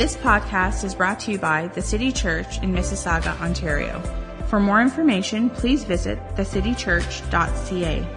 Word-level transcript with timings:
This 0.00 0.16
podcast 0.16 0.82
is 0.82 0.94
brought 0.94 1.20
to 1.20 1.32
you 1.32 1.36
by 1.36 1.66
the 1.66 1.82
City 1.82 2.10
Church 2.10 2.56
in 2.62 2.72
Mississauga, 2.72 3.38
Ontario. 3.38 4.00
For 4.46 4.58
more 4.58 4.80
information, 4.80 5.50
please 5.50 5.84
visit 5.84 6.18
thecitychurch.ca. 6.36 8.08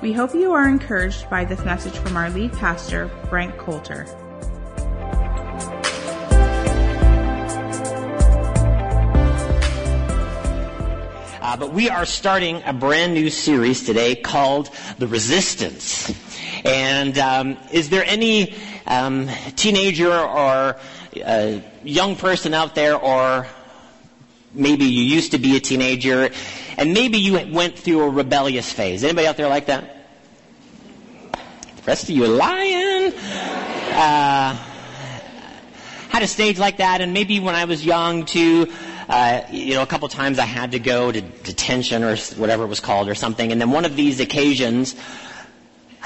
We 0.00 0.14
hope 0.14 0.34
you 0.34 0.52
are 0.52 0.66
encouraged 0.66 1.28
by 1.28 1.44
this 1.44 1.62
message 1.66 1.98
from 1.98 2.16
our 2.16 2.30
lead 2.30 2.54
pastor, 2.54 3.10
Frank 3.28 3.58
Coulter. 3.58 4.06
Uh, 11.42 11.56
but 11.58 11.74
we 11.74 11.90
are 11.90 12.06
starting 12.06 12.62
a 12.64 12.72
brand 12.72 13.12
new 13.12 13.28
series 13.28 13.84
today 13.84 14.14
called 14.16 14.70
The 14.96 15.06
Resistance. 15.06 16.10
And 16.64 17.18
um, 17.18 17.58
is 17.70 17.90
there 17.90 18.04
any 18.06 18.54
um, 18.86 19.28
teenager 19.56 20.10
or 20.10 20.78
uh, 21.24 21.60
young 21.84 22.16
person 22.16 22.54
out 22.54 22.74
there, 22.74 22.96
or 22.96 23.46
maybe 24.54 24.84
you 24.84 25.02
used 25.02 25.32
to 25.32 25.38
be 25.38 25.56
a 25.56 25.60
teenager, 25.60 26.30
and 26.76 26.94
maybe 26.94 27.18
you 27.18 27.34
went 27.50 27.78
through 27.78 28.02
a 28.02 28.08
rebellious 28.08 28.72
phase. 28.72 29.04
Anybody 29.04 29.26
out 29.26 29.36
there 29.36 29.48
like 29.48 29.66
that? 29.66 29.94
The 31.32 31.82
rest 31.86 32.04
of 32.04 32.10
you 32.10 32.24
are 32.24 32.28
lying. 32.28 33.12
Uh, 33.14 34.54
had 36.10 36.22
a 36.22 36.26
stage 36.26 36.58
like 36.58 36.78
that, 36.78 37.00
and 37.00 37.12
maybe 37.12 37.40
when 37.40 37.54
I 37.54 37.64
was 37.64 37.84
young 37.84 38.24
too. 38.24 38.72
Uh, 39.08 39.42
you 39.50 39.74
know, 39.74 39.82
a 39.82 39.86
couple 39.86 40.06
times 40.08 40.38
I 40.38 40.44
had 40.44 40.72
to 40.72 40.78
go 40.78 41.10
to 41.10 41.20
detention 41.22 42.04
or 42.04 42.16
whatever 42.36 42.64
it 42.64 42.66
was 42.66 42.80
called 42.80 43.08
or 43.08 43.14
something, 43.14 43.52
and 43.52 43.60
then 43.60 43.70
one 43.70 43.86
of 43.86 43.96
these 43.96 44.20
occasions, 44.20 44.94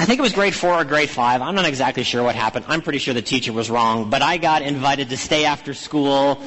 I 0.03 0.05
think 0.05 0.19
it 0.19 0.23
was 0.23 0.33
grade 0.33 0.53
four 0.53 0.75
or 0.75 0.85
grade 0.85 1.11
five. 1.11 1.43
I'm 1.43 1.55
not 1.55 1.65
exactly 1.65 2.03
sure 2.03 2.25
what 2.25 2.35
happened. 2.35 2.65
I'm 2.67 2.83
pretty 2.83 2.99
sure 2.99 3.15
the 3.15 3.23
teacher 3.23 3.53
was 3.53 3.71
wrong, 3.71 4.11
but 4.11 4.21
I 4.21 4.37
got 4.37 4.63
invited 4.63 5.11
to 5.11 5.17
stay 5.17 5.45
after 5.45 5.75
school. 5.75 6.43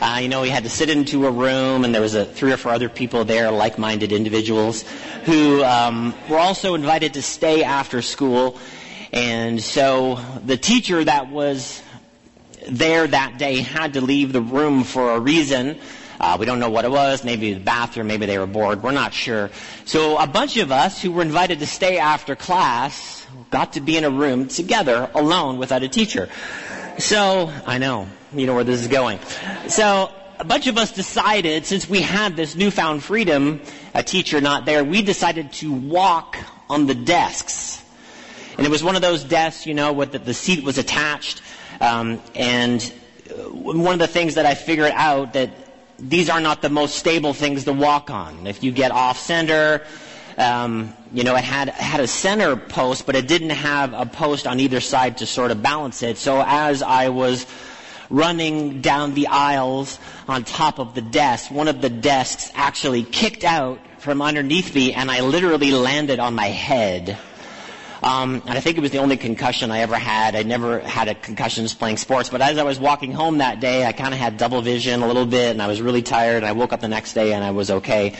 Uh, 0.00 0.20
you 0.22 0.28
know, 0.28 0.42
we 0.42 0.48
had 0.48 0.62
to 0.62 0.70
sit 0.70 0.88
into 0.90 1.26
a 1.26 1.30
room, 1.32 1.84
and 1.84 1.92
there 1.92 2.02
was 2.02 2.14
a, 2.14 2.24
three 2.24 2.52
or 2.52 2.56
four 2.56 2.70
other 2.70 2.88
people 2.88 3.24
there, 3.24 3.50
like-minded 3.50 4.12
individuals, 4.12 4.84
who 5.24 5.64
um, 5.64 6.14
were 6.28 6.38
also 6.38 6.74
invited 6.74 7.14
to 7.14 7.22
stay 7.22 7.64
after 7.64 8.00
school. 8.00 8.60
And 9.12 9.60
so 9.60 10.20
the 10.46 10.56
teacher 10.56 11.02
that 11.02 11.30
was 11.30 11.82
there 12.68 13.08
that 13.08 13.38
day 13.38 13.56
had 13.56 13.94
to 13.94 14.00
leave 14.00 14.32
the 14.32 14.40
room 14.40 14.84
for 14.84 15.10
a 15.10 15.18
reason. 15.18 15.80
Uh, 16.20 16.36
we 16.38 16.44
don't 16.44 16.58
know 16.58 16.68
what 16.68 16.84
it 16.84 16.90
was. 16.90 17.24
Maybe 17.24 17.54
the 17.54 17.60
bathroom. 17.60 18.06
Maybe 18.06 18.26
they 18.26 18.38
were 18.38 18.46
bored. 18.46 18.82
We're 18.82 18.90
not 18.90 19.14
sure. 19.14 19.50
So 19.86 20.18
a 20.18 20.26
bunch 20.26 20.58
of 20.58 20.70
us 20.70 21.00
who 21.00 21.12
were 21.12 21.22
invited 21.22 21.60
to 21.60 21.66
stay 21.66 21.98
after 21.98 22.36
class 22.36 23.26
got 23.50 23.72
to 23.72 23.80
be 23.80 23.96
in 23.96 24.04
a 24.04 24.10
room 24.10 24.46
together, 24.46 25.10
alone, 25.14 25.58
without 25.58 25.82
a 25.82 25.88
teacher. 25.88 26.28
So 26.98 27.50
I 27.66 27.78
know 27.78 28.06
you 28.34 28.46
know 28.46 28.54
where 28.54 28.64
this 28.64 28.80
is 28.80 28.88
going. 28.88 29.18
So 29.68 30.12
a 30.38 30.44
bunch 30.44 30.66
of 30.66 30.78
us 30.78 30.92
decided, 30.92 31.66
since 31.66 31.88
we 31.88 32.00
had 32.00 32.36
this 32.36 32.54
newfound 32.54 33.02
freedom, 33.02 33.60
a 33.94 34.02
teacher 34.02 34.40
not 34.40 34.64
there, 34.64 34.84
we 34.84 35.02
decided 35.02 35.52
to 35.54 35.72
walk 35.72 36.36
on 36.68 36.86
the 36.86 36.94
desks. 36.94 37.82
And 38.56 38.66
it 38.66 38.70
was 38.70 38.84
one 38.84 38.94
of 38.94 39.02
those 39.02 39.24
desks, 39.24 39.66
you 39.66 39.74
know, 39.74 39.92
with 39.92 40.12
the, 40.12 40.18
the 40.18 40.34
seat 40.34 40.64
was 40.64 40.78
attached. 40.78 41.42
Um, 41.80 42.20
and 42.34 42.82
one 43.52 43.94
of 43.94 43.98
the 43.98 44.06
things 44.06 44.34
that 44.34 44.46
I 44.46 44.54
figured 44.54 44.92
out 44.94 45.32
that 45.32 45.50
these 46.00 46.28
are 46.30 46.40
not 46.40 46.62
the 46.62 46.70
most 46.70 46.96
stable 46.96 47.34
things 47.34 47.64
to 47.64 47.72
walk 47.72 48.10
on. 48.10 48.46
If 48.46 48.64
you 48.64 48.72
get 48.72 48.90
off 48.90 49.18
center, 49.18 49.82
um, 50.38 50.94
you 51.12 51.24
know, 51.24 51.36
it 51.36 51.44
had 51.44 51.68
had 51.68 52.00
a 52.00 52.06
center 52.06 52.56
post, 52.56 53.06
but 53.06 53.14
it 53.16 53.28
didn't 53.28 53.50
have 53.50 53.92
a 53.92 54.06
post 54.06 54.46
on 54.46 54.60
either 54.60 54.80
side 54.80 55.18
to 55.18 55.26
sort 55.26 55.50
of 55.50 55.62
balance 55.62 56.02
it. 56.02 56.16
So 56.16 56.42
as 56.44 56.82
I 56.82 57.08
was 57.08 57.46
running 58.08 58.80
down 58.80 59.14
the 59.14 59.28
aisles 59.28 59.98
on 60.26 60.44
top 60.44 60.78
of 60.78 60.94
the 60.94 61.02
desk, 61.02 61.50
one 61.50 61.68
of 61.68 61.80
the 61.80 61.90
desks 61.90 62.50
actually 62.54 63.04
kicked 63.04 63.44
out 63.44 63.80
from 63.98 64.22
underneath 64.22 64.74
me, 64.74 64.92
and 64.94 65.10
I 65.10 65.20
literally 65.20 65.72
landed 65.72 66.18
on 66.18 66.34
my 66.34 66.48
head. 66.48 67.18
Um, 68.02 68.42
and 68.46 68.56
I 68.56 68.60
think 68.60 68.78
it 68.78 68.80
was 68.80 68.90
the 68.90 68.98
only 68.98 69.16
concussion 69.16 69.70
I 69.70 69.80
ever 69.80 69.96
had. 69.96 70.34
I 70.34 70.42
never 70.42 70.80
had 70.80 71.08
a 71.08 71.14
concussion 71.14 71.64
just 71.64 71.78
playing 71.78 71.98
sports. 71.98 72.30
But 72.30 72.40
as 72.40 72.56
I 72.56 72.62
was 72.62 72.78
walking 72.80 73.12
home 73.12 73.38
that 73.38 73.60
day, 73.60 73.84
I 73.84 73.92
kind 73.92 74.14
of 74.14 74.20
had 74.20 74.38
double 74.38 74.62
vision 74.62 75.02
a 75.02 75.06
little 75.06 75.26
bit, 75.26 75.50
and 75.50 75.60
I 75.60 75.66
was 75.66 75.82
really 75.82 76.02
tired. 76.02 76.38
And 76.38 76.46
I 76.46 76.52
woke 76.52 76.72
up 76.72 76.80
the 76.80 76.88
next 76.88 77.12
day 77.12 77.34
and 77.34 77.44
I 77.44 77.50
was 77.50 77.70
okay. 77.70 78.14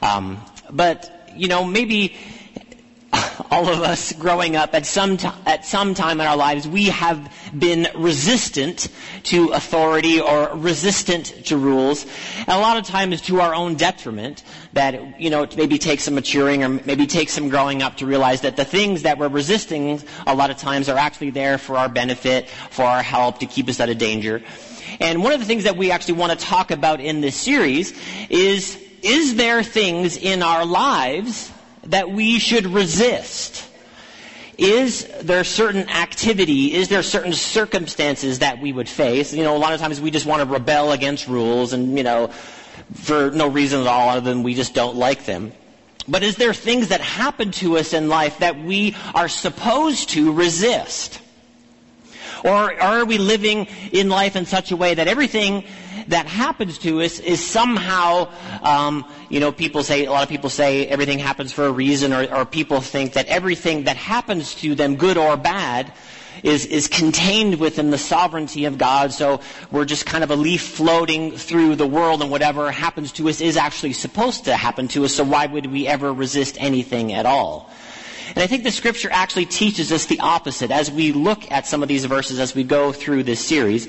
Um, 0.00 0.42
but 0.70 1.28
you 1.36 1.48
know, 1.48 1.64
maybe 1.64 2.16
all 3.50 3.68
of 3.68 3.80
us 3.80 4.12
growing 4.12 4.56
up 4.56 4.74
at 4.74 4.86
some 4.86 5.16
t- 5.16 5.28
at 5.46 5.64
some 5.64 5.94
time 5.94 6.20
in 6.20 6.26
our 6.26 6.36
lives 6.36 6.68
we 6.68 6.84
have 6.86 7.32
been 7.56 7.88
resistant 7.94 8.88
to 9.24 9.48
authority 9.48 10.20
or 10.20 10.50
resistant 10.54 11.26
to 11.46 11.56
rules. 11.56 12.04
And 12.38 12.48
a 12.48 12.58
lot 12.58 12.76
of 12.76 12.84
times 12.84 13.20
to 13.22 13.40
our 13.40 13.54
own 13.54 13.74
detriment 13.74 14.42
that 14.72 15.20
you 15.20 15.30
know 15.30 15.46
maybe 15.56 15.78
take 15.78 16.00
some 16.00 16.14
maturing 16.14 16.62
or 16.62 16.68
maybe 16.68 17.06
take 17.06 17.28
some 17.28 17.48
growing 17.48 17.82
up 17.82 17.96
to 17.98 18.06
realize 18.06 18.42
that 18.42 18.56
the 18.56 18.64
things 18.64 19.02
that 19.02 19.18
we're 19.18 19.28
resisting 19.28 20.00
a 20.26 20.34
lot 20.34 20.50
of 20.50 20.58
times 20.58 20.88
are 20.88 20.98
actually 20.98 21.30
there 21.30 21.58
for 21.58 21.76
our 21.76 21.88
benefit 21.88 22.48
for 22.48 22.84
our 22.84 23.02
help 23.02 23.38
to 23.40 23.46
keep 23.46 23.68
us 23.68 23.80
out 23.80 23.88
of 23.88 23.98
danger. 23.98 24.42
And 25.00 25.22
one 25.22 25.32
of 25.32 25.40
the 25.40 25.46
things 25.46 25.64
that 25.64 25.76
we 25.76 25.90
actually 25.90 26.14
want 26.14 26.38
to 26.38 26.44
talk 26.44 26.70
about 26.70 27.00
in 27.00 27.20
this 27.20 27.36
series 27.36 27.92
is 28.28 28.78
is 29.02 29.36
there 29.36 29.62
things 29.62 30.16
in 30.16 30.42
our 30.42 30.64
lives 30.66 31.50
that 31.90 32.10
we 32.10 32.38
should 32.38 32.66
resist? 32.66 33.68
Is 34.58 35.06
there 35.22 35.44
certain 35.44 35.88
activity, 35.88 36.74
is 36.74 36.88
there 36.88 37.02
certain 37.02 37.32
circumstances 37.32 38.40
that 38.40 38.60
we 38.60 38.72
would 38.72 38.88
face? 38.88 39.32
You 39.32 39.42
know, 39.42 39.56
a 39.56 39.58
lot 39.58 39.72
of 39.72 39.80
times 39.80 40.00
we 40.00 40.10
just 40.10 40.26
want 40.26 40.42
to 40.42 40.52
rebel 40.52 40.92
against 40.92 41.28
rules 41.28 41.72
and, 41.72 41.96
you 41.96 42.04
know, 42.04 42.28
for 42.94 43.30
no 43.30 43.48
reason 43.48 43.80
at 43.80 43.86
all 43.86 44.10
other 44.10 44.20
than 44.20 44.42
we 44.42 44.54
just 44.54 44.74
don't 44.74 44.96
like 44.96 45.24
them. 45.24 45.52
But 46.06 46.22
is 46.22 46.36
there 46.36 46.52
things 46.52 46.88
that 46.88 47.00
happen 47.00 47.52
to 47.52 47.78
us 47.78 47.92
in 47.92 48.08
life 48.08 48.38
that 48.38 48.58
we 48.58 48.96
are 49.14 49.28
supposed 49.28 50.10
to 50.10 50.32
resist? 50.32 51.20
Or 52.44 52.80
are 52.82 53.04
we 53.04 53.18
living 53.18 53.66
in 53.92 54.08
life 54.08 54.36
in 54.36 54.46
such 54.46 54.72
a 54.72 54.76
way 54.76 54.94
that 54.94 55.08
everything 55.08 55.64
that 56.08 56.26
happens 56.26 56.78
to 56.78 57.02
us 57.02 57.18
is 57.18 57.44
somehow, 57.44 58.28
um, 58.62 59.04
you 59.28 59.40
know, 59.40 59.52
people 59.52 59.82
say, 59.82 60.06
a 60.06 60.10
lot 60.10 60.22
of 60.22 60.28
people 60.28 60.50
say 60.50 60.86
everything 60.86 61.18
happens 61.18 61.52
for 61.52 61.66
a 61.66 61.72
reason, 61.72 62.12
or, 62.12 62.32
or 62.32 62.44
people 62.44 62.80
think 62.80 63.14
that 63.14 63.26
everything 63.26 63.84
that 63.84 63.96
happens 63.96 64.54
to 64.56 64.74
them, 64.74 64.96
good 64.96 65.16
or 65.16 65.36
bad, 65.36 65.92
is, 66.42 66.66
is 66.66 66.88
contained 66.88 67.58
within 67.58 67.90
the 67.90 67.98
sovereignty 67.98 68.64
of 68.64 68.78
God. 68.78 69.12
So 69.12 69.40
we're 69.70 69.84
just 69.84 70.06
kind 70.06 70.24
of 70.24 70.30
a 70.30 70.36
leaf 70.36 70.62
floating 70.62 71.32
through 71.32 71.76
the 71.76 71.86
world 71.86 72.22
and 72.22 72.30
whatever 72.30 72.70
happens 72.70 73.12
to 73.12 73.28
us 73.28 73.40
is 73.40 73.56
actually 73.56 73.92
supposed 73.92 74.44
to 74.44 74.56
happen 74.56 74.88
to 74.88 75.04
us. 75.04 75.14
So 75.14 75.24
why 75.24 75.46
would 75.46 75.66
we 75.66 75.86
ever 75.86 76.12
resist 76.12 76.56
anything 76.58 77.12
at 77.12 77.26
all? 77.26 77.70
And 78.28 78.38
I 78.38 78.46
think 78.46 78.62
the 78.62 78.70
scripture 78.70 79.08
actually 79.10 79.46
teaches 79.46 79.90
us 79.90 80.06
the 80.06 80.20
opposite 80.20 80.70
as 80.70 80.90
we 80.90 81.12
look 81.12 81.50
at 81.50 81.66
some 81.66 81.82
of 81.82 81.88
these 81.88 82.04
verses 82.04 82.38
as 82.38 82.54
we 82.54 82.62
go 82.62 82.92
through 82.92 83.24
this 83.24 83.44
series. 83.44 83.88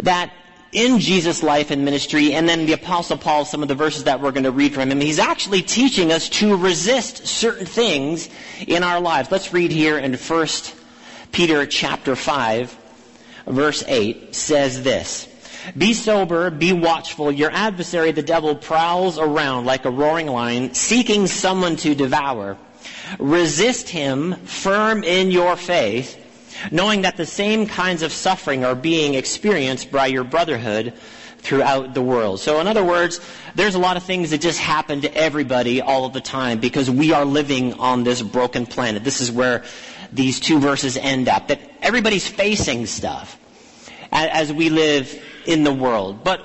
That 0.00 0.32
in 0.72 1.00
Jesus' 1.00 1.42
life 1.42 1.70
and 1.70 1.84
ministry, 1.84 2.32
and 2.32 2.48
then 2.48 2.66
the 2.66 2.74
apostle 2.74 3.16
Paul, 3.16 3.44
some 3.44 3.62
of 3.62 3.68
the 3.68 3.74
verses 3.74 4.04
that 4.04 4.20
we're 4.20 4.30
going 4.30 4.44
to 4.44 4.52
read 4.52 4.74
from 4.74 4.90
him, 4.90 5.00
he's 5.00 5.18
actually 5.18 5.62
teaching 5.62 6.12
us 6.12 6.28
to 6.28 6.56
resist 6.56 7.26
certain 7.26 7.66
things 7.66 8.28
in 8.66 8.82
our 8.82 9.00
lives. 9.00 9.30
Let's 9.30 9.52
read 9.52 9.72
here 9.72 9.98
in 9.98 10.14
1 10.14 10.46
Peter 11.32 11.66
chapter 11.66 12.14
5, 12.14 12.78
verse 13.46 13.84
8 13.86 14.34
says 14.34 14.82
this. 14.82 15.26
Be 15.76 15.92
sober, 15.92 16.50
be 16.50 16.72
watchful. 16.72 17.30
Your 17.30 17.50
adversary, 17.50 18.12
the 18.12 18.22
devil, 18.22 18.54
prowls 18.54 19.18
around 19.18 19.66
like 19.66 19.84
a 19.84 19.90
roaring 19.90 20.26
lion, 20.26 20.74
seeking 20.74 21.26
someone 21.26 21.76
to 21.76 21.94
devour. 21.94 22.56
Resist 23.18 23.88
him 23.88 24.34
firm 24.46 25.02
in 25.02 25.30
your 25.30 25.56
faith, 25.56 26.16
knowing 26.70 27.02
that 27.02 27.16
the 27.16 27.26
same 27.26 27.66
kinds 27.66 28.02
of 28.02 28.12
suffering 28.12 28.64
are 28.64 28.74
being 28.74 29.14
experienced 29.14 29.90
by 29.90 30.06
your 30.06 30.24
brotherhood 30.24 30.94
throughout 31.38 31.94
the 31.94 32.02
world. 32.02 32.40
So 32.40 32.60
in 32.60 32.66
other 32.66 32.84
words, 32.84 33.20
there's 33.54 33.74
a 33.74 33.78
lot 33.78 33.96
of 33.96 34.02
things 34.02 34.30
that 34.30 34.40
just 34.40 34.58
happen 34.58 35.00
to 35.02 35.14
everybody 35.14 35.80
all 35.80 36.04
of 36.04 36.12
the 36.12 36.20
time 36.20 36.60
because 36.60 36.90
we 36.90 37.12
are 37.12 37.24
living 37.24 37.74
on 37.74 38.04
this 38.04 38.22
broken 38.22 38.66
planet. 38.66 39.04
This 39.04 39.20
is 39.20 39.32
where 39.32 39.64
these 40.12 40.40
two 40.40 40.58
verses 40.58 40.96
end 40.96 41.28
up, 41.28 41.48
that 41.48 41.60
everybody's 41.82 42.26
facing 42.26 42.86
stuff 42.86 43.38
as 44.12 44.52
we 44.52 44.68
live 44.68 45.22
in 45.46 45.64
the 45.64 45.72
world. 45.72 46.24
But 46.24 46.40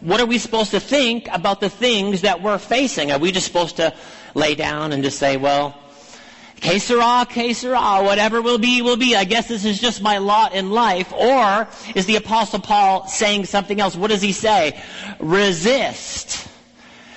what 0.00 0.20
are 0.20 0.26
we 0.26 0.38
supposed 0.38 0.72
to 0.72 0.80
think 0.80 1.28
about 1.30 1.60
the 1.60 1.70
things 1.70 2.22
that 2.22 2.42
we're 2.42 2.58
facing? 2.58 3.12
Are 3.12 3.18
we 3.18 3.30
just 3.32 3.46
supposed 3.46 3.76
to 3.76 3.94
lay 4.34 4.54
down 4.54 4.92
and 4.92 5.02
just 5.02 5.18
say, 5.18 5.36
well, 5.36 5.78
que 6.62 7.54
sera, 7.54 8.02
whatever 8.02 8.40
will 8.40 8.58
be, 8.58 8.82
will 8.82 8.96
be. 8.96 9.16
I 9.16 9.24
guess 9.24 9.48
this 9.48 9.64
is 9.64 9.80
just 9.80 10.00
my 10.00 10.18
lot 10.18 10.54
in 10.54 10.70
life. 10.70 11.12
Or 11.12 11.68
is 11.94 12.06
the 12.06 12.16
apostle 12.16 12.60
Paul 12.60 13.06
saying 13.08 13.46
something 13.46 13.80
else? 13.80 13.96
What 13.96 14.10
does 14.10 14.22
he 14.22 14.32
say? 14.32 14.80
Resist. 15.18 16.48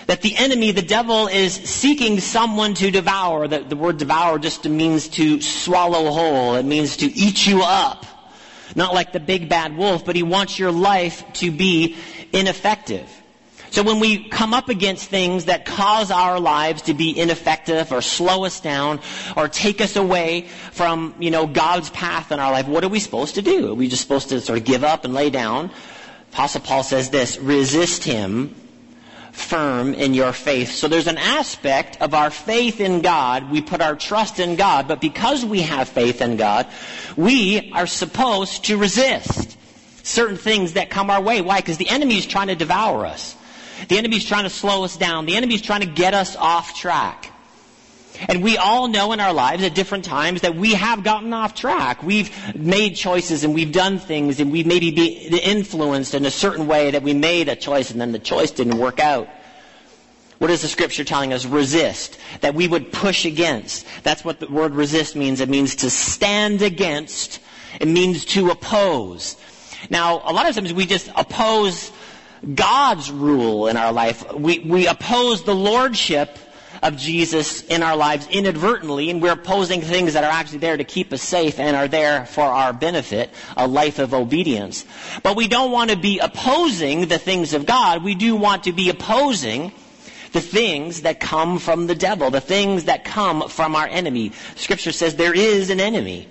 That 0.08 0.22
the 0.22 0.36
enemy, 0.36 0.72
the 0.72 0.82
devil, 0.82 1.28
is 1.28 1.54
seeking 1.54 2.20
someone 2.20 2.74
to 2.76 2.92
devour. 2.92 3.48
The, 3.48 3.60
the 3.60 3.76
word 3.76 3.98
devour 3.98 4.38
just 4.40 4.66
means 4.66 5.08
to 5.10 5.42
swallow 5.42 6.12
whole. 6.12 6.56
It 6.56 6.66
means 6.66 6.98
to 6.98 7.06
eat 7.06 7.48
you 7.48 7.62
up. 7.64 8.06
not 8.76 8.94
like 8.94 9.14
the 9.14 9.20
big 9.20 9.50
bad 9.50 9.78
wolf, 9.78 10.06
but 10.06 10.16
he 10.16 10.24
wants 10.24 10.60
your 10.60 10.72
life 10.72 11.24
to 11.34 11.52
be 11.52 11.96
ineffective. 12.34 13.10
So 13.72 13.84
when 13.84 14.00
we 14.00 14.30
come 14.30 14.54
up 14.54 14.70
against 14.70 15.10
things 15.10 15.46
that 15.46 15.66
cause 15.66 16.12
our 16.12 16.40
lives 16.40 16.84
to 16.84 16.94
be 16.94 17.18
ineffective 17.18 17.92
or 17.92 18.02
slow 18.02 18.46
us 18.46 18.60
down 18.60 19.00
or 19.36 19.48
take 19.48 19.82
us 19.82 19.96
away 19.96 20.48
from, 20.72 21.16
you 21.20 21.32
know, 21.32 21.46
God's 21.48 21.90
path 21.90 22.32
in 22.32 22.40
our 22.40 22.52
life, 22.52 22.68
what 22.68 22.84
are 22.84 22.90
we 22.90 23.00
supposed 23.00 23.36
to 23.36 23.42
do? 23.42 23.72
Are 23.72 23.76
we 23.76 23.88
just 23.88 24.02
supposed 24.02 24.30
to 24.30 24.40
sort 24.40 24.60
of 24.60 24.66
give 24.66 24.84
up 24.84 25.04
and 25.04 25.14
lay 25.14 25.30
down? 25.30 25.72
Apostle 26.32 26.62
Paul 26.62 26.84
says 26.84 27.10
this, 27.10 27.38
resist 27.38 28.04
him 28.04 28.56
firm 29.32 29.94
in 29.94 30.14
your 30.14 30.32
faith. 30.32 30.72
So 30.72 30.88
there's 30.88 31.08
an 31.08 31.18
aspect 31.18 32.02
of 32.02 32.14
our 32.14 32.30
faith 32.30 32.80
in 32.80 33.02
God. 33.02 33.52
We 33.52 33.62
put 33.62 33.82
our 33.82 33.96
trust 33.96 34.40
in 34.40 34.56
God, 34.56 34.88
but 34.88 35.02
because 35.02 35.44
we 35.44 35.62
have 35.62 35.90
faith 35.90 36.22
in 36.22 36.38
God, 36.38 36.68
we 37.18 37.72
are 37.74 37.88
supposed 37.88 38.66
to 38.66 38.78
resist 38.78 39.58
certain 40.04 40.38
things 40.38 40.74
that 40.74 40.90
come 40.90 41.10
our 41.10 41.22
way. 41.22 41.42
Why? 41.42 41.60
Because 41.60 41.78
the 41.78 41.90
enemy 41.90 42.18
is 42.18 42.26
trying 42.26 42.48
to 42.48 42.56
devour 42.56 43.06
us. 43.06 43.36
The 43.88 43.98
enemy's 43.98 44.26
trying 44.26 44.44
to 44.44 44.50
slow 44.50 44.84
us 44.84 44.98
down. 44.98 45.26
The 45.26 45.36
enemy's 45.36 45.62
trying 45.62 45.82
to 45.82 45.88
get 45.88 46.14
us 46.14 46.36
off 46.36 46.76
track. 46.76 47.32
And 48.28 48.44
we 48.44 48.58
all 48.58 48.88
know 48.88 49.12
in 49.12 49.20
our 49.20 49.34
lives 49.34 49.64
at 49.64 49.76
different 49.76 50.06
times 50.06 50.42
that 50.42 50.56
we 50.56 50.74
have 50.74 51.04
gotten 51.04 51.34
off 51.34 51.54
track. 51.54 52.02
We've 52.02 52.32
made 52.56 52.96
choices 52.96 53.44
and 53.44 53.54
we've 53.54 53.72
done 53.72 54.00
things 54.00 54.40
and 54.40 54.52
we've 54.52 54.66
maybe 54.66 54.92
been 54.92 55.34
influenced 55.34 56.14
in 56.14 56.26
a 56.26 56.32
certain 56.32 56.68
way 56.68 56.92
that 56.92 57.04
we 57.04 57.14
made 57.14 57.50
a 57.50 57.56
choice 57.56 57.92
and 57.92 58.00
then 58.00 58.12
the 58.12 58.20
choice 58.20 58.52
didn't 58.52 58.78
work 58.78 59.00
out. 59.00 59.28
What 60.38 60.50
is 60.50 60.62
the 60.62 60.68
scripture 60.68 61.04
telling 61.04 61.34
us? 61.34 61.46
Resist. 61.46 62.18
That 62.42 62.56
we 62.56 62.68
would 62.68 62.92
push 62.92 63.26
against. 63.26 63.86
That's 64.04 64.24
what 64.24 64.40
the 64.40 64.48
word 64.48 64.74
resist 64.74 65.16
means. 65.16 65.40
It 65.40 65.50
means 65.50 65.76
to 65.76 65.90
stand 65.90 66.62
against. 66.62 67.40
It 67.80 67.88
means 67.88 68.26
to 68.26 68.52
oppose. 68.52 69.38
Now, 69.90 70.22
a 70.26 70.34
lot 70.34 70.48
of 70.50 70.56
times 70.56 70.74
we 70.74 70.86
just 70.86 71.10
oppose 71.16 71.92
God's 72.54 73.10
rule 73.12 73.68
in 73.68 73.78
our 73.78 73.92
life. 73.92 74.34
We, 74.34 74.60
we 74.60 74.88
oppose 74.88 75.44
the 75.44 75.56
lordship 75.56 76.38
of 76.84 76.98
Jesus 76.98 77.64
in 77.64 77.82
our 77.82 77.96
lives 77.96 78.28
inadvertently, 78.28 79.10
and 79.10 79.22
we're 79.22 79.32
opposing 79.32 79.82
things 79.82 80.14
that 80.14 80.24
are 80.24 80.32
actually 80.32 80.60
there 80.60 80.78
to 80.78 80.84
keep 80.84 81.12
us 81.12 81.22
safe 81.22 81.60
and 81.60 81.76
are 81.76 81.88
there 81.88 82.26
for 82.26 82.44
our 82.44 82.74
benefit, 82.74 83.32
a 83.58 83.68
life 83.68 83.98
of 83.98 84.14
obedience. 84.14 84.86
But 85.24 85.36
we 85.36 85.48
don't 85.48 85.72
want 85.72 85.90
to 85.90 85.98
be 85.98 86.20
opposing 86.20 87.08
the 87.08 87.18
things 87.18 87.54
of 87.54 87.66
God. 87.66 88.04
We 88.04 88.14
do 88.14 88.36
want 88.36 88.66
to 88.66 88.74
be 88.74 88.90
opposing 88.90 89.72
the 90.32 90.42
things 90.42 91.04
that 91.04 91.20
come 91.20 91.60
from 91.60 91.88
the 91.88 91.96
devil, 91.96 92.30
the 92.30 92.42
things 92.42 92.84
that 92.84 93.06
come 93.06 93.48
from 93.50 93.76
our 93.76 93.88
enemy. 93.88 94.34
Scripture 94.56 94.92
says 94.92 95.16
there 95.16 95.34
is 95.34 95.70
an 95.70 95.80
enemy. 95.80 96.28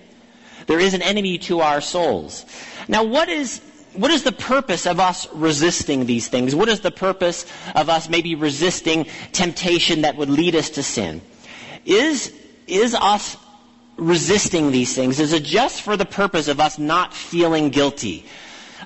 There 0.67 0.79
is 0.79 0.95
an 0.95 1.03
enemy 1.03 1.39
to 1.39 1.61
our 1.61 1.81
souls. 1.81 2.45
Now, 2.87 3.03
what 3.03 3.29
is 3.29 3.61
what 3.95 4.11
is 4.11 4.23
the 4.23 4.33
purpose 4.33 4.87
of 4.87 5.01
us 5.01 5.27
resisting 5.33 6.07
these 6.07 6.29
things? 6.29 6.55
What 6.55 6.69
is 6.69 6.81
the 6.81 6.91
purpose 6.91 7.47
of 7.75 7.89
us 7.89 8.09
maybe 8.09 8.35
resisting 8.35 9.07
temptation 9.33 10.03
that 10.03 10.17
would 10.17 10.31
lead 10.31 10.55
us 10.55 10.71
to 10.71 10.83
sin? 10.83 11.21
Is, 11.85 12.33
is 12.67 12.95
us 12.95 13.37
resisting 13.97 14.71
these 14.71 14.95
things, 14.95 15.21
is 15.21 15.33
it 15.33 15.45
just 15.45 15.83
for 15.83 15.97
the 15.97 16.05
purpose 16.05 16.49
of 16.49 16.61
us 16.61 16.79
not 16.79 17.15
feeling 17.15 17.71
guilty? 17.71 18.27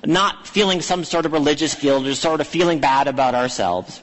Not 0.05 0.47
feeling 0.47 0.81
some 0.81 1.03
sort 1.03 1.25
of 1.25 1.33
religious 1.33 1.75
guilt 1.75 2.05
or 2.05 2.15
sort 2.15 2.41
of 2.41 2.47
feeling 2.47 2.79
bad 2.79 3.07
about 3.07 3.35
ourselves? 3.35 4.01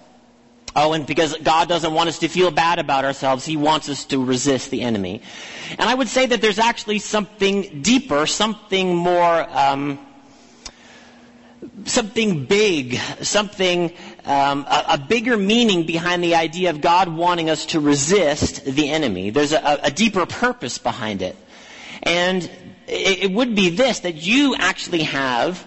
Oh, 0.74 0.92
and 0.92 1.06
because 1.06 1.34
God 1.38 1.68
doesn't 1.68 1.94
want 1.94 2.10
us 2.10 2.18
to 2.18 2.28
feel 2.28 2.50
bad 2.50 2.78
about 2.78 3.06
ourselves, 3.06 3.46
He 3.46 3.56
wants 3.56 3.88
us 3.88 4.04
to 4.06 4.22
resist 4.22 4.70
the 4.70 4.82
enemy. 4.82 5.22
And 5.78 5.88
I 5.88 5.94
would 5.94 6.08
say 6.08 6.26
that 6.26 6.42
there's 6.42 6.58
actually 6.58 6.98
something 6.98 7.80
deeper, 7.80 8.26
something 8.26 8.94
more, 8.94 9.48
um, 9.58 9.98
something 11.84 12.44
big, 12.44 12.98
something, 13.22 13.92
um, 14.24 14.66
a, 14.68 14.84
a, 14.90 14.98
bigger 14.98 15.36
meaning 15.36 15.84
behind 15.84 16.22
the 16.22 16.34
idea 16.34 16.70
of 16.70 16.80
God 16.80 17.08
wanting 17.08 17.50
us 17.50 17.66
to 17.66 17.80
resist 17.80 18.64
the 18.64 18.90
enemy. 18.90 19.30
There's 19.30 19.52
a, 19.52 19.80
a 19.82 19.90
deeper 19.90 20.26
purpose 20.26 20.78
behind 20.78 21.22
it. 21.22 21.36
And 22.02 22.42
it, 22.86 23.24
it 23.24 23.32
would 23.32 23.54
be 23.54 23.70
this, 23.70 24.00
that 24.00 24.14
you 24.14 24.56
actually 24.58 25.04
have 25.04 25.64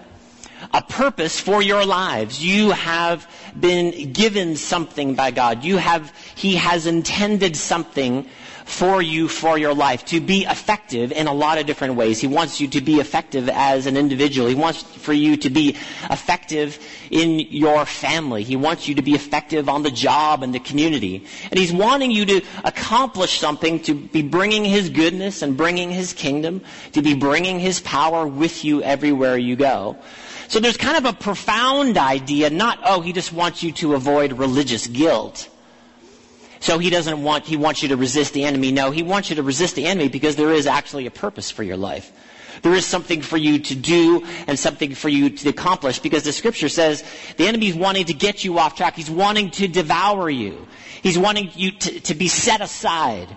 a 0.72 0.82
purpose 0.82 1.40
for 1.40 1.62
your 1.62 1.84
lives. 1.84 2.44
You 2.44 2.70
have 2.70 3.26
been 3.58 4.12
given 4.12 4.56
something 4.56 5.14
by 5.14 5.30
God. 5.30 5.64
You 5.64 5.78
have, 5.78 6.14
He 6.34 6.56
has 6.56 6.86
intended 6.86 7.56
something 7.56 8.28
for 8.70 9.02
you 9.02 9.26
for 9.26 9.58
your 9.58 9.74
life 9.74 10.04
to 10.04 10.20
be 10.20 10.46
effective 10.46 11.10
in 11.10 11.26
a 11.26 11.34
lot 11.34 11.58
of 11.58 11.66
different 11.66 11.96
ways. 11.96 12.20
He 12.20 12.28
wants 12.28 12.60
you 12.60 12.68
to 12.68 12.80
be 12.80 13.00
effective 13.00 13.48
as 13.48 13.86
an 13.86 13.96
individual. 13.96 14.48
He 14.48 14.54
wants 14.54 14.82
for 14.82 15.12
you 15.12 15.36
to 15.38 15.50
be 15.50 15.76
effective 16.08 16.78
in 17.10 17.40
your 17.40 17.84
family. 17.84 18.44
He 18.44 18.54
wants 18.54 18.86
you 18.86 18.94
to 18.94 19.02
be 19.02 19.14
effective 19.14 19.68
on 19.68 19.82
the 19.82 19.90
job 19.90 20.44
and 20.44 20.54
the 20.54 20.60
community. 20.60 21.26
And 21.50 21.58
he's 21.58 21.72
wanting 21.72 22.12
you 22.12 22.24
to 22.26 22.42
accomplish 22.62 23.40
something 23.40 23.80
to 23.82 23.94
be 23.94 24.22
bringing 24.22 24.64
his 24.64 24.88
goodness 24.88 25.42
and 25.42 25.56
bringing 25.56 25.90
his 25.90 26.12
kingdom, 26.12 26.62
to 26.92 27.02
be 27.02 27.14
bringing 27.14 27.58
his 27.58 27.80
power 27.80 28.24
with 28.24 28.64
you 28.64 28.82
everywhere 28.84 29.36
you 29.36 29.56
go. 29.56 29.96
So 30.46 30.60
there's 30.60 30.76
kind 30.76 30.96
of 30.96 31.04
a 31.04 31.12
profound 31.12 31.98
idea, 31.98 32.50
not, 32.50 32.78
oh, 32.84 33.00
he 33.00 33.12
just 33.12 33.32
wants 33.32 33.64
you 33.64 33.72
to 33.72 33.94
avoid 33.94 34.32
religious 34.34 34.86
guilt. 34.86 35.48
So 36.60 36.78
he 36.78 36.90
doesn't 36.90 37.22
want, 37.22 37.46
he 37.46 37.56
wants 37.56 37.82
you 37.82 37.88
to 37.88 37.96
resist 37.96 38.34
the 38.34 38.44
enemy. 38.44 38.70
No, 38.70 38.90
he 38.90 39.02
wants 39.02 39.30
you 39.30 39.36
to 39.36 39.42
resist 39.42 39.74
the 39.74 39.86
enemy 39.86 40.08
because 40.08 40.36
there 40.36 40.52
is 40.52 40.66
actually 40.66 41.06
a 41.06 41.10
purpose 41.10 41.50
for 41.50 41.62
your 41.62 41.78
life. 41.78 42.12
There 42.62 42.74
is 42.74 42.84
something 42.84 43.22
for 43.22 43.38
you 43.38 43.58
to 43.60 43.74
do 43.74 44.26
and 44.46 44.58
something 44.58 44.94
for 44.94 45.08
you 45.08 45.30
to 45.30 45.48
accomplish 45.48 46.00
because 46.00 46.24
the 46.24 46.32
scripture 46.32 46.68
says 46.68 47.02
the 47.38 47.46
enemy 47.46 47.68
is 47.68 47.74
wanting 47.74 48.06
to 48.06 48.14
get 48.14 48.44
you 48.44 48.58
off 48.58 48.76
track. 48.76 48.94
He's 48.94 49.10
wanting 49.10 49.50
to 49.52 49.68
devour 49.68 50.28
you. 50.28 50.66
He's 51.02 51.18
wanting 51.18 51.50
you 51.54 51.70
to, 51.72 52.00
to 52.00 52.14
be 52.14 52.28
set 52.28 52.60
aside, 52.60 53.28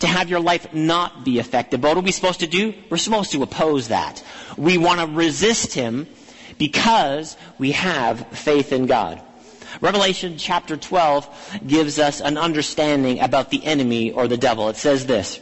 to 0.00 0.08
have 0.08 0.28
your 0.28 0.40
life 0.40 0.74
not 0.74 1.24
be 1.24 1.38
effective. 1.38 1.80
But 1.80 1.88
what 1.88 1.98
are 1.98 2.00
we 2.00 2.10
supposed 2.10 2.40
to 2.40 2.48
do? 2.48 2.74
We're 2.90 2.96
supposed 2.96 3.30
to 3.32 3.42
oppose 3.44 3.88
that. 3.88 4.24
We 4.56 4.76
want 4.76 5.00
to 5.00 5.06
resist 5.06 5.72
him 5.72 6.08
because 6.58 7.36
we 7.58 7.72
have 7.72 8.26
faith 8.28 8.72
in 8.72 8.86
God. 8.86 9.22
Revelation 9.80 10.38
chapter 10.38 10.76
12 10.76 11.60
gives 11.66 11.98
us 11.98 12.20
an 12.20 12.38
understanding 12.38 13.20
about 13.20 13.50
the 13.50 13.64
enemy 13.64 14.12
or 14.12 14.28
the 14.28 14.36
devil. 14.36 14.68
It 14.68 14.76
says 14.76 15.06
this. 15.06 15.40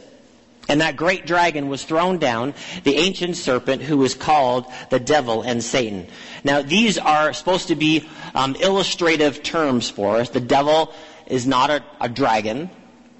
And 0.67 0.81
that 0.81 0.95
great 0.95 1.27
dragon 1.27 1.69
was 1.69 1.83
thrown 1.83 2.17
down, 2.17 2.55
the 2.83 2.95
ancient 2.95 3.37
serpent 3.37 3.83
who 3.83 4.03
is 4.03 4.15
called 4.15 4.65
the 4.89 4.99
devil 4.99 5.43
and 5.43 5.63
Satan. 5.63 6.07
Now 6.43 6.63
these 6.63 6.97
are 6.97 7.33
supposed 7.33 7.67
to 7.67 7.75
be 7.75 8.07
um, 8.33 8.55
illustrative 8.55 9.43
terms 9.43 9.89
for 9.89 10.17
us. 10.17 10.29
The 10.29 10.39
devil 10.39 10.91
is 11.27 11.45
not 11.45 11.69
a, 11.69 11.83
a 12.01 12.09
dragon. 12.09 12.71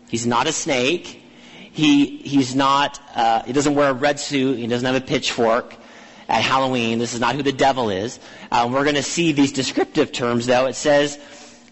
He's 0.09 0.25
not 0.25 0.47
a 0.47 0.51
snake. 0.51 1.21
He, 1.71 2.17
he's 2.17 2.55
not, 2.55 2.99
uh, 3.15 3.43
he 3.43 3.53
doesn't 3.53 3.75
wear 3.75 3.89
a 3.89 3.93
red 3.93 4.19
suit. 4.19 4.57
He 4.57 4.65
doesn't 4.65 4.85
have 4.85 4.95
a 4.95 5.05
pitchfork 5.05 5.75
at 6.27 6.41
Halloween. 6.41 6.99
This 6.99 7.13
is 7.13 7.19
not 7.19 7.35
who 7.35 7.43
the 7.43 7.51
devil 7.51 7.89
is. 7.89 8.19
Um, 8.51 8.71
we're 8.71 8.83
going 8.83 8.95
to 8.95 9.03
see 9.03 9.31
these 9.31 9.51
descriptive 9.51 10.11
terms, 10.11 10.45
though. 10.45 10.65
It 10.65 10.75
says, 10.75 11.19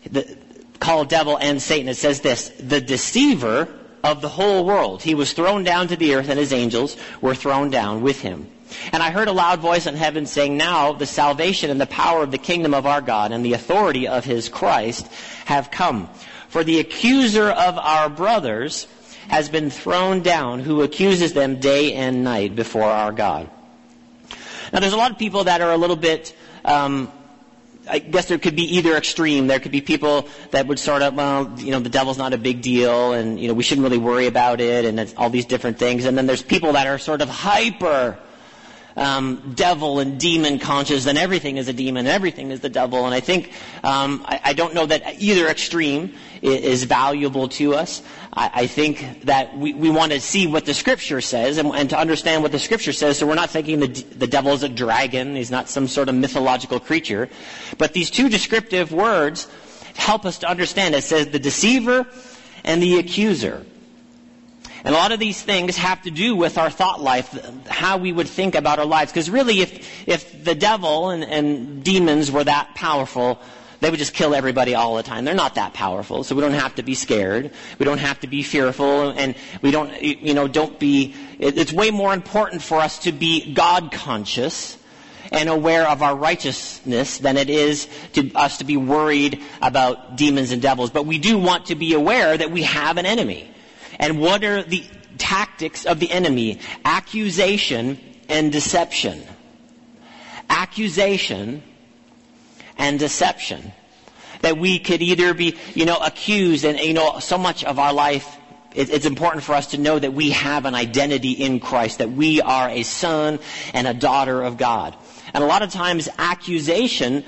the, 0.10 0.38
called 0.79 1.10
devil 1.10 1.38
and 1.38 1.62
Satan. 1.62 1.88
It 1.88 1.98
says 1.98 2.22
this, 2.22 2.50
the 2.60 2.81
deceiver 2.81 3.69
of 4.03 4.22
the 4.22 4.29
whole 4.29 4.65
world. 4.65 5.01
He 5.01 5.15
was 5.15 5.31
thrown 5.33 5.63
down 5.63 5.88
to 5.88 5.95
the 5.95 6.15
earth 6.15 6.29
and 6.29 6.38
his 6.38 6.51
angels 6.51 6.98
were 7.22 7.36
thrown 7.36 7.69
down 7.69 8.01
with 8.01 8.19
him. 8.19 8.50
And 8.91 9.01
I 9.01 9.12
heard 9.12 9.27
a 9.27 9.33
loud 9.33 9.60
voice 9.60 9.88
in 9.88 9.95
heaven 9.95 10.25
saying, 10.25 10.57
Now 10.57 10.93
the 10.93 11.05
salvation 11.05 11.69
and 11.69 11.79
the 11.79 11.86
power 11.86 12.24
of 12.24 12.31
the 12.31 12.38
kingdom 12.38 12.74
of 12.74 12.86
our 12.86 13.01
God 13.01 13.31
and 13.31 13.45
the 13.45 13.53
authority 13.53 14.07
of 14.07 14.25
his 14.25 14.50
Christ 14.50 15.07
have 15.45 15.72
come. 15.72 16.10
For 16.50 16.63
the 16.63 16.79
accuser 16.79 17.50
of 17.50 17.77
our 17.77 18.10
brothers 18.10 18.88
has 19.29 19.48
been 19.48 19.69
thrown 19.69 20.22
down 20.22 20.60
who 20.60 20.81
accuses 20.81 21.33
them 21.33 21.60
day 21.60 21.93
and 21.93 22.24
night 22.24 22.55
before 22.55 22.83
our 22.83 23.12
God. 23.12 23.50
Now, 24.74 24.80
there's 24.80 24.94
a 24.94 24.98
lot 24.98 25.12
of 25.12 25.20
people 25.20 25.44
that 25.44 25.62
are 25.62 25.72
a 25.72 25.77
little 25.77 25.96
bit, 25.96 26.36
um, 26.65 27.12
I 27.88 28.00
guess 28.00 28.25
there 28.25 28.39
could 28.39 28.56
be 28.56 28.77
either 28.77 28.98
extreme. 28.98 29.46
There 29.46 29.60
could 29.60 29.72
be 29.72 29.82
people 29.82 30.27
that 30.50 30.65
would 30.65 30.80
sort 30.80 31.03
of, 31.03 31.13
well, 31.13 31.53
you 31.60 31.70
know, 31.70 31.80
the 31.80 31.89
devil's 31.89 32.18
not 32.18 32.34
a 32.34 32.39
big 32.39 32.63
deal, 32.63 33.13
and 33.13 33.39
you 33.39 33.48
know, 33.48 33.53
we 33.53 33.62
shouldn't 33.62 33.84
really 33.84 34.00
worry 34.00 34.25
about 34.25 34.60
it, 34.62 34.86
and 34.86 35.13
all 35.15 35.30
these 35.30 35.46
different 35.46 35.77
things. 35.77 36.06
And 36.06 36.18
then 36.18 36.25
there's 36.25 36.42
people 36.42 36.74
that 36.74 36.88
are 36.88 36.98
sort 36.98 37.22
of 37.22 37.30
hyper 37.30 38.18
um, 38.96 39.54
devil 39.56 40.00
and 40.00 40.20
demon 40.20 40.60
conscious, 40.60 41.06
and 41.08 41.18
everything 41.18 41.58
is 41.58 41.68
a 41.68 41.74
demon, 41.74 42.06
and 42.06 42.14
everything 42.14 42.52
is 42.52 42.60
the 42.60 42.70
devil. 42.70 43.06
And 43.06 43.14
I 43.14 43.20
think 43.20 43.52
um, 43.84 44.24
I, 44.26 44.40
I, 44.44 44.54
don't 44.54 44.74
know 44.74 44.86
that 44.86 45.22
either 45.22 45.48
extreme 45.48 46.16
is, 46.42 46.62
is 46.62 46.84
valuable 46.84 47.48
to 47.50 47.74
us. 47.74 48.04
I, 48.34 48.52
I 48.54 48.68
think 48.68 49.24
that 49.24 49.58
we, 49.58 49.74
we, 49.74 49.90
want 49.90 50.12
to 50.12 50.20
see 50.20 50.46
what 50.48 50.66
the 50.66 50.74
Scripture 50.74 51.22
says 51.22 51.58
and, 51.58 51.74
and, 51.74 51.90
to 51.90 51.98
understand 51.98 52.44
what 52.44 52.52
the 52.52 52.60
Scripture 52.60 52.94
says. 52.94 53.18
So 53.18 53.26
we're 53.26 53.36
not 53.36 53.50
thinking 53.50 53.80
the, 53.80 53.88
the 53.88 54.28
devil 54.28 54.54
is 54.54 54.64
a 54.64 54.70
dragon; 54.70 55.36
he's 55.36 55.52
not 55.52 55.70
some 55.70 55.88
sort 55.88 56.10
of 56.10 56.16
mythological 56.16 56.80
creature. 56.80 57.30
But 57.78 57.94
these 57.94 58.12
two 58.12 58.30
descriptive 58.30 58.92
words 58.92 59.48
help 59.96 60.26
us 60.26 60.40
to 60.40 60.48
understand. 60.48 60.94
It 60.96 61.04
says 61.04 61.28
the 61.30 61.40
deceiver 61.40 62.08
and 62.64 62.82
the 62.82 63.00
accuser. 63.00 63.66
And 64.84 64.94
a 64.94 64.98
lot 64.98 65.13
of 65.13 65.20
these 65.20 65.42
things 65.42 65.78
have 65.78 66.02
to 66.02 66.12
do 66.12 66.36
with 66.36 66.58
our 66.58 66.70
thought 66.70 67.02
life, 67.02 67.34
how 67.68 67.98
we 67.98 68.12
would 68.12 68.28
think 68.28 68.56
about 68.56 68.80
our 68.80 68.86
lives. 68.86 69.12
Because 69.12 69.30
really, 69.30 69.62
if, 69.62 70.08
if 70.08 70.44
the 70.44 70.56
devil 70.56 71.10
and, 71.10 71.24
and 71.24 71.84
demons 71.84 72.30
were 72.30 72.44
that 72.44 72.75
powerful, 72.75 73.40
they 73.80 73.90
would 73.90 74.00
just 74.00 74.13
kill 74.13 74.36
everybody 74.36 74.75
all 74.75 74.96
the 74.96 75.04
time. 75.04 75.24
They're 75.25 75.36
not 75.36 75.56
that 75.56 75.74
powerful, 75.74 76.24
so 76.24 76.36
we 76.36 76.42
don't 76.42 76.54
have 76.54 76.75
to 76.75 76.84
be 76.84 76.96
scared. 76.96 77.52
We 77.80 77.86
don't 77.86 77.98
have 77.98 78.20
to 78.22 78.28
be 78.28 78.44
fearful, 78.44 79.10
and 79.10 79.36
we 79.62 79.72
don't, 79.72 80.02
you 80.02 80.34
know, 80.34 80.48
don't 80.48 80.80
be. 80.80 81.16
It's 81.40 81.72
way 81.72 81.92
more 81.92 82.13
important 82.13 82.62
for 82.62 82.80
us 82.80 83.00
to 83.00 83.12
be 83.12 83.54
God 83.54 83.92
conscious 83.92 84.78
and 85.32 85.50
aware 85.50 85.88
of 85.88 86.02
our 86.02 86.16
righteousness 86.16 87.18
than 87.18 87.38
it 87.38 87.50
is 87.50 87.88
to 88.13 88.32
us 88.36 88.60
to 88.60 88.63
be 88.63 88.78
worried 88.78 89.42
about 89.62 90.16
demons 90.16 90.52
and 90.52 90.62
devils. 90.62 90.90
But 90.90 91.06
we 91.06 91.20
do 91.20 91.38
want 91.38 91.68
to 91.68 91.75
be 91.75 91.94
aware 91.94 92.38
that 92.38 92.52
we 92.52 92.63
have 92.63 92.98
an 92.98 93.06
enemy. 93.06 93.50
And 94.00 94.20
what 94.20 94.44
are 94.44 94.64
the 94.64 94.84
tactics 95.18 95.86
of 95.86 96.00
the 96.00 96.12
enemy? 96.12 96.60
Accusation 96.86 98.00
and 98.30 98.52
deception. 98.52 99.24
Accusation 100.50 101.64
and 102.78 103.00
deception. 103.00 103.72
That 104.42 104.58
we 104.58 104.80
could 104.80 105.02
either 105.02 105.34
be, 105.34 105.58
you 105.74 105.86
know, 105.86 105.98
accused 105.98 106.66
and, 106.66 106.80
you 106.80 106.94
know, 106.94 107.20
so 107.20 107.38
much 107.38 107.64
of 107.64 107.80
our 107.80 107.94
life 107.94 108.38
it's 108.76 109.06
important 109.06 109.44
for 109.44 109.54
us 109.54 109.68
to 109.68 109.78
know 109.78 110.00
that 110.00 110.14
we 110.14 110.32
have 110.32 110.66
an 110.66 110.74
identity 110.74 111.32
in 111.34 111.60
Christ, 111.60 112.00
that 112.00 112.12
we 112.12 112.42
are 112.42 112.70
a 112.70 112.82
son 112.82 113.38
and 113.74 113.88
a 113.88 113.94
daughter 113.94 114.42
of 114.42 114.58
God. 114.58 114.96
And 115.34 115.44
a 115.44 115.48
lot 115.48 115.62
of 115.62 115.72
times 115.72 116.10
accusation 116.18 117.24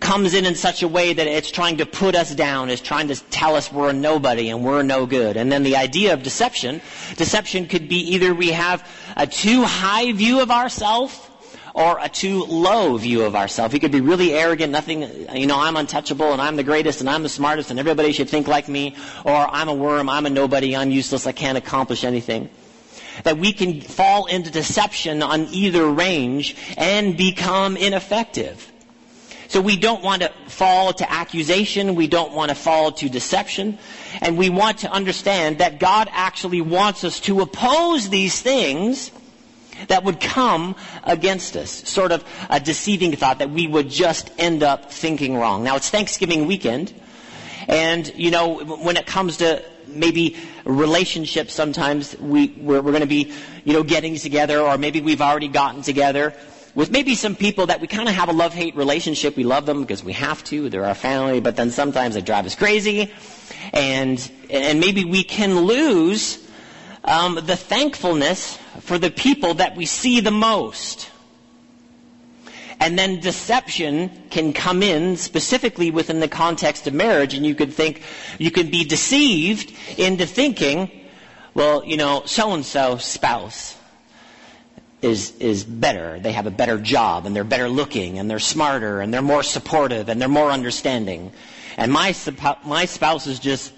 comes 0.00 0.34
in 0.34 0.44
in 0.44 0.54
such 0.54 0.82
a 0.82 0.88
way 0.88 1.12
that 1.12 1.26
it's 1.26 1.50
trying 1.50 1.76
to 1.78 1.86
put 1.86 2.14
us 2.14 2.34
down, 2.34 2.70
it's 2.70 2.82
trying 2.82 3.08
to 3.08 3.16
tell 3.30 3.54
us 3.54 3.72
we're 3.72 3.90
a 3.90 3.92
nobody 3.92 4.50
and 4.50 4.64
we're 4.64 4.82
no 4.82 5.06
good. 5.06 5.36
And 5.36 5.50
then 5.50 5.62
the 5.62 5.76
idea 5.76 6.12
of 6.12 6.22
deception, 6.22 6.80
deception 7.16 7.66
could 7.66 7.88
be 7.88 8.14
either 8.14 8.34
we 8.34 8.50
have 8.50 8.86
a 9.16 9.26
too 9.26 9.62
high 9.62 10.12
view 10.12 10.40
of 10.40 10.50
ourselves 10.50 11.18
or 11.74 11.98
a 12.00 12.08
too 12.08 12.44
low 12.44 12.96
view 12.96 13.22
of 13.22 13.36
ourselves. 13.36 13.72
We 13.72 13.80
could 13.80 13.92
be 13.92 14.00
really 14.00 14.32
arrogant, 14.32 14.72
nothing, 14.72 15.02
you 15.36 15.46
know, 15.46 15.60
I'm 15.60 15.76
untouchable 15.76 16.32
and 16.32 16.40
I'm 16.40 16.56
the 16.56 16.64
greatest 16.64 17.00
and 17.00 17.08
I'm 17.08 17.22
the 17.22 17.28
smartest 17.28 17.70
and 17.70 17.78
everybody 17.78 18.12
should 18.12 18.28
think 18.30 18.48
like 18.48 18.66
me, 18.68 18.96
or 19.24 19.34
I'm 19.34 19.68
a 19.68 19.74
worm, 19.74 20.08
I'm 20.08 20.26
a 20.26 20.30
nobody, 20.30 20.74
I'm 20.74 20.90
useless, 20.90 21.26
I 21.26 21.32
can't 21.32 21.58
accomplish 21.58 22.02
anything 22.02 22.50
that 23.24 23.38
we 23.38 23.52
can 23.52 23.80
fall 23.80 24.26
into 24.26 24.50
deception 24.50 25.22
on 25.22 25.46
either 25.50 25.86
range 25.88 26.56
and 26.76 27.16
become 27.16 27.76
ineffective. 27.76 28.72
So 29.48 29.60
we 29.60 29.76
don't 29.76 30.02
want 30.02 30.22
to 30.22 30.28
fall 30.48 30.92
to 30.94 31.10
accusation. 31.10 31.94
We 31.94 32.08
don't 32.08 32.32
want 32.32 32.48
to 32.50 32.54
fall 32.54 32.92
to 32.92 33.08
deception. 33.08 33.78
And 34.20 34.36
we 34.36 34.50
want 34.50 34.78
to 34.78 34.90
understand 34.90 35.58
that 35.58 35.78
God 35.78 36.08
actually 36.10 36.60
wants 36.60 37.04
us 37.04 37.20
to 37.20 37.40
oppose 37.40 38.08
these 38.08 38.40
things 38.40 39.10
that 39.88 40.04
would 40.04 40.20
come 40.20 40.74
against 41.04 41.56
us. 41.56 41.70
Sort 41.70 42.12
of 42.12 42.24
a 42.48 42.58
deceiving 42.58 43.14
thought 43.14 43.38
that 43.38 43.50
we 43.50 43.66
would 43.66 43.88
just 43.88 44.30
end 44.38 44.62
up 44.62 44.90
thinking 44.90 45.36
wrong. 45.36 45.62
Now 45.62 45.76
it's 45.76 45.90
Thanksgiving 45.90 46.46
weekend. 46.46 46.94
And, 47.68 48.12
you 48.16 48.30
know, 48.30 48.64
when 48.64 48.96
it 48.96 49.06
comes 49.06 49.38
to 49.38 49.62
maybe 49.86 50.36
relationships, 50.64 51.52
sometimes 51.52 52.16
we, 52.18 52.48
we're, 52.58 52.80
we're 52.80 52.92
going 52.92 53.00
to 53.00 53.06
be, 53.06 53.32
you 53.64 53.72
know, 53.72 53.82
getting 53.82 54.16
together 54.16 54.60
or 54.60 54.78
maybe 54.78 55.00
we've 55.00 55.20
already 55.20 55.48
gotten 55.48 55.82
together 55.82 56.34
with 56.76 56.90
maybe 56.90 57.14
some 57.14 57.34
people 57.34 57.66
that 57.66 57.80
we 57.80 57.86
kind 57.86 58.06
of 58.06 58.14
have 58.14 58.28
a 58.28 58.32
love-hate 58.32 58.76
relationship. 58.76 59.34
We 59.34 59.44
love 59.44 59.64
them 59.64 59.80
because 59.80 60.04
we 60.04 60.12
have 60.12 60.44
to. 60.44 60.68
They're 60.68 60.84
our 60.84 60.94
family, 60.94 61.40
but 61.40 61.56
then 61.56 61.70
sometimes 61.70 62.14
they 62.14 62.20
drive 62.20 62.44
us 62.44 62.54
crazy. 62.54 63.10
And, 63.72 64.30
and 64.50 64.78
maybe 64.78 65.06
we 65.06 65.24
can 65.24 65.60
lose 65.60 66.46
um, 67.02 67.36
the 67.36 67.56
thankfulness 67.56 68.58
for 68.80 68.98
the 68.98 69.10
people 69.10 69.54
that 69.54 69.74
we 69.74 69.86
see 69.86 70.20
the 70.20 70.30
most. 70.30 71.10
And 72.78 72.98
then 72.98 73.20
deception 73.20 74.10
can 74.28 74.52
come 74.52 74.82
in 74.82 75.16
specifically 75.16 75.90
within 75.90 76.20
the 76.20 76.28
context 76.28 76.86
of 76.86 76.92
marriage, 76.92 77.32
and 77.32 77.46
you 77.46 77.54
could 77.54 77.72
think, 77.72 78.02
you 78.38 78.50
could 78.50 78.70
be 78.70 78.84
deceived 78.84 79.72
into 79.96 80.26
thinking, 80.26 80.90
well, 81.54 81.82
you 81.86 81.96
know, 81.96 82.24
so 82.26 82.52
and 82.52 82.66
so 82.66 82.98
spouse 82.98 83.75
is, 85.02 85.36
is 85.38 85.64
better. 85.64 86.18
They 86.18 86.32
have 86.32 86.46
a 86.46 86.50
better 86.50 86.78
job 86.78 87.26
and 87.26 87.36
they're 87.36 87.44
better 87.44 87.68
looking 87.68 88.18
and 88.18 88.30
they're 88.30 88.38
smarter 88.38 89.00
and 89.00 89.12
they're 89.12 89.22
more 89.22 89.42
supportive 89.42 90.08
and 90.08 90.20
they're 90.20 90.28
more 90.28 90.50
understanding. 90.50 91.32
And 91.76 91.92
my, 91.92 92.14
my 92.64 92.86
spouse 92.86 93.26
is 93.26 93.38
just, 93.38 93.72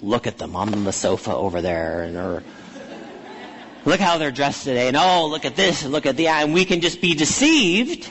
look 0.00 0.26
at 0.26 0.38
them 0.38 0.56
on 0.56 0.84
the 0.84 0.92
sofa 0.92 1.34
over 1.34 1.60
there 1.60 2.02
and 2.02 2.16
or, 2.16 2.42
look 3.84 4.00
how 4.00 4.18
they're 4.18 4.32
dressed 4.32 4.64
today 4.64 4.88
and 4.88 4.96
oh, 4.96 5.26
look 5.28 5.44
at 5.44 5.56
this 5.56 5.82
and 5.84 5.92
look 5.92 6.06
at 6.06 6.16
the, 6.16 6.28
and 6.28 6.54
we 6.54 6.64
can 6.64 6.80
just 6.80 7.00
be 7.00 7.14
deceived 7.14 8.10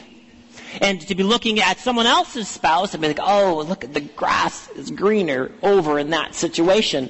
and 0.80 1.01
to 1.01 1.15
be 1.15 1.24
looking 1.24 1.60
at 1.60 1.80
someone 1.80 2.06
else's 2.06 2.48
spouse 2.48 2.94
and 2.94 3.01
be 3.01 3.10
like, 3.10 3.20
oh, 3.22 3.65
look 3.68 3.84
at 3.84 3.94
the 3.94 4.01
grass 4.01 4.70
is 4.70 4.91
greener 4.91 5.51
over 5.62 6.00
in 6.00 6.12
that 6.12 6.34
situation. 6.34 7.10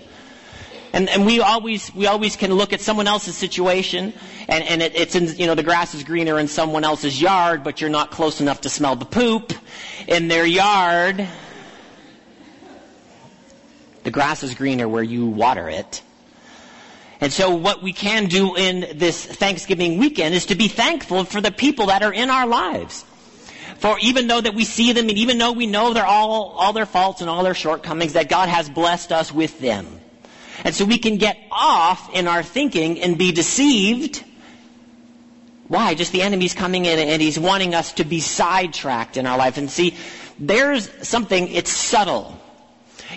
And, 0.93 1.09
and 1.09 1.25
we 1.25 1.39
always, 1.39 1.93
we 1.95 2.07
always 2.07 2.35
can 2.35 2.53
look 2.53 2.73
at 2.73 2.81
someone 2.81 3.07
else's 3.07 3.37
situation 3.37 4.13
and, 4.49 4.63
and 4.63 4.81
it, 4.81 4.93
it's 4.95 5.15
in, 5.15 5.27
you 5.37 5.47
know, 5.47 5.55
the 5.55 5.63
grass 5.63 5.95
is 5.95 6.03
greener 6.03 6.37
in 6.37 6.47
someone 6.47 6.83
else's 6.83 7.21
yard, 7.21 7.63
but 7.63 7.79
you're 7.79 7.89
not 7.89 8.11
close 8.11 8.41
enough 8.41 8.61
to 8.61 8.69
smell 8.69 8.95
the 8.97 9.05
poop 9.05 9.53
in 10.07 10.27
their 10.27 10.45
yard. 10.45 11.25
The 14.03 14.11
grass 14.11 14.43
is 14.43 14.53
greener 14.53 14.87
where 14.87 15.03
you 15.03 15.27
water 15.27 15.69
it. 15.69 16.01
And 17.21 17.31
so 17.31 17.55
what 17.55 17.83
we 17.83 17.93
can 17.93 18.25
do 18.25 18.57
in 18.57 18.97
this 18.97 19.23
Thanksgiving 19.23 19.99
weekend 19.99 20.33
is 20.33 20.47
to 20.47 20.55
be 20.55 20.67
thankful 20.67 21.23
for 21.23 21.39
the 21.39 21.51
people 21.51 21.85
that 21.85 22.01
are 22.01 22.11
in 22.11 22.29
our 22.31 22.47
lives. 22.47 23.05
For 23.77 23.97
even 24.01 24.27
though 24.27 24.41
that 24.41 24.55
we 24.55 24.65
see 24.65 24.91
them 24.91 25.07
and 25.07 25.17
even 25.17 25.37
though 25.37 25.53
we 25.53 25.67
know 25.67 25.93
they're 25.93 26.05
all, 26.05 26.49
all 26.57 26.73
their 26.73 26.85
faults 26.85 27.21
and 27.21 27.29
all 27.29 27.43
their 27.43 27.53
shortcomings, 27.53 28.13
that 28.13 28.27
God 28.27 28.49
has 28.49 28.69
blessed 28.69 29.11
us 29.11 29.31
with 29.31 29.59
them. 29.59 30.00
And 30.63 30.75
so 30.75 30.85
we 30.85 30.97
can 30.97 31.17
get 31.17 31.37
off 31.51 32.13
in 32.13 32.27
our 32.27 32.43
thinking 32.43 33.01
and 33.01 33.17
be 33.17 33.31
deceived. 33.31 34.23
Why? 35.67 35.95
Just 35.95 36.11
the 36.11 36.21
enemy's 36.21 36.53
coming 36.53 36.85
in 36.85 36.99
and 36.99 37.21
he's 37.21 37.39
wanting 37.39 37.73
us 37.73 37.93
to 37.93 38.03
be 38.03 38.19
sidetracked 38.19 39.17
in 39.17 39.25
our 39.25 39.37
life. 39.37 39.57
And 39.57 39.71
see, 39.71 39.95
there's 40.37 40.89
something, 41.07 41.47
it's 41.47 41.71
subtle. 41.71 42.37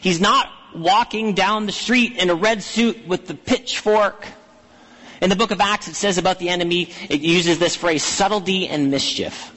He's 0.00 0.20
not 0.20 0.48
walking 0.74 1.34
down 1.34 1.66
the 1.66 1.72
street 1.72 2.16
in 2.16 2.30
a 2.30 2.34
red 2.34 2.62
suit 2.62 3.06
with 3.06 3.26
the 3.26 3.34
pitchfork. 3.34 4.26
In 5.20 5.30
the 5.30 5.36
book 5.36 5.50
of 5.50 5.60
Acts, 5.60 5.88
it 5.88 5.94
says 5.94 6.18
about 6.18 6.38
the 6.38 6.48
enemy, 6.48 6.90
it 7.08 7.20
uses 7.20 7.58
this 7.58 7.76
phrase, 7.76 8.02
subtlety 8.02 8.68
and 8.68 8.90
mischief. 8.90 9.52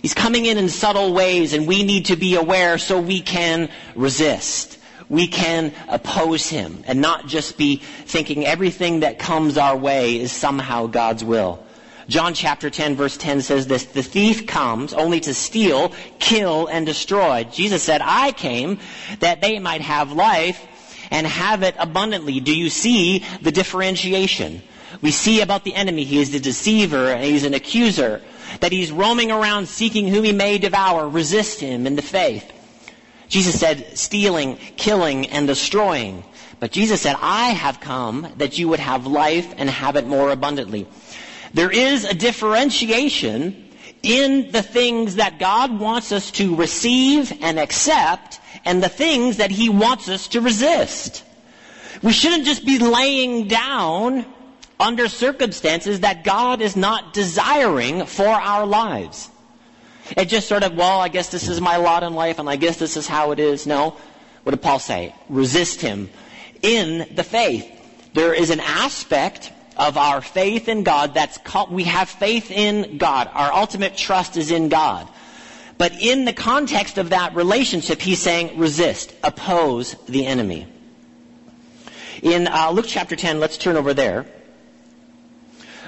He's 0.00 0.14
coming 0.14 0.46
in 0.46 0.56
in 0.56 0.70
subtle 0.70 1.12
ways 1.12 1.52
and 1.52 1.66
we 1.66 1.82
need 1.82 2.06
to 2.06 2.16
be 2.16 2.36
aware 2.36 2.78
so 2.78 3.00
we 3.00 3.20
can 3.20 3.68
resist 3.94 4.78
we 5.10 5.26
can 5.26 5.74
oppose 5.88 6.48
him 6.48 6.82
and 6.86 7.02
not 7.02 7.26
just 7.26 7.58
be 7.58 7.76
thinking 7.76 8.46
everything 8.46 9.00
that 9.00 9.18
comes 9.18 9.58
our 9.58 9.76
way 9.76 10.18
is 10.18 10.32
somehow 10.32 10.86
God's 10.86 11.22
will. 11.22 11.62
John 12.08 12.32
chapter 12.32 12.70
10 12.70 12.96
verse 12.96 13.16
10 13.16 13.42
says 13.42 13.66
this, 13.66 13.84
the 13.84 14.02
thief 14.02 14.46
comes 14.46 14.94
only 14.94 15.20
to 15.20 15.34
steal, 15.34 15.92
kill, 16.18 16.68
and 16.68 16.86
destroy. 16.86 17.44
Jesus 17.44 17.82
said, 17.82 18.00
I 18.02 18.32
came 18.32 18.78
that 19.18 19.40
they 19.40 19.58
might 19.58 19.82
have 19.82 20.12
life 20.12 20.66
and 21.10 21.26
have 21.26 21.62
it 21.62 21.74
abundantly. 21.78 22.40
Do 22.40 22.56
you 22.56 22.70
see 22.70 23.24
the 23.42 23.52
differentiation? 23.52 24.62
We 25.02 25.10
see 25.10 25.40
about 25.40 25.64
the 25.64 25.74
enemy, 25.74 26.04
he 26.04 26.18
is 26.18 26.30
the 26.30 26.40
deceiver, 26.40 27.08
and 27.10 27.24
he's 27.24 27.44
an 27.44 27.54
accuser, 27.54 28.22
that 28.60 28.72
he's 28.72 28.90
roaming 28.90 29.30
around 29.30 29.68
seeking 29.68 30.08
whom 30.08 30.24
he 30.24 30.32
may 30.32 30.58
devour, 30.58 31.08
resist 31.08 31.60
him 31.60 31.86
in 31.86 31.96
the 31.96 32.02
faith. 32.02 32.52
Jesus 33.30 33.58
said 33.58 33.96
stealing, 33.96 34.56
killing, 34.76 35.28
and 35.28 35.46
destroying. 35.46 36.24
But 36.58 36.72
Jesus 36.72 37.00
said, 37.00 37.16
I 37.20 37.50
have 37.50 37.80
come 37.80 38.30
that 38.36 38.58
you 38.58 38.68
would 38.68 38.80
have 38.80 39.06
life 39.06 39.54
and 39.56 39.70
have 39.70 39.96
it 39.96 40.06
more 40.06 40.30
abundantly. 40.30 40.86
There 41.54 41.70
is 41.70 42.04
a 42.04 42.12
differentiation 42.12 43.68
in 44.02 44.50
the 44.50 44.62
things 44.62 45.16
that 45.16 45.38
God 45.38 45.78
wants 45.78 46.12
us 46.12 46.30
to 46.32 46.56
receive 46.56 47.32
and 47.40 47.58
accept 47.58 48.40
and 48.64 48.82
the 48.82 48.88
things 48.88 49.38
that 49.38 49.50
He 49.50 49.68
wants 49.68 50.08
us 50.08 50.28
to 50.28 50.40
resist. 50.40 51.24
We 52.02 52.12
shouldn't 52.12 52.44
just 52.44 52.66
be 52.66 52.78
laying 52.78 53.46
down 53.46 54.26
under 54.80 55.08
circumstances 55.08 56.00
that 56.00 56.24
God 56.24 56.62
is 56.62 56.74
not 56.74 57.12
desiring 57.12 58.06
for 58.06 58.26
our 58.26 58.66
lives. 58.66 59.30
It 60.16 60.26
just 60.26 60.48
sort 60.48 60.62
of, 60.62 60.76
well, 60.76 61.00
I 61.00 61.08
guess 61.08 61.28
this 61.28 61.48
is 61.48 61.60
my 61.60 61.76
lot 61.76 62.02
in 62.02 62.14
life 62.14 62.38
and 62.38 62.48
I 62.48 62.56
guess 62.56 62.76
this 62.76 62.96
is 62.96 63.06
how 63.06 63.32
it 63.32 63.38
is. 63.38 63.66
No. 63.66 63.96
What 64.42 64.52
did 64.52 64.62
Paul 64.62 64.78
say? 64.78 65.14
Resist 65.28 65.80
him 65.80 66.10
in 66.62 67.14
the 67.14 67.24
faith. 67.24 67.66
There 68.14 68.34
is 68.34 68.50
an 68.50 68.60
aspect 68.60 69.52
of 69.76 69.96
our 69.96 70.20
faith 70.20 70.68
in 70.68 70.82
God 70.82 71.14
that's 71.14 71.38
called, 71.38 71.70
we 71.70 71.84
have 71.84 72.08
faith 72.08 72.50
in 72.50 72.98
God. 72.98 73.30
Our 73.32 73.52
ultimate 73.52 73.96
trust 73.96 74.36
is 74.36 74.50
in 74.50 74.68
God. 74.68 75.08
But 75.78 75.92
in 75.92 76.26
the 76.26 76.32
context 76.32 76.98
of 76.98 77.10
that 77.10 77.34
relationship, 77.34 78.02
he's 78.02 78.20
saying 78.20 78.58
resist, 78.58 79.14
oppose 79.24 79.94
the 80.06 80.26
enemy. 80.26 80.66
In 82.22 82.48
uh, 82.48 82.70
Luke 82.70 82.84
chapter 82.86 83.16
10, 83.16 83.40
let's 83.40 83.56
turn 83.56 83.76
over 83.76 83.94
there. 83.94 84.26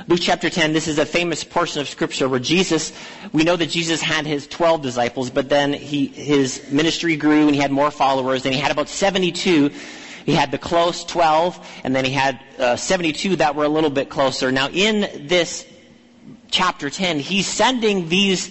Luke 0.08 0.20
chapter 0.20 0.50
10, 0.50 0.72
this 0.72 0.88
is 0.88 0.98
a 0.98 1.06
famous 1.06 1.44
portion 1.44 1.80
of 1.80 1.88
scripture 1.88 2.28
where 2.28 2.40
Jesus, 2.40 2.92
we 3.32 3.44
know 3.44 3.54
that 3.54 3.68
Jesus 3.70 4.00
had 4.00 4.26
his 4.26 4.48
12 4.48 4.82
disciples, 4.82 5.30
but 5.30 5.48
then 5.48 5.72
he, 5.72 6.06
his 6.06 6.70
ministry 6.72 7.16
grew 7.16 7.46
and 7.46 7.54
he 7.54 7.60
had 7.60 7.70
more 7.70 7.90
followers, 7.90 8.44
and 8.44 8.52
he 8.54 8.60
had 8.60 8.72
about 8.72 8.88
72. 8.88 9.70
He 10.26 10.34
had 10.34 10.50
the 10.50 10.58
close 10.58 11.04
12, 11.04 11.82
and 11.84 11.94
then 11.94 12.04
he 12.04 12.10
had 12.10 12.40
uh, 12.58 12.74
72 12.74 13.36
that 13.36 13.54
were 13.54 13.64
a 13.64 13.68
little 13.68 13.90
bit 13.90 14.08
closer. 14.08 14.50
Now 14.50 14.68
in 14.70 15.28
this 15.28 15.66
chapter 16.50 16.90
10, 16.90 17.20
he's 17.20 17.46
sending 17.46 18.08
these 18.08 18.50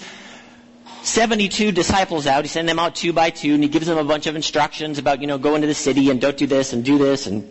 72 1.03 1.73
disciples 1.73 2.27
out. 2.27 2.45
He 2.45 2.47
sends 2.47 2.69
them 2.69 2.79
out 2.79 2.95
two 2.95 3.11
by 3.11 3.29
two, 3.29 3.55
and 3.55 3.63
he 3.63 3.69
gives 3.69 3.87
them 3.87 3.97
a 3.97 4.05
bunch 4.05 4.25
of 4.25 4.37
instructions 4.37 4.99
about, 4.99 5.19
you 5.19 5.27
know, 5.27 5.37
go 5.37 5.55
into 5.55 5.67
the 5.67 5.73
city 5.73 6.11
and 6.11 6.21
don't 6.21 6.37
do 6.37 6.47
this 6.47 6.71
and 6.71 6.85
do 6.85 6.97
this 6.97 7.27
and 7.27 7.49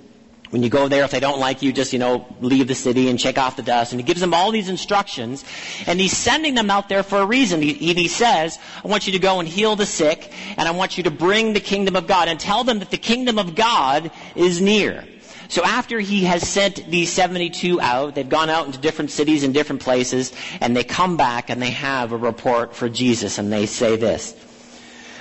when 0.50 0.64
you 0.64 0.68
go 0.68 0.88
there, 0.88 1.04
if 1.04 1.12
they 1.12 1.20
don't 1.20 1.38
like 1.38 1.62
you, 1.62 1.72
just, 1.72 1.92
you 1.92 1.98
know, 1.98 2.26
leave 2.40 2.66
the 2.66 2.74
city 2.74 3.08
and 3.08 3.20
shake 3.20 3.38
off 3.38 3.56
the 3.56 3.62
dust. 3.62 3.92
And 3.92 4.00
he 4.00 4.04
gives 4.04 4.20
them 4.20 4.34
all 4.34 4.50
these 4.50 4.68
instructions. 4.68 5.44
And 5.86 6.00
he's 6.00 6.16
sending 6.16 6.54
them 6.54 6.70
out 6.70 6.88
there 6.88 7.04
for 7.04 7.20
a 7.20 7.26
reason. 7.26 7.62
He, 7.62 7.72
he 7.72 8.08
says, 8.08 8.58
I 8.84 8.88
want 8.88 9.06
you 9.06 9.12
to 9.12 9.20
go 9.20 9.38
and 9.38 9.48
heal 9.48 9.76
the 9.76 9.86
sick, 9.86 10.32
and 10.56 10.68
I 10.68 10.72
want 10.72 10.96
you 10.96 11.04
to 11.04 11.10
bring 11.10 11.52
the 11.52 11.60
kingdom 11.60 11.94
of 11.94 12.06
God, 12.06 12.28
and 12.28 12.38
tell 12.38 12.64
them 12.64 12.80
that 12.80 12.90
the 12.90 12.98
kingdom 12.98 13.38
of 13.38 13.54
God 13.54 14.10
is 14.34 14.60
near. 14.60 15.04
So 15.48 15.64
after 15.64 15.98
he 15.98 16.24
has 16.24 16.48
sent 16.48 16.88
these 16.88 17.12
72 17.12 17.80
out, 17.80 18.14
they've 18.14 18.28
gone 18.28 18.50
out 18.50 18.66
into 18.66 18.78
different 18.78 19.10
cities 19.10 19.42
and 19.42 19.52
different 19.52 19.82
places, 19.82 20.32
and 20.60 20.76
they 20.76 20.84
come 20.84 21.16
back 21.16 21.50
and 21.50 21.60
they 21.60 21.70
have 21.70 22.12
a 22.12 22.16
report 22.16 22.74
for 22.74 22.88
Jesus, 22.88 23.38
and 23.38 23.52
they 23.52 23.66
say 23.66 23.96
this. 23.96 24.34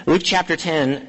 Luke 0.05 0.21
chapter 0.24 0.55
10, 0.55 1.09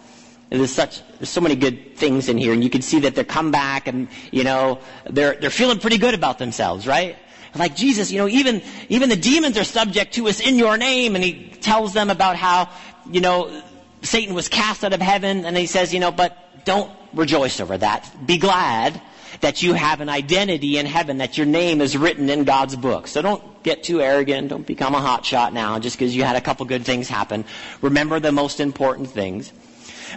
There's 0.51 0.71
such 0.71 1.01
there's 1.17 1.29
so 1.29 1.39
many 1.39 1.55
good 1.55 1.95
things 1.95 2.27
in 2.27 2.37
here, 2.37 2.51
and 2.51 2.61
you 2.61 2.69
can 2.69 2.81
see 2.81 2.99
that 2.99 3.15
they 3.15 3.23
come 3.23 3.51
back 3.51 3.87
and 3.87 4.09
you 4.31 4.43
know 4.43 4.79
they're 5.09 5.35
they're 5.35 5.49
feeling 5.49 5.79
pretty 5.79 5.97
good 5.97 6.13
about 6.13 6.39
themselves, 6.39 6.85
right? 6.85 7.17
Like 7.55 7.75
Jesus, 7.75 8.11
you 8.11 8.17
know, 8.17 8.27
even 8.27 8.61
even 8.89 9.07
the 9.07 9.15
demons 9.15 9.57
are 9.57 9.63
subject 9.63 10.13
to 10.15 10.27
us 10.27 10.41
in 10.41 10.57
your 10.57 10.77
name, 10.77 11.15
and 11.15 11.23
he 11.23 11.47
tells 11.61 11.93
them 11.93 12.09
about 12.09 12.35
how 12.35 12.69
you 13.09 13.21
know 13.21 13.63
Satan 14.01 14.35
was 14.35 14.49
cast 14.49 14.83
out 14.83 14.91
of 14.91 15.01
heaven, 15.01 15.45
and 15.45 15.55
he 15.55 15.67
says, 15.67 15.93
you 15.93 16.01
know, 16.01 16.11
but 16.11 16.65
don't 16.65 16.91
rejoice 17.13 17.61
over 17.61 17.77
that. 17.77 18.11
Be 18.25 18.37
glad 18.37 19.01
that 19.39 19.63
you 19.63 19.73
have 19.73 20.01
an 20.01 20.09
identity 20.09 20.77
in 20.77 20.85
heaven, 20.85 21.19
that 21.19 21.37
your 21.37 21.47
name 21.47 21.79
is 21.79 21.97
written 21.97 22.29
in 22.29 22.43
God's 22.43 22.75
book. 22.75 23.07
So 23.07 23.21
don't 23.21 23.63
get 23.63 23.83
too 23.83 24.01
arrogant. 24.01 24.49
Don't 24.49 24.67
become 24.67 24.95
a 24.95 24.99
hotshot 24.99 25.53
now 25.53 25.79
just 25.79 25.97
because 25.97 26.13
you 26.13 26.23
had 26.23 26.35
a 26.35 26.41
couple 26.41 26.65
good 26.65 26.85
things 26.85 27.07
happen. 27.07 27.45
Remember 27.81 28.19
the 28.19 28.33
most 28.33 28.59
important 28.59 29.09
things. 29.09 29.53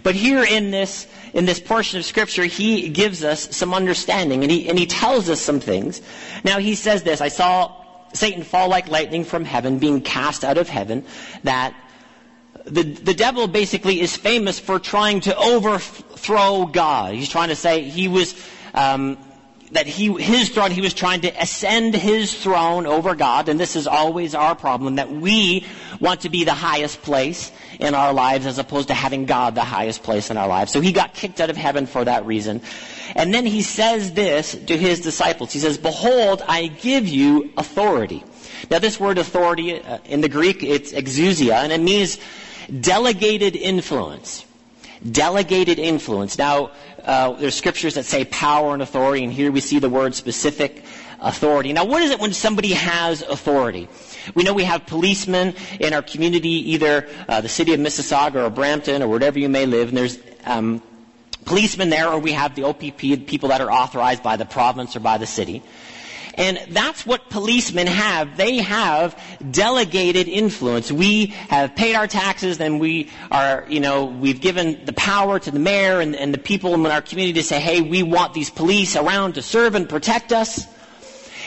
But 0.02 0.14
here 0.14 0.44
in 0.44 0.70
this, 0.70 1.06
in 1.32 1.44
this 1.44 1.60
portion 1.60 1.98
of 1.98 2.04
scripture, 2.04 2.44
he 2.44 2.88
gives 2.88 3.22
us 3.22 3.54
some 3.56 3.72
understanding 3.72 4.42
and 4.42 4.50
he, 4.50 4.68
and 4.68 4.78
he 4.78 4.86
tells 4.86 5.30
us 5.30 5.40
some 5.40 5.60
things. 5.60 6.02
Now 6.44 6.58
he 6.58 6.74
says 6.74 7.02
this, 7.02 7.20
I 7.20 7.28
saw 7.28 7.84
Satan 8.14 8.42
fall 8.42 8.68
like 8.68 8.88
lightning 8.88 9.24
from 9.24 9.44
heaven, 9.44 9.78
being 9.78 10.00
cast 10.00 10.44
out 10.44 10.58
of 10.58 10.68
heaven, 10.68 11.04
that 11.42 11.74
the, 12.64 12.82
the 12.82 13.14
devil 13.14 13.46
basically 13.46 14.00
is 14.00 14.16
famous 14.16 14.58
for 14.58 14.78
trying 14.78 15.20
to 15.20 15.36
overthrow 15.36 16.66
God. 16.66 17.14
He's 17.14 17.28
trying 17.28 17.48
to 17.48 17.57
say 17.57 17.83
he 17.83 18.09
was, 18.09 18.35
um, 18.72 19.18
that 19.72 19.87
he, 19.87 20.12
his 20.14 20.48
throne, 20.48 20.70
he 20.70 20.80
was 20.80 20.94
trying 20.94 21.22
to 21.22 21.42
ascend 21.42 21.94
his 21.94 22.33
throne 22.35 22.87
over 22.87 23.14
God, 23.14 23.48
and 23.48 23.59
this 23.59 23.76
is 23.76 23.87
always 23.87 24.35
our 24.35 24.54
problem, 24.54 24.96
that 24.96 25.11
we 25.11 25.66
want 26.00 26.22
to 26.22 26.28
be 26.28 26.44
the 26.44 26.54
highest 26.54 27.02
place 27.02 27.52
in 27.80 27.94
our 27.94 28.12
lives 28.12 28.46
as 28.46 28.58
opposed 28.58 28.88
to 28.88 28.94
having 28.94 29.26
God 29.26 29.54
the 29.54 29.64
highest 29.64 30.02
place 30.02 30.30
in 30.30 30.37
our 30.37 30.48
lives. 30.48 30.72
So 30.72 30.80
he 30.80 30.92
got 30.92 31.14
kicked 31.14 31.40
out 31.40 31.50
of 31.50 31.56
heaven 31.56 31.87
for 31.87 32.04
that 32.04 32.26
reason. 32.26 32.62
And 33.14 33.32
then 33.32 33.46
he 33.46 33.62
says 33.62 34.12
this 34.12 34.54
to 34.54 34.76
his 34.76 35.00
disciples. 35.00 35.52
He 35.52 35.58
says, 35.58 35.78
Behold, 35.78 36.42
I 36.46 36.66
give 36.66 37.06
you 37.06 37.52
authority. 37.56 38.24
Now 38.70 38.78
this 38.78 38.98
word 38.98 39.18
authority, 39.18 39.80
uh, 39.80 39.98
in 40.04 40.20
the 40.20 40.28
Greek, 40.28 40.62
it's 40.62 40.92
exousia, 40.92 41.54
and 41.54 41.72
it 41.72 41.80
means 41.80 42.18
delegated 42.80 43.56
influence. 43.56 44.44
Delegated 45.10 45.78
influence. 45.78 46.38
Now, 46.38 46.70
uh, 47.04 47.32
there's 47.32 47.54
scriptures 47.54 47.94
that 47.94 48.06
say 48.06 48.24
power 48.24 48.72
and 48.72 48.82
authority, 48.82 49.24
and 49.24 49.32
here 49.32 49.52
we 49.52 49.60
see 49.60 49.78
the 49.78 49.90
word 49.90 50.14
specific 50.14 50.84
authority. 51.24 51.72
Now, 51.72 51.84
what 51.84 52.02
is 52.02 52.10
it 52.10 52.20
when 52.20 52.32
somebody 52.32 52.72
has 52.72 53.22
authority? 53.22 53.88
We 54.34 54.44
know 54.44 54.52
we 54.52 54.64
have 54.64 54.87
policemen 54.87 55.54
in 55.80 55.92
our 55.92 56.02
community, 56.02 56.72
either 56.72 57.08
uh, 57.28 57.40
the 57.40 57.48
city 57.48 57.74
of 57.74 57.80
Mississauga 57.80 58.46
or 58.46 58.50
Brampton 58.50 59.02
or 59.02 59.08
wherever 59.08 59.38
you 59.38 59.48
may 59.48 59.66
live, 59.66 59.88
and 59.88 59.96
there's 59.96 60.18
um, 60.44 60.82
policemen 61.44 61.90
there, 61.90 62.08
or 62.08 62.18
we 62.18 62.32
have 62.32 62.54
the 62.54 62.64
OPP, 62.64 63.26
people 63.26 63.48
that 63.48 63.60
are 63.60 63.70
authorized 63.70 64.22
by 64.22 64.37
the 64.37 64.44
province 64.44 64.94
or 64.96 65.00
by 65.00 65.18
the 65.18 65.26
city. 65.26 65.62
And 66.37 66.58
that's 66.70 67.06
what 67.06 67.30
policemen 67.30 67.87
have. 67.87 68.37
They 68.37 68.56
have 68.58 69.16
delegated 69.52 70.26
influence. 70.26 70.90
We 70.90 71.26
have 71.26 71.76
paid 71.76 71.94
our 71.94 72.08
taxes 72.08 72.60
and 72.60 72.80
we 72.80 73.10
are, 73.30 73.64
you 73.68 73.78
know, 73.78 74.06
we've 74.06 74.40
given 74.40 74.84
the 74.84 74.94
power 74.94 75.38
to 75.38 75.50
the 75.52 75.60
mayor 75.60 76.00
and, 76.00 76.16
and 76.16 76.34
the 76.34 76.38
people 76.38 76.74
in 76.74 76.84
our 76.87 77.02
community 77.02 77.34
to 77.40 77.46
say, 77.46 77.60
hey, 77.60 77.82
we 77.82 78.02
want 78.02 78.34
these 78.34 78.50
police 78.50 78.96
around 78.96 79.34
to 79.34 79.42
serve 79.42 79.76
and 79.76 79.88
protect 79.88 80.32
us 80.32 80.66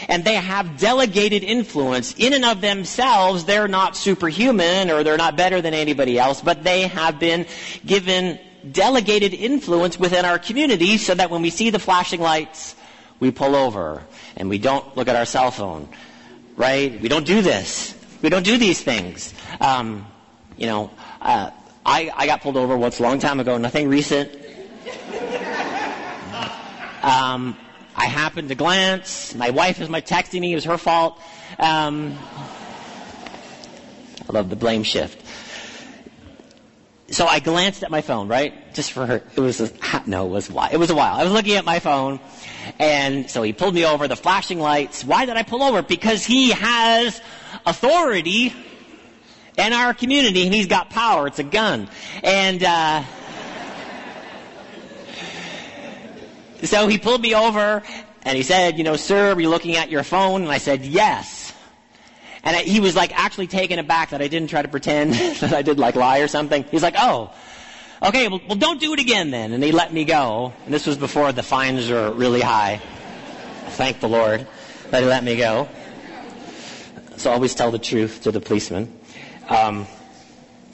and 0.07 0.23
they 0.23 0.35
have 0.35 0.77
delegated 0.77 1.43
influence. 1.43 2.13
In 2.17 2.33
and 2.33 2.45
of 2.45 2.61
themselves, 2.61 3.45
they're 3.45 3.67
not 3.67 3.97
superhuman 3.97 4.89
or 4.89 5.03
they're 5.03 5.17
not 5.17 5.35
better 5.35 5.61
than 5.61 5.73
anybody 5.73 6.17
else, 6.17 6.41
but 6.41 6.63
they 6.63 6.87
have 6.87 7.19
been 7.19 7.45
given 7.85 8.39
delegated 8.71 9.33
influence 9.33 9.99
within 9.99 10.25
our 10.25 10.39
community 10.39 10.97
so 10.97 11.13
that 11.13 11.29
when 11.29 11.41
we 11.41 11.49
see 11.49 11.69
the 11.69 11.79
flashing 11.79 12.21
lights, 12.21 12.75
we 13.19 13.31
pull 13.31 13.55
over 13.55 14.03
and 14.35 14.49
we 14.49 14.57
don't 14.57 14.95
look 14.95 15.07
at 15.07 15.15
our 15.15 15.25
cell 15.25 15.51
phone, 15.51 15.89
right? 16.55 16.99
We 17.01 17.09
don't 17.09 17.25
do 17.25 17.41
this. 17.41 17.93
We 18.21 18.29
don't 18.29 18.43
do 18.43 18.57
these 18.57 18.81
things. 18.81 19.33
Um, 19.59 20.07
you 20.57 20.65
know, 20.67 20.91
uh, 21.21 21.51
I, 21.85 22.11
I 22.15 22.25
got 22.25 22.41
pulled 22.41 22.57
over 22.57 22.75
once 22.77 22.99
a 22.99 23.03
long 23.03 23.19
time 23.19 23.39
ago, 23.39 23.57
nothing 23.57 23.87
recent. 23.87 24.31
Um, 27.03 27.55
I 27.97 28.05
happened 28.05 28.49
to 28.49 28.55
glance. 28.55 29.33
My 29.33 29.49
wife 29.49 29.81
is 29.81 29.89
my 29.89 30.01
texting 30.01 30.41
me. 30.41 30.51
It 30.51 30.55
was 30.55 30.65
her 30.65 30.77
fault. 30.77 31.19
Um, 31.57 32.15
I 34.29 34.33
love 34.33 34.51
the 34.51 34.55
blame 34.55 34.83
shift. 34.83 35.23
So 37.09 37.25
I 37.25 37.39
glanced 37.39 37.83
at 37.83 37.89
my 37.89 38.01
phone, 38.01 38.27
right? 38.27 38.73
Just 38.75 38.91
for 38.91 39.05
her. 39.05 39.23
It 39.35 39.39
was 39.39 39.61
a, 39.61 39.71
no, 40.05 40.27
it 40.27 40.29
was 40.29 40.49
a 40.49 40.53
while. 40.53 40.69
It 40.71 40.77
was 40.77 40.91
a 40.91 40.95
while. 40.95 41.15
I 41.15 41.23
was 41.23 41.31
looking 41.31 41.55
at 41.55 41.65
my 41.65 41.79
phone, 41.79 42.19
and 42.77 43.29
so 43.31 43.41
he 43.41 43.53
pulled 43.53 43.73
me 43.73 43.85
over. 43.85 44.07
The 44.07 44.15
flashing 44.15 44.59
lights. 44.59 45.03
Why 45.03 45.25
did 45.25 45.35
I 45.35 45.43
pull 45.43 45.63
over? 45.63 45.81
Because 45.81 46.25
he 46.25 46.51
has 46.51 47.19
authority 47.65 48.53
in 49.57 49.73
our 49.73 49.93
community, 49.93 50.43
and 50.43 50.53
he's 50.53 50.67
got 50.67 50.91
power. 50.91 51.27
It's 51.27 51.39
a 51.39 51.43
gun, 51.43 51.89
and. 52.21 52.63
Uh, 52.63 53.03
So 56.63 56.87
he 56.87 56.97
pulled 56.97 57.21
me 57.21 57.35
over 57.35 57.83
and 58.23 58.35
he 58.35 58.43
said, 58.43 58.77
you 58.77 58.83
know, 58.83 58.95
sir, 58.95 59.33
are 59.33 59.39
you 59.39 59.49
looking 59.49 59.75
at 59.75 59.89
your 59.89 60.03
phone? 60.03 60.41
And 60.41 60.51
I 60.51 60.57
said, 60.57 60.85
yes. 60.85 61.53
And 62.43 62.55
he 62.55 62.79
was 62.79 62.95
like 62.95 63.17
actually 63.17 63.47
taken 63.47 63.79
aback 63.79 64.11
that 64.11 64.21
I 64.21 64.27
didn't 64.27 64.49
try 64.49 64.61
to 64.61 64.67
pretend 64.67 65.13
that 65.41 65.53
I 65.53 65.61
did 65.61 65.79
like 65.79 65.95
lie 65.95 66.19
or 66.19 66.27
something. 66.27 66.63
He's 66.63 66.83
like, 66.83 66.95
oh, 66.97 67.33
okay, 68.01 68.27
well, 68.27 68.41
well 68.47 68.57
don't 68.57 68.79
do 68.79 68.93
it 68.93 68.99
again 68.99 69.31
then. 69.31 69.53
And 69.53 69.63
he 69.63 69.71
let 69.71 69.93
me 69.93 70.05
go. 70.05 70.53
And 70.65 70.73
this 70.73 70.87
was 70.87 70.97
before 70.97 71.31
the 71.31 71.43
fines 71.43 71.89
were 71.89 72.11
really 72.11 72.41
high. 72.41 72.81
Thank 73.71 73.99
the 73.99 74.09
Lord 74.09 74.47
that 74.89 75.03
he 75.03 75.09
let 75.09 75.23
me 75.23 75.35
go. 75.35 75.69
So 77.17 77.31
always 77.31 77.53
tell 77.55 77.71
the 77.71 77.79
truth 77.79 78.23
to 78.23 78.31
the 78.31 78.39
policeman. 78.39 78.97
Um, 79.49 79.87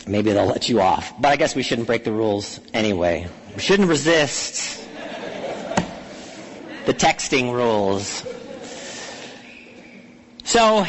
maybe 0.05 0.31
they'll 0.31 0.45
let 0.45 0.69
you 0.69 0.81
off. 0.81 1.13
But 1.19 1.29
I 1.29 1.35
guess 1.37 1.55
we 1.55 1.63
shouldn't 1.63 1.87
break 1.87 2.03
the 2.03 2.11
rules 2.11 2.59
anyway. 2.73 3.27
We 3.55 3.61
shouldn't 3.61 3.89
resist 3.89 4.82
the 6.85 6.93
texting 6.93 7.53
rules. 7.53 8.25
So, 10.43 10.85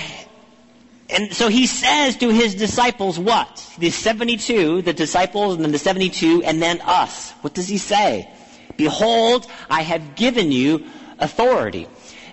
and 1.09 1.33
so 1.33 1.49
he 1.49 1.67
says 1.67 2.17
to 2.19 2.31
his 2.31 2.55
disciples 2.55 3.19
what? 3.19 3.67
The 3.79 3.91
72, 3.91 4.83
the 4.83 4.93
disciples 4.93 5.55
and 5.55 5.65
then 5.65 5.73
the 5.73 5.79
72 5.79 6.43
and 6.45 6.61
then 6.61 6.81
us. 6.83 7.33
What 7.43 7.55
does 7.55 7.69
he 7.69 7.79
say? 7.79 8.29
Behold, 8.77 9.47
I 9.71 9.83
have 9.83 10.17
given 10.17 10.51
you 10.51 10.87
authority. 11.19 11.87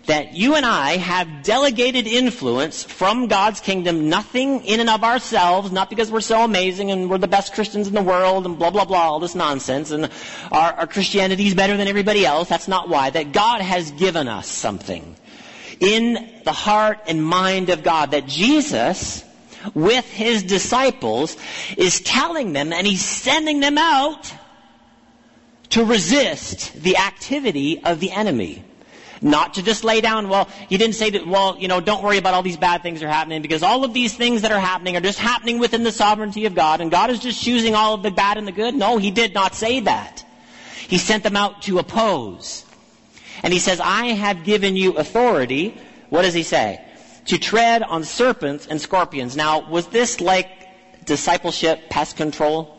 That 0.06 0.34
you 0.34 0.56
and 0.56 0.66
I 0.66 0.98
have 0.98 1.44
delegated 1.44 2.08
influence 2.08 2.84
from 2.84 3.28
God's 3.28 3.60
kingdom, 3.60 4.10
nothing 4.10 4.66
in 4.66 4.80
and 4.80 4.90
of 4.90 5.04
ourselves, 5.04 5.72
not 5.72 5.90
because 5.90 6.12
we're 6.12 6.22
so 6.22 6.44
amazing 6.44 6.90
and 6.92 7.10
we're 7.10 7.20
the 7.20 7.28
best 7.28 7.54
Christians 7.54 7.88
in 7.88 7.94
the 7.94 8.02
world 8.02 8.46
and 8.46 8.58
blah, 8.58 8.72
blah, 8.72 8.86
blah, 8.86 8.98
all 8.98 9.20
this 9.20 9.36
nonsense, 9.36 9.92
and 9.92 10.10
our, 10.52 10.74
our 10.74 10.88
Christianity 10.88 11.48
is 11.48 11.54
better 11.54 11.78
than 11.78 11.88
everybody 11.88 12.26
else. 12.26 12.50
That's 12.50 12.68
not 12.68 12.90
why. 12.90 13.12
That 13.12 13.32
God 13.32 13.62
has 13.62 13.92
given 13.92 14.28
us 14.28 14.48
something 14.48 15.16
in 15.80 16.42
the 16.46 16.52
heart 16.52 17.00
and 17.08 17.24
mind 17.24 17.70
of 17.70 17.84
God. 17.84 18.12
That 18.12 18.26
Jesus, 18.26 19.24
with 19.76 20.06
his 20.06 20.42
disciples, 20.44 21.38
is 21.78 22.02
telling 22.02 22.54
them 22.54 22.74
and 22.74 22.88
he's 22.88 23.06
sending 23.06 23.60
them 23.60 23.78
out 23.78 24.34
to 25.70 25.86
resist 25.86 26.74
the 26.74 26.98
activity 26.98 27.84
of 27.84 28.00
the 28.00 28.12
enemy. 28.12 28.64
Not 29.22 29.54
to 29.54 29.64
just 29.64 29.84
lay 29.84 30.02
down, 30.02 30.30
well, 30.30 30.50
he 30.68 30.78
didn't 30.80 30.96
say 30.96 31.12
that, 31.12 31.28
well, 31.28 31.56
you 31.60 31.68
know, 31.68 31.80
don't 31.80 32.04
worry 32.04 32.18
about 32.18 32.34
all 32.34 32.42
these 32.42 32.58
bad 32.58 32.82
things 32.82 33.00
that 33.00 33.06
are 33.06 33.12
happening 33.12 33.44
because 33.44 33.62
all 33.62 33.84
of 33.84 33.94
these 33.94 34.16
things 34.16 34.42
that 34.42 34.52
are 34.52 34.60
happening 34.60 34.98
are 34.98 35.02
just 35.02 35.20
happening 35.20 35.60
within 35.60 35.84
the 35.84 35.92
sovereignty 35.92 36.46
of 36.46 36.56
God 36.56 36.82
and 36.82 36.90
God 36.90 37.12
is 37.12 37.20
just 37.20 37.42
choosing 37.42 37.76
all 37.76 37.94
of 37.94 38.02
the 38.02 38.10
bad 38.10 38.40
and 38.40 38.48
the 38.48 38.52
good. 38.52 38.74
No, 38.74 38.98
he 38.98 39.12
did 39.12 39.36
not 39.36 39.54
say 39.54 39.82
that. 39.82 40.26
He 40.88 40.98
sent 40.98 41.24
them 41.24 41.36
out 41.36 41.62
to 41.64 41.78
oppose. 41.78 42.66
And 43.44 43.54
he 43.54 43.60
says, 43.60 43.80
I 43.80 44.08
have 44.08 44.44
given 44.44 44.76
you 44.76 44.94
authority. 44.94 45.78
What 46.10 46.24
does 46.24 46.34
he 46.34 46.44
say? 46.44 46.84
To 47.26 47.38
tread 47.38 47.84
on 47.84 48.04
serpents 48.04 48.66
and 48.66 48.82
scorpions. 48.82 49.38
Now, 49.38 49.70
was 49.70 49.88
this 49.88 50.20
like 50.20 50.50
discipleship 51.06 51.90
pest 51.90 52.18
control? 52.18 52.76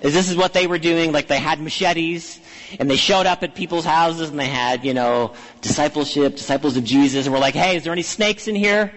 Is 0.00 0.14
this 0.14 0.30
is 0.30 0.36
what 0.36 0.52
they 0.52 0.66
were 0.66 0.78
doing? 0.78 1.12
Like 1.12 1.26
they 1.26 1.38
had 1.38 1.60
machetes 1.60 2.40
and 2.78 2.88
they 2.88 2.96
showed 2.96 3.26
up 3.26 3.42
at 3.42 3.54
people's 3.54 3.84
houses 3.84 4.30
and 4.30 4.38
they 4.38 4.46
had, 4.46 4.84
you 4.84 4.94
know, 4.94 5.34
discipleship, 5.60 6.36
disciples 6.36 6.76
of 6.76 6.84
Jesus, 6.84 7.26
and 7.26 7.34
we're 7.34 7.40
like, 7.40 7.54
hey, 7.54 7.76
is 7.76 7.84
there 7.84 7.92
any 7.92 8.02
snakes 8.02 8.46
in 8.46 8.54
here? 8.54 8.92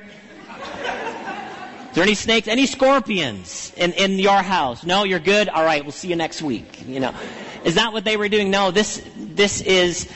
Is 1.89 1.95
there 1.95 2.03
any 2.03 2.15
snakes? 2.15 2.47
Any 2.47 2.67
scorpions 2.67 3.73
in, 3.75 3.91
in 3.93 4.17
your 4.17 4.41
house? 4.41 4.85
No, 4.85 5.03
you're 5.03 5.19
good? 5.19 5.49
All 5.49 5.65
right, 5.65 5.83
we'll 5.83 5.91
see 5.91 6.07
you 6.07 6.15
next 6.15 6.41
week. 6.41 6.87
You 6.87 7.01
know. 7.01 7.13
Is 7.65 7.75
that 7.75 7.91
what 7.91 8.05
they 8.05 8.15
were 8.15 8.29
doing? 8.29 8.49
No, 8.49 8.71
this 8.71 9.01
this 9.17 9.61
is 9.61 10.09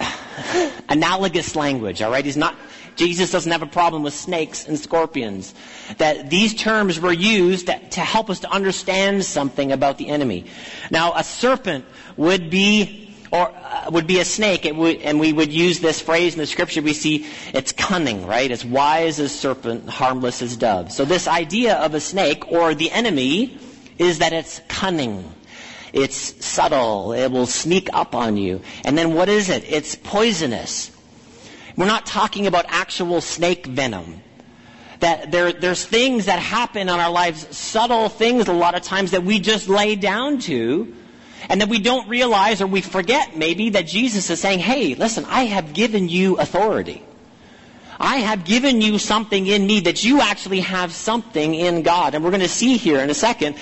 analogous 0.88 1.54
language, 1.54 2.00
all 2.00 2.10
right? 2.10 2.24
He's 2.24 2.36
not 2.36 2.56
Jesus 2.96 3.30
doesn't 3.30 3.50
have 3.50 3.62
a 3.62 3.66
problem 3.66 4.02
with 4.02 4.14
snakes 4.14 4.66
and 4.66 4.78
scorpions. 4.78 5.54
That 5.98 6.30
these 6.30 6.54
terms 6.54 7.00
were 7.00 7.12
used 7.12 7.66
to 7.66 8.00
help 8.00 8.30
us 8.30 8.40
to 8.40 8.50
understand 8.50 9.24
something 9.24 9.72
about 9.72 9.98
the 9.98 10.08
enemy. 10.08 10.46
Now, 10.90 11.12
a 11.14 11.24
serpent 11.24 11.84
would 12.16 12.50
be 12.50 13.08
or 13.32 13.50
uh, 13.50 13.90
would 13.90 14.06
be 14.06 14.20
a 14.20 14.24
snake, 14.26 14.70
would, 14.74 15.00
and 15.00 15.18
we 15.18 15.32
would 15.32 15.50
use 15.50 15.80
this 15.80 16.02
phrase 16.02 16.34
in 16.34 16.38
the 16.38 16.46
scripture. 16.46 16.82
We 16.82 16.92
see 16.92 17.26
it's 17.54 17.72
cunning, 17.72 18.26
right? 18.26 18.50
It's 18.50 18.64
wise 18.64 19.18
as 19.18 19.34
serpent, 19.34 19.88
harmless 19.88 20.42
as 20.42 20.54
dove. 20.56 20.92
So 20.92 21.06
this 21.06 21.26
idea 21.26 21.76
of 21.76 21.94
a 21.94 22.00
snake 22.00 22.52
or 22.52 22.74
the 22.74 22.90
enemy 22.90 23.58
is 23.98 24.18
that 24.18 24.34
it's 24.34 24.60
cunning. 24.68 25.32
It's 25.94 26.44
subtle. 26.44 27.12
It 27.12 27.30
will 27.30 27.46
sneak 27.46 27.88
up 27.94 28.14
on 28.14 28.36
you. 28.36 28.60
And 28.84 28.98
then 28.98 29.14
what 29.14 29.30
is 29.30 29.48
it? 29.48 29.64
It's 29.64 29.94
poisonous. 29.94 30.90
We're 31.76 31.86
not 31.86 32.06
talking 32.06 32.46
about 32.46 32.66
actual 32.68 33.20
snake 33.20 33.66
venom. 33.66 34.22
That 35.00 35.32
there, 35.32 35.52
there's 35.52 35.84
things 35.84 36.26
that 36.26 36.38
happen 36.38 36.82
in 36.82 36.88
our 36.88 37.10
lives, 37.10 37.56
subtle 37.56 38.08
things 38.08 38.46
a 38.48 38.52
lot 38.52 38.74
of 38.74 38.82
times 38.82 39.10
that 39.12 39.24
we 39.24 39.40
just 39.40 39.68
lay 39.68 39.96
down 39.96 40.38
to, 40.40 40.94
and 41.48 41.60
that 41.60 41.68
we 41.68 41.80
don't 41.80 42.08
realize 42.08 42.60
or 42.60 42.66
we 42.66 42.82
forget 42.82 43.36
maybe 43.36 43.70
that 43.70 43.86
Jesus 43.86 44.30
is 44.30 44.40
saying, 44.40 44.60
hey, 44.60 44.94
listen, 44.94 45.24
I 45.24 45.46
have 45.46 45.72
given 45.72 46.08
you 46.08 46.36
authority. 46.38 47.02
I 47.98 48.16
have 48.16 48.44
given 48.44 48.80
you 48.80 48.98
something 48.98 49.46
in 49.46 49.66
me 49.66 49.80
that 49.80 50.04
you 50.04 50.20
actually 50.20 50.60
have 50.60 50.92
something 50.92 51.54
in 51.54 51.82
God. 51.82 52.14
And 52.14 52.24
we're 52.24 52.30
going 52.30 52.40
to 52.40 52.48
see 52.48 52.76
here 52.76 53.00
in 53.00 53.10
a 53.10 53.14
second, 53.14 53.56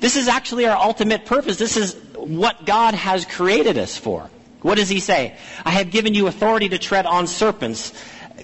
this 0.00 0.16
is 0.16 0.28
actually 0.28 0.66
our 0.66 0.76
ultimate 0.76 1.26
purpose. 1.26 1.56
This 1.56 1.76
is 1.76 1.94
what 2.16 2.64
God 2.66 2.94
has 2.94 3.24
created 3.24 3.78
us 3.78 3.96
for. 3.96 4.28
What 4.64 4.76
does 4.76 4.88
he 4.88 4.98
say? 4.98 5.36
I 5.62 5.72
have 5.72 5.90
given 5.90 6.14
you 6.14 6.26
authority 6.26 6.70
to 6.70 6.78
tread 6.78 7.04
on 7.04 7.26
serpents, 7.26 7.92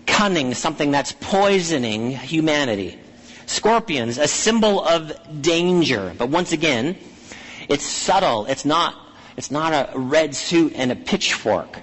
cunning, 0.05 0.53
something 0.53 0.91
that's 0.91 1.13
poisoning 1.13 2.11
humanity. 2.11 2.99
Scorpions, 3.47 4.19
a 4.19 4.29
symbol 4.29 4.85
of 4.85 5.15
danger. 5.41 6.13
But 6.19 6.29
once 6.29 6.53
again, 6.53 6.99
it's 7.71 7.87
subtle. 7.87 8.45
It's 8.45 8.67
not, 8.67 8.97
it's 9.39 9.51
not 9.51 9.73
a 9.73 9.99
red 9.99 10.37
suit 10.37 10.75
and 10.77 10.93
a 10.93 10.95
pitchfork. 10.95 11.79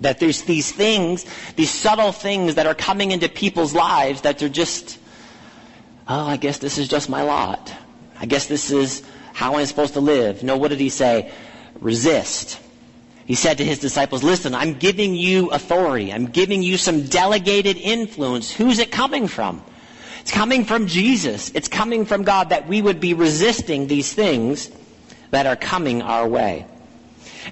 That 0.00 0.20
there's 0.20 0.40
these 0.44 0.72
things, 0.72 1.26
these 1.54 1.70
subtle 1.70 2.12
things 2.12 2.54
that 2.54 2.66
are 2.66 2.74
coming 2.74 3.10
into 3.10 3.28
people's 3.28 3.74
lives 3.74 4.22
that 4.22 4.38
they're 4.38 4.48
just, 4.48 4.98
oh, 6.08 6.26
I 6.28 6.38
guess 6.38 6.56
this 6.56 6.78
is 6.78 6.88
just 6.88 7.10
my 7.10 7.20
lot. 7.24 7.70
I 8.18 8.24
guess 8.24 8.46
this 8.46 8.70
is 8.70 9.02
how 9.34 9.56
I'm 9.56 9.66
supposed 9.66 9.92
to 9.92 10.00
live. 10.00 10.42
No, 10.42 10.56
what 10.56 10.68
did 10.68 10.80
he 10.80 10.88
say? 10.88 11.30
Resist. 11.78 12.58
He 13.26 13.34
said 13.34 13.58
to 13.58 13.64
his 13.64 13.78
disciples, 13.78 14.22
listen, 14.22 14.54
I'm 14.54 14.74
giving 14.74 15.14
you 15.14 15.50
authority. 15.50 16.12
I'm 16.12 16.26
giving 16.26 16.62
you 16.62 16.76
some 16.76 17.04
delegated 17.04 17.78
influence. 17.78 18.50
Who's 18.50 18.78
it 18.78 18.92
coming 18.92 19.28
from? 19.28 19.62
It's 20.20 20.30
coming 20.30 20.64
from 20.64 20.86
Jesus. 20.86 21.50
It's 21.54 21.68
coming 21.68 22.04
from 22.04 22.24
God 22.24 22.50
that 22.50 22.68
we 22.68 22.82
would 22.82 23.00
be 23.00 23.14
resisting 23.14 23.86
these 23.86 24.12
things 24.12 24.70
that 25.30 25.46
are 25.46 25.56
coming 25.56 26.02
our 26.02 26.28
way. 26.28 26.66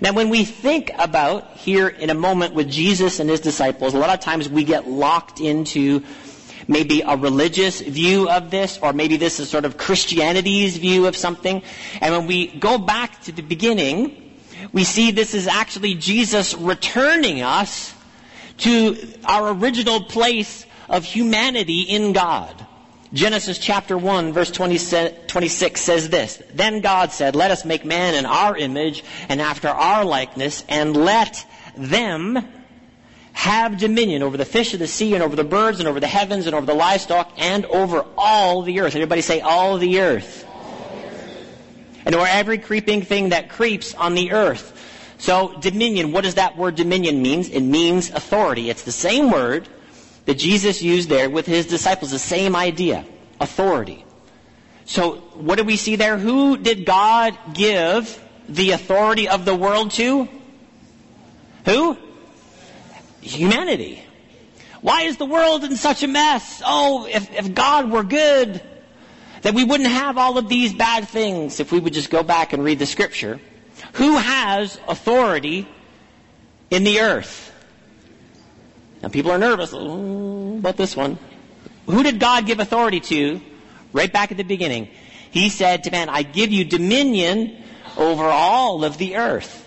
Now, 0.01 0.13
when 0.13 0.31
we 0.31 0.45
think 0.45 0.91
about 0.99 1.57
here 1.57 1.89
in 1.89 2.11
a 2.11 2.15
moment 2.15 2.55
with 2.55 2.71
Jesus 2.71 3.21
and 3.21 3.29
his 3.29 3.41
disciples, 3.41 3.95
a 3.95 3.99
lot 3.99 4.11
of 4.11 4.21
times 4.21 4.49
we 4.49 4.65
get 4.65 4.89
locked 4.89 5.41
into 5.41 6.03
maybe 6.69 7.03
a 7.03 7.17
religious 7.17 7.81
view 7.81 8.29
of 8.29 8.51
this, 8.51 8.79
or 8.81 8.93
maybe 8.93 9.17
this 9.17 9.41
is 9.41 9.51
sort 9.51 9.65
of 9.65 9.77
Christianity's 9.77 10.77
view 10.77 11.07
of 11.07 11.17
something. 11.17 11.63
And 12.01 12.15
when 12.15 12.27
we 12.27 12.47
go 12.47 12.79
back 12.79 13.23
to 13.23 13.33
the 13.33 13.43
beginning, 13.43 14.22
we 14.73 14.85
see 14.85 15.11
this 15.11 15.35
is 15.35 15.47
actually 15.47 15.95
Jesus 15.95 16.55
returning 16.55 17.43
us 17.43 17.95
to 18.59 18.97
our 19.25 19.53
original 19.53 20.03
place 20.03 20.67
of 20.89 21.05
humanity 21.05 21.83
in 21.83 22.13
God. 22.13 22.67
Genesis 23.13 23.59
chapter 23.59 23.99
1 23.99 24.33
verse 24.33 24.51
26 24.51 25.81
says 25.81 26.09
this, 26.09 26.43
Then 26.55 26.81
God 26.81 27.13
said, 27.13 27.37
Let 27.37 27.51
us 27.51 27.65
make 27.65 27.85
man 27.85 28.15
in 28.15 28.25
our 28.25 28.57
image 28.57 29.05
and 29.29 29.41
after 29.41 29.69
our 29.69 30.05
likeness, 30.05 30.65
and 30.69 30.97
let 30.97 31.47
them 31.77 32.47
have 33.35 33.79
dominion 33.79 34.23
over 34.23 34.37
the 34.37 34.45
fish 34.45 34.73
of 34.75 34.79
the 34.79 34.87
sea 34.87 35.15
and 35.15 35.23
over 35.23 35.37
the 35.37 35.45
birds 35.45 35.79
and 35.79 35.89
over 35.89 36.01
the 36.01 36.07
heavens 36.07 36.47
and 36.47 36.55
over 36.55 36.67
the 36.67 36.75
livestock 36.75 37.33
and 37.39 37.65
over 37.67 38.05
all 38.17 38.63
the 38.63 38.81
earth. 38.81 38.95
Everybody 38.95 39.23
say 39.23 39.41
all 39.41 39.79
the 39.79 40.01
earth 40.01 40.47
and 42.05 42.15
over 42.15 42.27
every 42.27 42.59
creeping 42.59 43.03
thing 43.03 43.31
that 43.31 43.49
creeps 43.49 43.95
on 43.95 44.15
the 44.15 44.33
earth. 44.33 44.79
So 45.19 45.57
dominion, 45.61 46.13
what 46.13 46.25
does 46.25 46.35
that 46.35 46.57
word 46.57 46.75
dominion 46.75 47.23
mean? 47.23 47.45
It 47.51 47.61
means 47.61 48.11
authority. 48.11 48.71
It's 48.71 48.83
the 48.83 48.93
same 48.93 49.31
word 49.31 49.69
that 50.25 50.35
Jesus 50.35 50.83
used 50.83 51.09
there 51.09 51.31
with 51.31 51.47
his 51.47 51.67
disciples, 51.67 52.11
the 52.11 52.19
same 52.19 52.57
idea, 52.57 53.05
authority. 53.41 54.05
So 54.85 55.17
what 55.35 55.59
do 55.59 55.65
we 55.65 55.77
see 55.77 55.97
there? 55.97 56.19
Who 56.19 56.57
did 56.57 56.85
God 56.85 57.39
give 57.55 58.21
the 58.49 58.73
authority 58.73 59.29
of 59.29 59.45
the 59.45 59.55
world 59.55 59.93
to? 59.93 60.29
Who? 61.67 61.97
Humanity. 63.21 64.03
Why 64.81 65.03
is 65.03 65.17
the 65.17 65.27
world 65.27 65.63
in 65.63 65.77
such 65.77 66.03
a 66.03 66.09
mess? 66.09 66.61
Oh, 66.67 67.07
if, 67.07 67.33
if 67.33 67.55
God 67.55 67.91
were 67.91 68.03
good, 68.03 68.61
that 69.43 69.55
we 69.55 69.65
wouldn't 69.65 69.91
have 69.91 70.19
all 70.19 70.39
of 70.39 70.49
these 70.49 70.73
bad 70.73 71.09
things 71.09 71.61
if 71.61 71.73
we 71.73 71.81
would 71.81 71.93
just 71.93 72.11
go 72.11 72.23
back 72.23 72.53
and 72.53 72.65
read 72.65 72.79
the 72.79 72.87
scripture. 72.87 73.41
Who 73.95 74.17
has 74.17 74.79
authority 74.89 75.69
in 76.71 76.85
the 76.85 77.01
earth? 77.01 77.53
Now 79.03 79.09
people 79.09 79.33
are 79.33 79.39
nervous 79.39 79.73
oh, 79.75 80.59
about 80.59 80.77
this 80.77 80.97
one. 80.97 81.19
Who 81.87 82.03
did 82.03 82.21
God 82.21 82.47
give 82.47 82.61
authority 82.61 83.01
to 83.01 83.41
right 83.93 84.13
back 84.13 84.31
at 84.31 84.37
the 84.37 84.45
beginning? 84.45 84.89
He 85.33 85.49
said 85.49 85.85
to 85.85 85.91
man, 85.91 86.09
I 86.09 86.23
give 86.23 86.53
you 86.53 86.65
dominion 86.65 87.63
over 87.97 88.25
all 88.25 88.85
of 88.85 88.99
the 88.99 89.17
earth. 89.17 89.62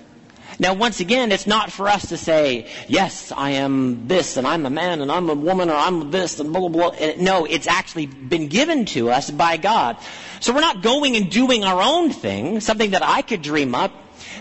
Now, 0.58 0.74
once 0.74 1.00
again, 1.00 1.32
it's 1.32 1.48
not 1.48 1.72
for 1.72 1.90
us 1.90 2.10
to 2.10 2.18
say, 2.18 2.68
yes, 2.88 3.32
I 3.36 3.52
am 3.52 4.08
this, 4.08 4.38
and 4.38 4.48
I'm 4.48 4.66
a 4.66 4.70
man, 4.70 5.02
and 5.02 5.12
I'm 5.12 5.30
a 5.30 5.34
woman, 5.34 5.70
or 5.70 5.76
I'm 5.76 6.12
this, 6.12 6.40
and 6.40 6.54
blah, 6.54 6.68
blah, 6.70 6.92
blah. 6.92 7.12
No, 7.18 7.46
it's 7.46 7.68
actually 7.68 8.06
been 8.06 8.48
given 8.48 8.86
to 8.88 9.10
us 9.10 9.30
by 9.30 9.58
God. 9.58 9.98
So 10.40 10.54
we're 10.54 10.62
not 10.62 10.82
going 10.82 11.16
and 11.18 11.30
doing 11.30 11.64
our 11.64 11.82
own 11.82 12.12
thing, 12.12 12.60
something 12.62 12.92
that 12.92 13.04
I 13.04 13.22
could 13.22 13.42
dream 13.42 13.76
up. 13.76 13.92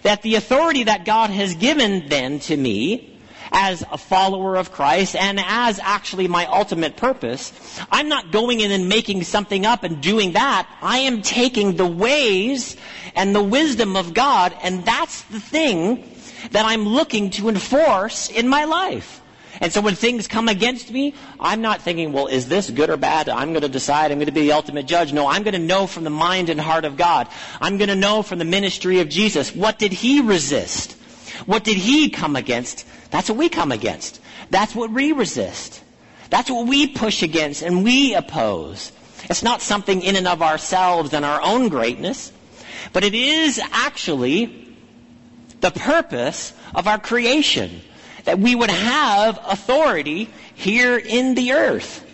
That 0.02 0.22
the 0.22 0.34
authority 0.34 0.84
that 0.84 1.04
God 1.04 1.30
has 1.30 1.54
given 1.54 2.08
then 2.08 2.38
to 2.40 2.56
me, 2.56 3.13
as 3.54 3.84
a 3.90 3.96
follower 3.96 4.56
of 4.56 4.72
Christ 4.72 5.14
and 5.14 5.38
as 5.40 5.78
actually 5.78 6.26
my 6.26 6.44
ultimate 6.46 6.96
purpose. 6.96 7.52
I'm 7.90 8.08
not 8.08 8.32
going 8.32 8.60
in 8.60 8.72
and 8.72 8.88
making 8.88 9.22
something 9.22 9.64
up 9.64 9.84
and 9.84 10.02
doing 10.02 10.32
that. 10.32 10.68
I 10.82 10.98
am 10.98 11.22
taking 11.22 11.76
the 11.76 11.86
ways 11.86 12.76
and 13.14 13.34
the 13.34 13.42
wisdom 13.42 13.96
of 13.96 14.12
God 14.12 14.54
and 14.62 14.84
that's 14.84 15.22
the 15.22 15.40
thing 15.40 16.10
that 16.50 16.66
I'm 16.66 16.84
looking 16.84 17.30
to 17.30 17.48
enforce 17.48 18.28
in 18.28 18.48
my 18.48 18.64
life. 18.64 19.20
And 19.60 19.72
so 19.72 19.80
when 19.80 19.94
things 19.94 20.26
come 20.26 20.48
against 20.48 20.90
me, 20.90 21.14
I'm 21.38 21.62
not 21.62 21.80
thinking, 21.80 22.12
well, 22.12 22.26
is 22.26 22.48
this 22.48 22.68
good 22.70 22.90
or 22.90 22.96
bad? 22.96 23.28
I'm 23.28 23.50
going 23.50 23.62
to 23.62 23.68
decide. 23.68 24.10
I'm 24.10 24.18
going 24.18 24.26
to 24.26 24.32
be 24.32 24.42
the 24.42 24.52
ultimate 24.52 24.86
judge. 24.86 25.12
No, 25.12 25.28
I'm 25.28 25.44
going 25.44 25.54
to 25.54 25.60
know 25.60 25.86
from 25.86 26.02
the 26.02 26.10
mind 26.10 26.48
and 26.48 26.60
heart 26.60 26.84
of 26.84 26.96
God. 26.96 27.28
I'm 27.60 27.78
going 27.78 27.88
to 27.88 27.94
know 27.94 28.22
from 28.22 28.40
the 28.40 28.44
ministry 28.44 28.98
of 28.98 29.08
Jesus. 29.08 29.54
What 29.54 29.78
did 29.78 29.92
he 29.92 30.20
resist? 30.20 30.96
What 31.46 31.62
did 31.62 31.76
he 31.76 32.10
come 32.10 32.36
against? 32.36 32.86
That's 33.14 33.28
what 33.28 33.38
we 33.38 33.48
come 33.48 33.70
against. 33.70 34.20
That's 34.50 34.74
what 34.74 34.90
we 34.90 35.12
resist. 35.12 35.80
That's 36.30 36.50
what 36.50 36.66
we 36.66 36.88
push 36.88 37.22
against 37.22 37.62
and 37.62 37.84
we 37.84 38.12
oppose. 38.12 38.90
It's 39.30 39.44
not 39.44 39.62
something 39.62 40.02
in 40.02 40.16
and 40.16 40.26
of 40.26 40.42
ourselves 40.42 41.12
and 41.14 41.24
our 41.24 41.40
own 41.40 41.68
greatness, 41.68 42.32
but 42.92 43.04
it 43.04 43.14
is 43.14 43.60
actually 43.70 44.76
the 45.60 45.70
purpose 45.70 46.52
of 46.74 46.88
our 46.88 46.98
creation 46.98 47.82
that 48.24 48.40
we 48.40 48.56
would 48.56 48.70
have 48.70 49.38
authority 49.46 50.28
here 50.56 50.98
in 50.98 51.36
the 51.36 51.52
earth. 51.52 52.04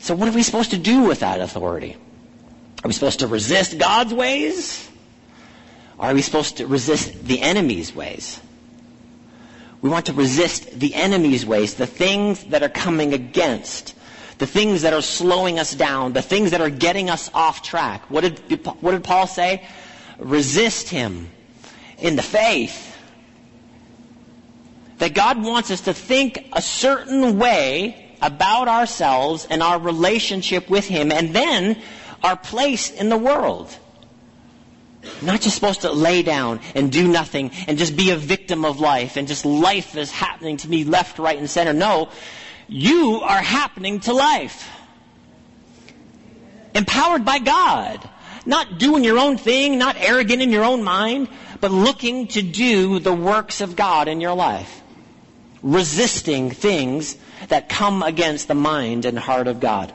So 0.00 0.14
what 0.14 0.28
are 0.28 0.32
we 0.32 0.42
supposed 0.42 0.72
to 0.72 0.78
do 0.78 1.04
with 1.04 1.20
that 1.20 1.40
authority? 1.40 1.96
Are 2.84 2.88
we 2.88 2.92
supposed 2.92 3.20
to 3.20 3.26
resist 3.26 3.78
God's 3.78 4.12
ways? 4.12 4.86
Are 5.98 6.12
we 6.12 6.20
supposed 6.20 6.58
to 6.58 6.66
resist 6.66 7.24
the 7.24 7.40
enemy's 7.40 7.94
ways? 7.94 8.38
We 9.82 9.88
want 9.88 10.06
to 10.06 10.12
resist 10.12 10.78
the 10.78 10.94
enemy's 10.94 11.46
ways, 11.46 11.74
the 11.74 11.86
things 11.86 12.44
that 12.44 12.62
are 12.62 12.68
coming 12.68 13.14
against, 13.14 13.94
the 14.38 14.46
things 14.46 14.82
that 14.82 14.92
are 14.92 15.02
slowing 15.02 15.58
us 15.58 15.74
down, 15.74 16.12
the 16.12 16.22
things 16.22 16.50
that 16.50 16.60
are 16.60 16.70
getting 16.70 17.08
us 17.08 17.30
off 17.32 17.62
track. 17.62 18.02
What 18.10 18.22
did, 18.22 18.66
what 18.80 18.92
did 18.92 19.04
Paul 19.04 19.26
say? 19.26 19.66
Resist 20.18 20.88
him 20.88 21.30
in 21.98 22.16
the 22.16 22.22
faith. 22.22 22.96
That 24.98 25.14
God 25.14 25.42
wants 25.42 25.70
us 25.70 25.82
to 25.82 25.94
think 25.94 26.50
a 26.52 26.60
certain 26.60 27.38
way 27.38 28.10
about 28.20 28.68
ourselves 28.68 29.46
and 29.48 29.62
our 29.62 29.78
relationship 29.78 30.68
with 30.68 30.86
Him 30.86 31.10
and 31.10 31.34
then 31.34 31.80
our 32.22 32.36
place 32.36 32.90
in 32.90 33.08
the 33.08 33.16
world. 33.16 33.74
Not 35.22 35.40
just 35.40 35.54
supposed 35.54 35.82
to 35.82 35.92
lay 35.92 36.22
down 36.22 36.60
and 36.74 36.92
do 36.92 37.08
nothing 37.08 37.50
and 37.66 37.78
just 37.78 37.96
be 37.96 38.10
a 38.10 38.16
victim 38.16 38.64
of 38.64 38.80
life 38.80 39.16
and 39.16 39.26
just 39.26 39.44
life 39.44 39.96
is 39.96 40.10
happening 40.10 40.58
to 40.58 40.68
me 40.68 40.84
left, 40.84 41.18
right, 41.18 41.38
and 41.38 41.48
center. 41.48 41.72
No, 41.72 42.10
you 42.68 43.20
are 43.22 43.40
happening 43.40 44.00
to 44.00 44.12
life. 44.12 44.68
Empowered 46.74 47.24
by 47.24 47.38
God. 47.38 48.08
Not 48.46 48.78
doing 48.78 49.04
your 49.04 49.18
own 49.18 49.36
thing, 49.36 49.78
not 49.78 49.96
arrogant 49.98 50.40
in 50.40 50.50
your 50.50 50.64
own 50.64 50.82
mind, 50.82 51.28
but 51.60 51.70
looking 51.70 52.28
to 52.28 52.42
do 52.42 52.98
the 52.98 53.12
works 53.12 53.60
of 53.60 53.76
God 53.76 54.08
in 54.08 54.20
your 54.20 54.34
life. 54.34 54.82
Resisting 55.62 56.50
things 56.50 57.16
that 57.48 57.68
come 57.68 58.02
against 58.02 58.48
the 58.48 58.54
mind 58.54 59.04
and 59.04 59.18
heart 59.18 59.46
of 59.46 59.60
God. 59.60 59.92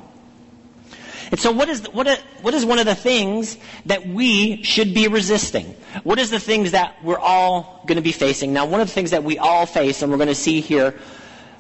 And 1.32 1.40
so 1.40 1.52
what 1.52 1.70
is, 1.70 1.90
what, 1.92 2.08
what 2.42 2.54
is 2.54 2.66
one 2.66 2.80
of 2.80 2.86
the 2.86 2.96
things 2.96 3.58
that 3.86 4.08
we 4.08 4.64
should 4.64 4.94
be 4.94 5.08
resisting? 5.08 5.76
What 6.04 6.20
is 6.20 6.30
the 6.30 6.40
things 6.40 6.72
that 6.72 7.04
we're 7.04 7.20
all 7.20 7.84
going 7.88 7.96
to 7.96 8.02
be 8.02 8.12
facing? 8.12 8.54
Now, 8.54 8.66
one 8.66 8.80
of 8.80 8.88
the 8.88 8.94
things 8.94 9.12
that 9.12 9.24
we 9.24 9.38
all 9.38 9.66
face, 9.66 10.02
and 10.02 10.12
we're 10.12 10.18
going 10.18 10.28
to 10.28 10.36
see 10.36 10.62
here 10.62 11.00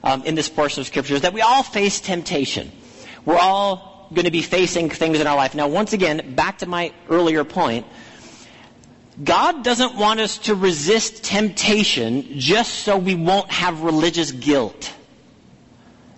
um, 0.04 0.24
in 0.24 0.36
this 0.36 0.50
portion 0.50 0.82
of 0.82 0.88
Scripture, 0.88 1.16
is 1.16 1.22
that 1.22 1.34
we 1.34 1.42
all 1.42 1.64
face 1.64 2.00
temptation. 2.00 2.72
We're 3.26 3.40
all 3.40 4.08
going 4.14 4.26
to 4.26 4.32
be 4.32 4.44
facing 4.44 4.90
things 4.90 5.20
in 5.20 5.28
our 5.28 5.36
life. 5.36 5.56
Now, 5.56 5.68
once 5.68 5.94
again, 5.94 6.36
back 6.36 6.60
to 6.60 6.68
my 6.68 6.94
earlier 7.10 7.44
point, 7.44 7.88
God 9.24 9.64
doesn't 9.64 9.96
want 9.96 10.20
us 10.20 10.40
to 10.40 10.56
resist 10.56 11.24
temptation 11.24 12.38
just 12.40 12.74
so 12.74 12.98
we 12.98 13.16
won't 13.16 13.50
have 13.50 13.82
religious 13.82 14.32
guilt. 14.32 14.94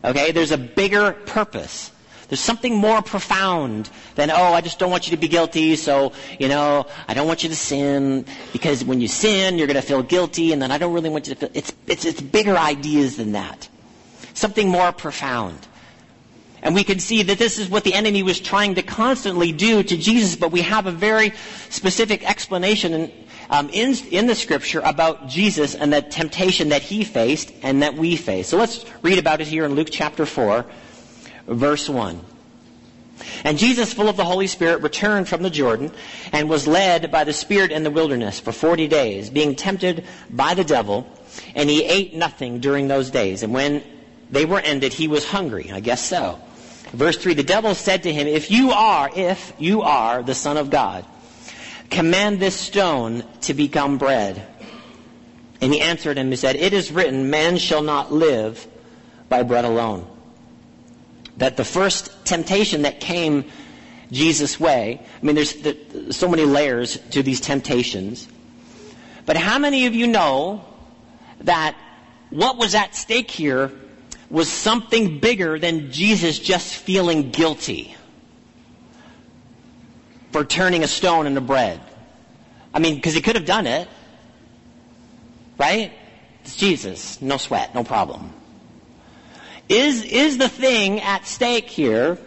Okay? 0.04 0.32
There's 0.32 0.52
a 0.52 0.58
bigger 0.58 1.14
purpose. 1.14 1.92
There's 2.28 2.42
something 2.42 2.76
more 2.76 3.02
profound 3.02 3.90
than, 4.16 4.30
oh, 4.30 4.54
I 4.54 4.60
just 4.60 4.80
don't 4.80 4.92
want 4.92 5.08
you 5.08 5.12
to 5.12 5.18
be 5.18 5.30
guilty, 5.30 5.78
so, 5.78 6.12
you 6.40 6.50
know, 6.50 6.86
I 7.08 7.14
don't 7.14 7.28
want 7.28 7.44
you 7.44 7.50
to 7.50 7.56
sin, 7.56 8.26
because 8.52 8.84
when 8.84 9.00
you 9.00 9.08
sin, 9.08 9.58
you're 9.58 9.68
going 9.68 9.76
to 9.76 9.82
feel 9.82 10.04
guilty, 10.04 10.52
and 10.52 10.62
then 10.62 10.72
I 10.72 10.78
don't 10.78 10.94
really 10.94 11.10
want 11.10 11.28
you 11.28 11.36
to 11.36 11.40
feel, 11.40 11.50
it's, 11.54 11.74
it's, 11.88 12.04
it's 12.04 12.20
bigger 12.20 12.58
ideas 12.58 13.16
than 13.16 13.32
that. 13.32 13.70
Something 14.34 14.68
more 14.68 14.92
profound. 14.92 15.68
And 16.62 16.76
we 16.76 16.84
can 16.84 17.00
see 17.00 17.24
that 17.24 17.38
this 17.38 17.60
is 17.60 17.70
what 17.70 17.86
the 17.86 17.94
enemy 17.94 18.24
was 18.24 18.42
trying 18.42 18.76
to 18.76 18.82
constantly 18.82 19.54
do 19.54 19.82
to 19.82 19.98
Jesus, 19.98 20.36
but 20.36 20.52
we 20.52 20.64
have 20.64 20.86
a 20.86 20.92
very 20.92 21.32
specific 21.70 22.30
explanation 22.30 22.94
in, 22.94 23.12
um, 23.50 23.70
in, 23.70 23.96
in 24.12 24.28
the 24.28 24.36
scripture 24.36 24.82
about 24.82 25.30
Jesus 25.30 25.76
and 25.76 25.94
the 25.94 26.02
temptation 26.02 26.70
that 26.70 26.82
he 26.82 27.06
faced 27.06 27.54
and 27.62 27.84
that 27.84 27.94
we 27.94 28.18
face. 28.18 28.50
So 28.50 28.58
let's 28.58 28.86
read 29.02 29.18
about 29.18 29.40
it 29.40 29.48
here 29.48 29.64
in 29.64 29.76
Luke 29.76 29.90
chapter 29.90 30.26
4 30.26 30.66
verse 31.48 31.90
1. 31.90 32.22
And 33.44 33.58
Jesus, 33.58 33.94
full 33.94 34.10
of 34.10 34.18
the 34.18 34.26
Holy 34.26 34.48
Spirit, 34.48 34.82
returned 34.82 35.28
from 35.28 35.42
the 35.42 35.50
Jordan 35.50 35.92
and 36.32 36.50
was 36.50 36.68
led 36.68 37.12
by 37.12 37.24
the 37.24 37.34
Spirit 37.34 37.72
in 37.72 37.84
the 37.84 37.92
wilderness 37.92 38.40
for 38.40 38.52
40 38.52 38.88
days, 38.88 39.30
being 39.30 39.56
tempted 39.56 40.06
by 40.30 40.54
the 40.54 40.64
devil, 40.64 41.08
and 41.56 41.70
he 41.70 41.84
ate 41.84 42.14
nothing 42.14 42.60
during 42.60 42.88
those 42.88 43.10
days. 43.10 43.44
And 43.44 43.54
when 43.54 43.84
they 44.30 44.46
were 44.46 44.60
ended, 44.60 44.94
he 44.94 45.08
was 45.08 45.26
hungry. 45.26 45.72
I 45.72 45.80
guess 45.80 46.04
so. 46.04 46.40
Verse 46.92 47.18
3, 47.18 47.34
the 47.34 47.44
devil 47.44 47.76
said 47.76 48.04
to 48.04 48.14
him, 48.14 48.28
If 48.28 48.52
you 48.52 48.72
are, 48.72 49.10
if 49.14 49.54
you 49.58 49.82
are 49.82 50.24
the 50.24 50.36
Son 50.36 50.58
of 50.58 50.70
God, 50.70 51.06
command 51.90 52.40
this 52.40 52.56
stone 52.56 53.24
to 53.42 53.54
become 53.54 53.98
bread. 53.98 54.46
And 55.60 55.74
he 55.74 55.82
answered 55.82 56.18
him 56.18 56.28
and 56.28 56.40
said, 56.40 56.56
It 56.56 56.74
is 56.74 56.92
written, 56.92 57.30
man 57.30 57.58
shall 57.58 57.82
not 57.82 58.12
live 58.12 58.66
by 59.28 59.44
bread 59.44 59.66
alone 59.66 60.08
that 61.38 61.58
the 61.58 61.66
first 61.66 62.26
temptation 62.26 62.84
that 62.84 63.00
came 63.00 63.46
Jesus' 64.12 64.60
way, 64.60 65.02
I 65.22 65.26
mean, 65.26 65.36
there's, 65.36 65.56
so 66.16 66.28
many 66.28 66.46
layers 66.46 66.98
to 67.12 67.24
these 67.24 67.42
temptations. 67.42 68.28
But 69.26 69.38
how 69.38 69.60
many 69.60 69.86
of 69.86 69.94
you 69.94 70.08
know 70.08 70.64
that 71.42 71.76
what 72.30 72.58
was 72.58 72.76
at 72.76 72.96
stake 72.96 73.30
here 73.30 73.72
was 74.30 74.50
something 74.50 75.20
bigger 75.20 75.60
than 75.60 75.92
Jesus 75.92 76.40
just 76.40 76.74
feeling 76.74 77.32
guilty 77.32 77.96
for 80.32 80.44
turning 80.44 80.84
a 80.84 80.88
stone 80.88 81.28
into 81.28 81.42
bread? 81.42 81.82
I 82.74 82.80
mean, 82.80 82.96
because 82.96 83.14
he 83.14 83.22
could 83.22 83.36
have 83.36 83.46
done 83.46 83.68
it. 83.68 83.88
Right? 85.58 85.92
It's 86.44 86.56
Jesus. 86.56 87.22
No 87.22 87.38
sweat. 87.38 87.74
No 87.74 87.84
problem. 87.84 88.34
Is, 89.70 90.04
is 90.04 90.38
the 90.38 90.48
thing 90.48 91.02
at 91.02 91.26
stake 91.26 91.70
here, 91.70 92.18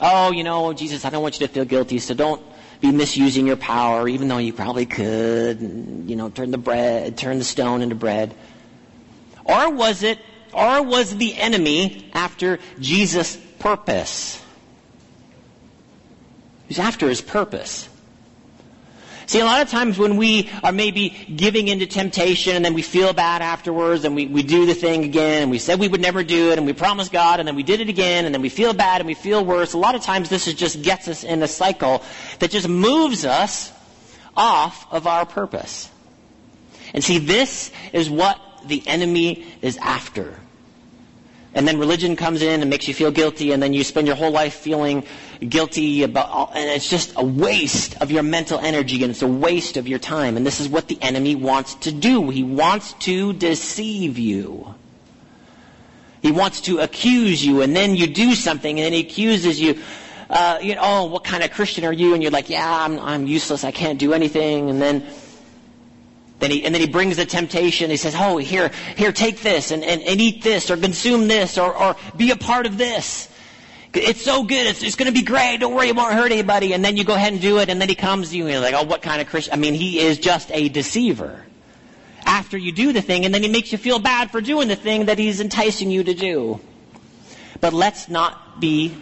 oh, 0.00 0.32
you 0.32 0.42
know, 0.42 0.72
Jesus, 0.72 1.04
I 1.04 1.10
don't 1.10 1.22
want 1.22 1.40
you 1.40 1.46
to 1.46 1.52
feel 1.52 1.64
guilty, 1.64 1.98
so 1.98 2.14
don't 2.14 2.42
be 2.80 2.90
misusing 2.90 3.46
your 3.46 3.56
power, 3.56 4.08
even 4.08 4.28
though 4.28 4.38
you 4.38 4.52
probably 4.52 4.86
could, 4.86 5.60
you 5.60 6.16
know, 6.16 6.30
turn 6.30 6.50
the 6.50 6.58
bread, 6.58 7.16
turn 7.16 7.38
the 7.38 7.44
stone 7.44 7.82
into 7.82 7.94
bread. 7.94 8.34
Or 9.44 9.70
was 9.70 10.02
it, 10.02 10.18
or 10.52 10.82
was 10.82 11.16
the 11.16 11.36
enemy 11.36 12.10
after 12.14 12.58
Jesus' 12.80 13.36
purpose? 13.58 14.42
He's 16.66 16.78
after 16.78 17.08
his 17.08 17.20
purpose. 17.20 17.88
See, 19.30 19.38
a 19.38 19.44
lot 19.44 19.62
of 19.62 19.70
times 19.70 19.96
when 19.96 20.16
we 20.16 20.50
are 20.64 20.72
maybe 20.72 21.10
giving 21.10 21.68
into 21.68 21.86
temptation 21.86 22.56
and 22.56 22.64
then 22.64 22.74
we 22.74 22.82
feel 22.82 23.12
bad 23.12 23.42
afterwards 23.42 24.04
and 24.04 24.16
we, 24.16 24.26
we 24.26 24.42
do 24.42 24.66
the 24.66 24.74
thing 24.74 25.04
again 25.04 25.42
and 25.42 25.52
we 25.52 25.60
said 25.60 25.78
we 25.78 25.86
would 25.86 26.00
never 26.00 26.24
do 26.24 26.50
it 26.50 26.58
and 26.58 26.66
we 26.66 26.72
promised 26.72 27.12
God 27.12 27.38
and 27.38 27.46
then 27.46 27.54
we 27.54 27.62
did 27.62 27.80
it 27.80 27.88
again 27.88 28.24
and 28.24 28.34
then 28.34 28.42
we 28.42 28.48
feel 28.48 28.72
bad 28.72 29.00
and 29.00 29.06
we 29.06 29.14
feel 29.14 29.44
worse. 29.44 29.72
A 29.72 29.78
lot 29.78 29.94
of 29.94 30.02
times 30.02 30.30
this 30.30 30.48
is 30.48 30.54
just 30.54 30.82
gets 30.82 31.06
us 31.06 31.22
in 31.22 31.44
a 31.44 31.46
cycle 31.46 32.02
that 32.40 32.50
just 32.50 32.68
moves 32.68 33.24
us 33.24 33.70
off 34.36 34.92
of 34.92 35.06
our 35.06 35.24
purpose. 35.24 35.88
And 36.92 37.04
see, 37.04 37.18
this 37.18 37.70
is 37.92 38.10
what 38.10 38.36
the 38.66 38.82
enemy 38.84 39.46
is 39.62 39.76
after. 39.76 40.40
And 41.54 41.68
then 41.68 41.78
religion 41.78 42.16
comes 42.16 42.42
in 42.42 42.62
and 42.62 42.68
makes 42.68 42.88
you 42.88 42.94
feel 42.94 43.10
guilty, 43.12 43.52
and 43.52 43.62
then 43.62 43.74
you 43.74 43.82
spend 43.82 44.06
your 44.06 44.16
whole 44.16 44.30
life 44.30 44.54
feeling 44.54 45.04
guilty 45.48 46.02
about, 46.02 46.28
all, 46.28 46.50
and 46.54 46.68
it's 46.70 46.88
just 46.88 47.14
a 47.16 47.24
waste 47.24 48.00
of 48.02 48.10
your 48.10 48.22
mental 48.22 48.58
energy, 48.58 49.02
and 49.02 49.10
it's 49.10 49.22
a 49.22 49.28
waste 49.28 49.76
of 49.76 49.88
your 49.88 49.98
time. 49.98 50.36
And 50.36 50.46
this 50.46 50.60
is 50.60 50.68
what 50.68 50.88
the 50.88 50.98
enemy 51.02 51.34
wants 51.34 51.74
to 51.76 51.92
do. 51.92 52.30
He 52.30 52.42
wants 52.42 52.92
to 53.04 53.32
deceive 53.32 54.18
you. 54.18 54.74
He 56.22 56.30
wants 56.30 56.60
to 56.62 56.80
accuse 56.80 57.44
you, 57.44 57.62
and 57.62 57.74
then 57.74 57.96
you 57.96 58.06
do 58.06 58.34
something, 58.34 58.78
and 58.78 58.84
then 58.84 58.92
he 58.92 59.00
accuses 59.00 59.60
you. 59.60 59.80
Uh, 60.28 60.58
you 60.62 60.74
know, 60.76 60.80
oh, 60.82 61.04
what 61.06 61.24
kind 61.24 61.42
of 61.42 61.50
Christian 61.50 61.84
are 61.84 61.92
you? 61.92 62.14
And 62.14 62.22
you're 62.22 62.30
like, 62.30 62.50
yeah, 62.50 62.84
I'm, 62.84 62.98
I'm 63.00 63.26
useless. 63.26 63.64
I 63.64 63.72
can't 63.72 63.98
do 63.98 64.12
anything. 64.12 64.70
And 64.70 64.80
then 64.80 65.04
then 66.40 66.50
he, 66.50 66.64
and 66.64 66.74
then 66.74 66.80
he 66.80 66.88
brings 66.88 67.18
the 67.18 67.26
temptation. 67.26 67.90
He 67.90 67.96
says, 67.96 68.14
oh, 68.16 68.38
here, 68.38 68.70
here, 68.96 69.12
take 69.12 69.40
this 69.40 69.70
and, 69.70 69.84
and, 69.84 70.02
and 70.02 70.20
eat 70.20 70.42
this 70.42 70.70
or 70.70 70.76
consume 70.76 71.28
this 71.28 71.58
or, 71.58 71.76
or 71.76 71.96
be 72.16 72.30
a 72.30 72.36
part 72.36 72.66
of 72.66 72.78
this. 72.78 73.29
It's 73.92 74.22
so 74.22 74.44
good. 74.44 74.66
It's, 74.66 74.82
it's 74.82 74.94
going 74.94 75.12
to 75.12 75.18
be 75.18 75.24
great. 75.24 75.58
Don't 75.58 75.74
worry. 75.74 75.88
It 75.88 75.96
won't 75.96 76.14
hurt 76.14 76.30
anybody. 76.30 76.74
And 76.74 76.84
then 76.84 76.96
you 76.96 77.04
go 77.04 77.14
ahead 77.14 77.32
and 77.32 77.42
do 77.42 77.58
it. 77.58 77.68
And 77.68 77.80
then 77.80 77.88
he 77.88 77.94
comes 77.94 78.30
to 78.30 78.36
you 78.36 78.44
and 78.44 78.52
you're 78.52 78.60
like, 78.60 78.74
oh, 78.74 78.84
what 78.84 79.02
kind 79.02 79.20
of 79.20 79.28
Christian? 79.28 79.52
I 79.52 79.56
mean, 79.56 79.74
he 79.74 79.98
is 79.98 80.18
just 80.18 80.50
a 80.52 80.68
deceiver. 80.68 81.44
after 82.24 82.56
you 82.56 82.72
do 82.72 82.92
the 82.92 83.02
thing, 83.02 83.24
and 83.24 83.34
then 83.34 83.42
he 83.42 83.48
makes 83.48 83.72
you 83.72 83.78
feel 83.78 83.98
bad 83.98 84.30
for 84.30 84.40
doing 84.40 84.68
the 84.68 84.76
thing 84.76 85.06
that 85.06 85.18
he's 85.18 85.40
enticing 85.40 85.90
you 85.90 86.04
to 86.04 86.14
do. 86.14 86.60
But 87.60 87.72
let's 87.72 88.08
not 88.08 88.60
be, 88.60 88.96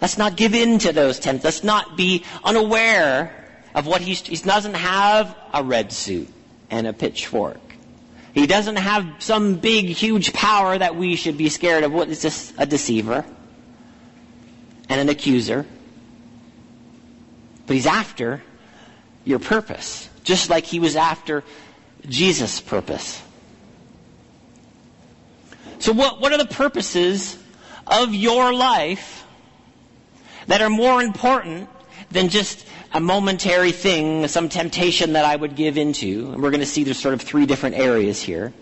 let's 0.00 0.18
not 0.18 0.36
give 0.36 0.54
in 0.54 0.78
to 0.80 0.92
those 0.92 1.18
temptations. 1.18 1.44
Let's 1.44 1.64
not 1.64 1.96
be 1.96 2.24
unaware 2.42 3.44
of 3.74 3.86
what 3.86 4.00
he's, 4.00 4.20
he 4.22 4.36
doesn't 4.36 4.74
have 4.74 5.36
a 5.52 5.62
red 5.62 5.92
suit 5.92 6.28
and 6.70 6.86
a 6.86 6.92
pitchfork. 6.92 7.60
He 8.32 8.46
doesn't 8.46 8.76
have 8.76 9.06
some 9.18 9.56
big, 9.56 9.86
huge 9.86 10.32
power 10.32 10.76
that 10.76 10.96
we 10.96 11.14
should 11.16 11.36
be 11.38 11.48
scared 11.48 11.84
of. 11.84 11.92
What 11.92 12.08
is 12.08 12.22
this? 12.22 12.52
A 12.58 12.66
deceiver 12.66 13.24
and 14.94 15.00
an 15.00 15.08
accuser. 15.08 15.66
But 17.66 17.74
he's 17.74 17.86
after 17.86 18.42
your 19.24 19.40
purpose, 19.40 20.08
just 20.22 20.50
like 20.50 20.64
he 20.64 20.78
was 20.78 20.94
after 20.94 21.42
Jesus' 22.08 22.60
purpose. 22.60 23.20
So 25.80 25.92
what, 25.92 26.20
what 26.20 26.32
are 26.32 26.38
the 26.38 26.46
purposes 26.46 27.36
of 27.88 28.14
your 28.14 28.54
life 28.54 29.26
that 30.46 30.62
are 30.62 30.70
more 30.70 31.02
important 31.02 31.68
than 32.12 32.28
just 32.28 32.64
a 32.92 33.00
momentary 33.00 33.72
thing, 33.72 34.28
some 34.28 34.48
temptation 34.48 35.14
that 35.14 35.24
I 35.24 35.34
would 35.34 35.56
give 35.56 35.76
into? 35.76 36.30
And 36.32 36.40
we're 36.40 36.52
going 36.52 36.60
to 36.60 36.66
see 36.66 36.84
there's 36.84 37.00
sort 37.00 37.14
of 37.14 37.20
three 37.20 37.46
different 37.46 37.74
areas 37.74 38.22
here. 38.22 38.52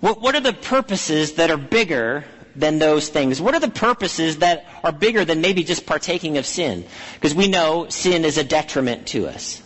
What, 0.00 0.20
what 0.20 0.34
are 0.34 0.40
the 0.40 0.52
purposes 0.52 1.34
that 1.34 1.48
are 1.48 1.56
bigger 1.56 2.24
than 2.56 2.78
those 2.78 3.08
things? 3.08 3.40
What 3.40 3.54
are 3.54 3.60
the 3.60 3.70
purposes 3.70 4.38
that 4.38 4.66
are 4.82 4.92
bigger 4.92 5.24
than 5.24 5.40
maybe 5.40 5.64
just 5.64 5.86
partaking 5.86 6.38
of 6.38 6.46
sin? 6.46 6.84
Because 7.14 7.34
we 7.34 7.48
know 7.48 7.88
sin 7.88 8.24
is 8.24 8.38
a 8.38 8.44
detriment 8.44 9.06
to 9.08 9.28
us. 9.28 9.62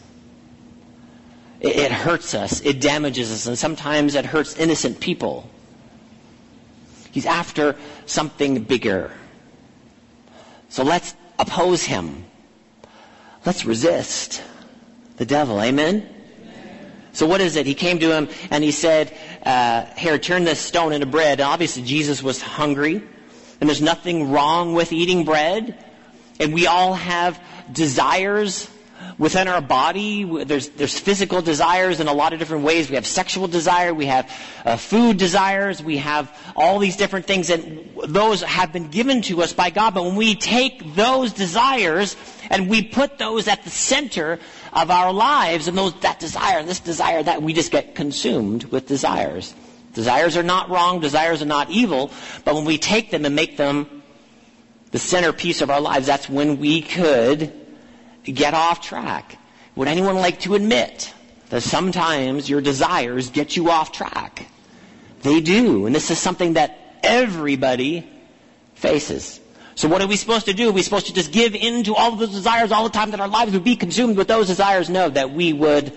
It, 1.61 1.91
hurts 1.91 2.35
us, 2.35 2.61
it 2.61 2.81
damages 2.81 3.33
us, 3.33 3.47
and 3.47 3.59
sometimes 3.59 4.15
it 4.15 4.27
hurts 4.27 4.55
innocent 4.57 5.01
people. 5.01 5.49
He's 7.11 7.25
after 7.25 7.77
something 8.05 8.65
bigger. 8.65 9.11
So 10.69 10.83
let's 10.83 11.15
oppose 11.39 11.85
him. 11.85 12.27
Let's 13.47 13.65
resist 13.65 14.43
the 15.17 15.25
devil. 15.25 15.61
Amen? 15.61 16.14
So 17.15 17.27
what 17.27 17.41
is 17.41 17.57
it? 17.57 17.65
He 17.65 17.75
came 17.75 18.01
to 18.01 18.13
him 18.13 18.29
and 18.51 18.63
he 18.63 18.73
said, 18.73 19.17
uh, 19.45 19.87
here, 19.97 20.19
turn 20.19 20.45
this 20.45 20.61
stone 20.61 20.93
into 20.93 21.07
bread. 21.07 21.41
And 21.41 21.49
obviously 21.49 21.83
Jesus 21.83 22.23
was 22.23 22.43
hungry. 22.43 22.97
And 23.61 23.69
there's 23.71 23.81
nothing 23.81 24.31
wrong 24.31 24.75
with 24.75 24.93
eating 24.93 25.25
bread. 25.25 25.83
And 26.41 26.53
we 26.53 26.67
all 26.67 26.95
have 26.95 27.41
desires 27.73 28.69
within 29.17 29.49
our 29.49 29.61
body. 29.61 30.25
There's, 30.45 30.71
there's 30.71 30.99
physical 30.99 31.41
desires 31.41 32.01
in 32.01 32.09
a 32.09 32.13
lot 32.13 32.33
of 32.33 32.41
different 32.41 32.65
ways. 32.65 32.89
We 32.89 32.97
have 32.97 33.07
sexual 33.07 33.47
desire. 33.47 33.95
We 33.95 34.07
have 34.07 34.31
uh, 34.65 34.77
food 34.77 35.17
desires. 35.17 35.83
We 35.83 35.99
have 35.99 36.37
all 36.57 36.79
these 36.79 36.97
different 36.97 37.27
things 37.27 37.51
and 37.51 37.91
those 38.07 38.43
have 38.43 38.73
been 38.73 38.89
given 38.89 39.23
to 39.23 39.43
us 39.43 39.53
by 39.53 39.71
God. 39.71 39.95
But 39.95 40.05
when 40.05 40.17
we 40.17 40.35
take 40.35 40.95
those 40.95 41.33
desires 41.33 42.17
and 42.51 42.69
we 42.69 42.83
put 42.83 43.19
those 43.19 43.49
at 43.49 43.63
the 43.65 43.71
center 43.71 44.41
of 44.75 44.91
our 44.91 45.13
lives 45.13 45.69
and 45.69 45.79
those, 45.79 45.95
that 46.01 46.19
desire 46.19 46.59
and 46.59 46.69
this 46.69 46.81
desire, 46.81 47.23
that 47.23 47.43
we 47.43 47.53
just 47.53 47.71
get 47.71 47.95
consumed 47.95 48.65
with 48.65 48.87
desires. 48.87 49.55
Desires 49.95 50.37
are 50.37 50.43
not 50.43 50.69
wrong. 50.69 51.01
Desires 51.01 51.41
are 51.41 51.47
not 51.47 51.71
evil. 51.71 52.11
But 52.45 52.57
when 52.57 52.65
we 52.65 52.79
take 52.79 53.11
them 53.11 53.25
and 53.25 53.37
make 53.37 53.57
them 53.57 54.03
the 54.91 54.99
centerpiece 54.99 55.61
of 55.61 55.71
our 55.71 55.81
lives, 55.81 56.07
that's 56.07 56.29
when 56.29 56.59
we 56.59 56.83
could 56.83 57.53
get 58.25 58.55
off 58.55 58.81
track. 58.81 59.39
Would 59.77 59.89
anyone 59.89 60.17
like 60.17 60.41
to 60.41 60.55
admit 60.55 61.13
that 61.51 61.63
sometimes 61.63 62.51
your 62.51 62.61
desires 62.61 63.31
get 63.31 63.57
you 63.57 63.71
off 63.71 63.93
track? 63.93 64.47
They 65.23 65.41
do. 65.41 65.87
And 65.87 65.95
this 65.95 66.11
is 66.11 66.19
something 66.19 66.55
that 66.55 66.99
everybody 67.03 68.09
faces. 68.75 69.41
So 69.77 69.89
what 69.89 70.01
are 70.03 70.07
we 70.07 70.17
supposed 70.17 70.47
to 70.47 70.55
do? 70.55 70.69
Are 70.69 70.73
we 70.73 70.83
supposed 70.83 71.07
to 71.07 71.15
just 71.15 71.33
give 71.33 71.55
in 71.55 71.85
to 71.85 71.95
all 71.95 72.13
of 72.13 72.19
those 72.19 72.31
desires 72.31 72.71
all 72.71 72.85
the 72.85 72.91
time 72.91 73.11
that 73.11 73.21
our 73.21 73.29
lives 73.29 73.53
would 73.53 73.65
be 73.65 73.77
consumed 73.77 74.17
with 74.17 74.29
those 74.29 74.47
desires? 74.47 74.89
No, 74.89 75.09
that 75.11 75.33
we 75.33 75.53
would 75.53 75.93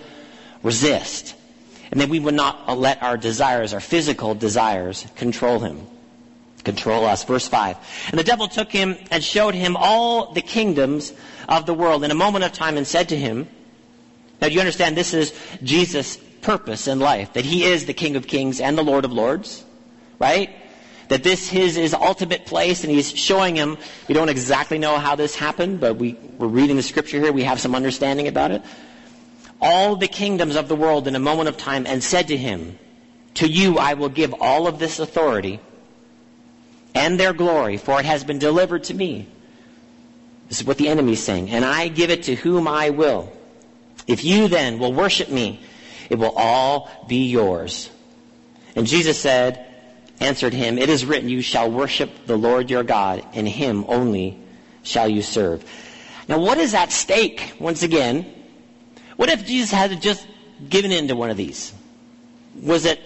resist. 0.62 1.34
And 1.90 2.00
that 2.00 2.08
we 2.08 2.20
would 2.20 2.34
not 2.34 2.78
let 2.78 3.02
our 3.02 3.16
desires, 3.16 3.72
our 3.72 3.80
physical 3.80 4.34
desires, 4.34 5.06
control 5.16 5.58
him. 5.60 5.86
Control 6.64 7.06
us. 7.06 7.24
Verse 7.24 7.46
5. 7.46 7.76
And 8.10 8.18
the 8.18 8.24
devil 8.24 8.48
took 8.48 8.70
him 8.70 8.96
and 9.10 9.22
showed 9.22 9.54
him 9.54 9.76
all 9.76 10.32
the 10.32 10.42
kingdoms 10.42 11.12
of 11.48 11.64
the 11.64 11.72
world 11.72 12.04
in 12.04 12.10
a 12.10 12.16
moment 12.16 12.44
of 12.44 12.52
time 12.52 12.76
and 12.76 12.86
said 12.86 13.08
to 13.10 13.16
him, 13.16 13.48
Now 14.40 14.48
do 14.48 14.54
you 14.54 14.60
understand 14.60 14.96
this 14.96 15.14
is 15.14 15.32
Jesus' 15.62 16.16
purpose 16.42 16.88
in 16.88 16.98
life? 16.98 17.32
That 17.34 17.44
he 17.44 17.64
is 17.64 17.86
the 17.86 17.94
King 17.94 18.16
of 18.16 18.26
kings 18.26 18.60
and 18.60 18.76
the 18.76 18.84
Lord 18.84 19.04
of 19.04 19.12
lords? 19.12 19.64
Right? 20.18 20.50
That 21.08 21.22
this 21.22 21.52
is 21.52 21.76
his 21.76 21.94
ultimate 21.94 22.46
place, 22.46 22.84
and 22.84 22.92
he's 22.92 23.16
showing 23.16 23.56
him. 23.56 23.78
We 24.08 24.14
don't 24.14 24.28
exactly 24.28 24.78
know 24.78 24.98
how 24.98 25.16
this 25.16 25.34
happened, 25.34 25.80
but 25.80 25.96
we, 25.96 26.14
we're 26.38 26.48
reading 26.48 26.76
the 26.76 26.82
scripture 26.82 27.18
here. 27.18 27.32
We 27.32 27.44
have 27.44 27.60
some 27.60 27.74
understanding 27.74 28.28
about 28.28 28.50
it. 28.50 28.62
All 29.60 29.96
the 29.96 30.08
kingdoms 30.08 30.54
of 30.54 30.68
the 30.68 30.76
world 30.76 31.08
in 31.08 31.16
a 31.16 31.20
moment 31.20 31.48
of 31.48 31.56
time, 31.56 31.86
and 31.86 32.02
said 32.02 32.28
to 32.28 32.36
him, 32.36 32.78
To 33.34 33.48
you 33.48 33.78
I 33.78 33.94
will 33.94 34.10
give 34.10 34.34
all 34.40 34.66
of 34.66 34.78
this 34.78 34.98
authority 34.98 35.60
and 36.94 37.18
their 37.18 37.32
glory, 37.32 37.76
for 37.76 37.98
it 37.98 38.06
has 38.06 38.24
been 38.24 38.38
delivered 38.38 38.84
to 38.84 38.94
me. 38.94 39.28
This 40.48 40.60
is 40.60 40.66
what 40.66 40.78
the 40.78 40.88
enemy 40.88 41.12
is 41.12 41.22
saying. 41.22 41.50
And 41.50 41.64
I 41.64 41.88
give 41.88 42.10
it 42.10 42.24
to 42.24 42.34
whom 42.34 42.66
I 42.66 42.90
will. 42.90 43.32
If 44.06 44.24
you 44.24 44.48
then 44.48 44.78
will 44.78 44.92
worship 44.92 45.28
me, 45.28 45.60
it 46.08 46.18
will 46.18 46.32
all 46.34 46.90
be 47.06 47.28
yours. 47.28 47.90
And 48.74 48.86
Jesus 48.86 49.20
said, 49.20 49.67
answered 50.20 50.52
him, 50.52 50.78
It 50.78 50.88
is 50.88 51.04
written, 51.04 51.28
You 51.28 51.42
shall 51.42 51.70
worship 51.70 52.26
the 52.26 52.36
Lord 52.36 52.70
your 52.70 52.82
God, 52.82 53.24
and 53.34 53.48
him 53.48 53.84
only 53.88 54.38
shall 54.82 55.08
you 55.08 55.22
serve. 55.22 55.64
Now, 56.28 56.38
what 56.38 56.58
is 56.58 56.74
at 56.74 56.92
stake, 56.92 57.54
once 57.58 57.82
again? 57.82 58.34
What 59.16 59.28
if 59.28 59.46
Jesus 59.46 59.70
had 59.70 60.00
just 60.00 60.26
given 60.68 60.92
in 60.92 61.08
to 61.08 61.16
one 61.16 61.30
of 61.30 61.36
these? 61.36 61.72
Was 62.62 62.84
it 62.84 63.00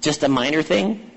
just 0.00 0.22
a 0.22 0.28
minor 0.28 0.62
thing? 0.62 1.10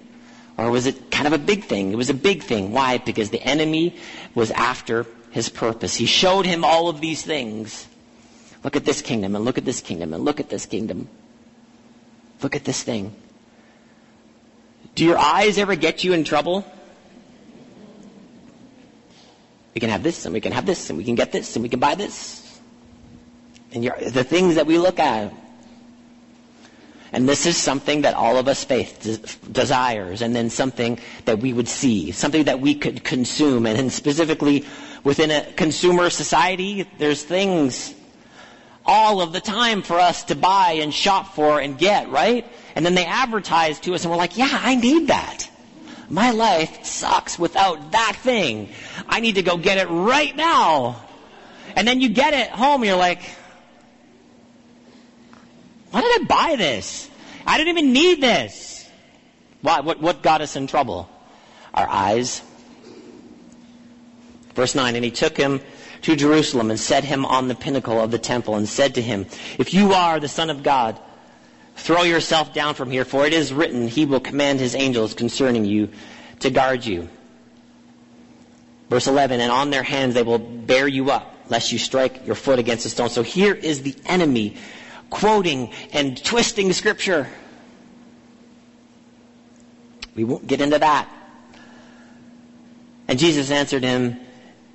Or 0.58 0.69
was 0.69 0.86
it 0.86 1.12
kind 1.12 1.28
of 1.28 1.34
a 1.34 1.38
big 1.38 1.63
thing? 1.63 1.91
It 1.91 1.95
was 1.95 2.10
a 2.10 2.13
big 2.13 2.43
thing. 2.43 2.71
Why? 2.71 2.97
Because 2.97 3.30
the 3.30 3.41
enemy 3.41 3.95
was 4.36 4.52
after 4.52 5.06
his 5.32 5.50
purpose. 5.50 5.95
He 5.95 6.06
showed 6.06 6.45
him 6.45 6.63
all 6.63 6.89
of 6.89 7.02
these 7.02 7.24
things. 7.24 7.88
Look 8.63 8.76
at 8.76 8.86
this 8.86 9.02
kingdom, 9.02 9.36
and 9.36 9.43
look 9.43 9.58
at 9.58 9.65
this 9.65 9.82
kingdom, 9.82 10.13
and 10.13 10.24
look 10.24 10.39
at 10.39 10.50
this 10.50 10.65
kingdom. 10.65 11.08
Look 12.41 12.56
at 12.56 12.63
this 12.63 12.84
thing. 12.84 13.15
Do 14.95 15.06
your 15.06 15.17
eyes 15.17 15.58
ever 15.58 15.75
get 15.75 16.04
you 16.04 16.13
in 16.13 16.23
trouble? 16.23 16.65
We 19.73 19.80
can 19.80 19.89
have 19.89 20.04
this, 20.04 20.25
and 20.25 20.34
we 20.34 20.41
can 20.41 20.51
have 20.51 20.65
this, 20.65 20.89
and 20.89 20.97
we 20.97 21.06
can 21.06 21.15
get 21.15 21.32
this, 21.32 21.56
and 21.56 21.63
we 21.63 21.69
can 21.69 21.80
buy 21.80 21.95
this. 21.95 22.60
And 23.73 23.86
the 23.86 24.23
things 24.23 24.56
that 24.56 24.67
we 24.67 24.77
look 24.77 24.99
at. 24.99 25.34
And 27.13 27.27
this 27.27 27.45
is 27.45 27.58
something 27.58 28.01
that 28.01 28.15
all 28.15 28.38
of 28.38 28.47
us 28.47 28.63
face, 28.63 28.91
desires, 29.51 30.21
and 30.21 30.36
then 30.36 30.49
something 30.49 30.99
that 31.25 31.39
we 31.39 31.51
would 31.51 31.67
see, 31.67 32.12
something 32.12 32.45
that 32.45 32.60
we 32.60 32.75
could 32.75 33.04
consume. 33.04 33.65
And 33.65 33.91
specifically 33.91 34.65
within 35.04 35.32
a 35.32 35.51
consumer 35.54 36.10
society, 36.10 36.88
there's 36.99 37.23
things 37.23 37.93
all 38.85 39.21
of 39.21 39.33
the 39.33 39.41
time 39.41 39.81
for 39.81 39.99
us 39.99 40.23
to 40.25 40.35
buy 40.35 40.73
and 40.81 40.93
shop 40.93 41.35
for 41.35 41.59
and 41.59 41.77
get, 41.77 42.09
right? 42.09 42.45
And 42.75 42.85
then 42.85 42.95
they 42.95 43.05
advertise 43.05 43.79
to 43.81 43.93
us 43.93 44.03
and 44.03 44.11
we're 44.11 44.17
like, 44.17 44.37
yeah, 44.37 44.49
I 44.51 44.75
need 44.75 45.07
that. 45.07 45.49
My 46.09 46.31
life 46.31 46.85
sucks 46.85 47.39
without 47.39 47.91
that 47.91 48.17
thing. 48.17 48.69
I 49.07 49.19
need 49.19 49.35
to 49.35 49.43
go 49.43 49.57
get 49.57 49.77
it 49.77 49.87
right 49.87 50.35
now. 50.35 51.01
And 51.75 51.87
then 51.87 52.01
you 52.01 52.09
get 52.09 52.33
it 52.33 52.49
home 52.49 52.81
and 52.81 52.89
you're 52.89 52.97
like, 52.97 53.21
why 55.91 56.01
did 56.01 56.21
I 56.21 56.25
buy 56.25 56.55
this? 56.57 57.09
I 57.45 57.57
didn't 57.57 57.77
even 57.77 57.93
need 57.93 58.21
this. 58.21 58.89
Why? 59.61 59.82
What, 59.82 59.99
what 59.99 60.21
got 60.21 60.41
us 60.41 60.55
in 60.55 60.67
trouble? 60.67 61.09
Our 61.73 61.88
eyes. 61.88 62.41
Verse 64.55 64.75
9, 64.75 64.95
and 64.95 65.05
he 65.05 65.11
took 65.11 65.38
him 65.38 65.61
to 66.02 66.16
Jerusalem 66.16 66.70
and 66.70 66.80
set 66.80 67.04
him 67.04 67.26
on 67.26 67.47
the 67.47 67.56
pinnacle 67.56 67.99
of 67.99 68.12
the 68.12 68.20
temple 68.20 68.56
and 68.56 68.68
said 68.68 68.95
to 68.95 69.02
him, 69.02 69.26
If 69.58 69.74
you 69.74 69.93
are 69.93 70.20
the 70.20 70.28
Son 70.28 70.49
of 70.49 70.64
God, 70.64 70.99
throw 71.76 72.04
yourself 72.04 72.54
down 72.54 72.76
from 72.76 72.91
here, 72.91 73.06
for 73.06 73.26
it 73.26 73.34
is 73.34 73.54
written, 73.54 73.88
He 73.88 74.06
will 74.06 74.20
command 74.20 74.60
His 74.60 74.76
angels 74.76 75.14
concerning 75.14 75.66
you 75.66 75.89
to 76.39 76.49
guard 76.49 76.86
you. 76.86 77.10
Verse 78.89 79.08
11, 79.08 79.39
and 79.39 79.52
on 79.52 79.70
their 79.70 79.84
hands 79.84 80.16
they 80.16 80.24
will 80.24 80.39
bear 80.39 80.88
you 80.88 81.12
up, 81.12 81.34
lest 81.49 81.72
you 81.72 81.78
strike 81.78 82.26
your 82.26 82.36
foot 82.36 82.60
against 82.60 82.86
a 82.86 82.89
stone. 82.89 83.10
So 83.10 83.24
here 83.24 83.54
is 83.54 83.84
the 83.84 83.95
enemy 84.06 84.58
quoting 85.10 85.72
and 85.93 86.22
twisting 86.24 86.74
scripture. 86.74 87.30
We 90.16 90.24
won't 90.24 90.45
get 90.45 90.60
into 90.62 90.80
that. 90.80 91.08
And 93.08 93.18
Jesus 93.18 93.52
answered 93.52 93.84
him, 93.84 94.20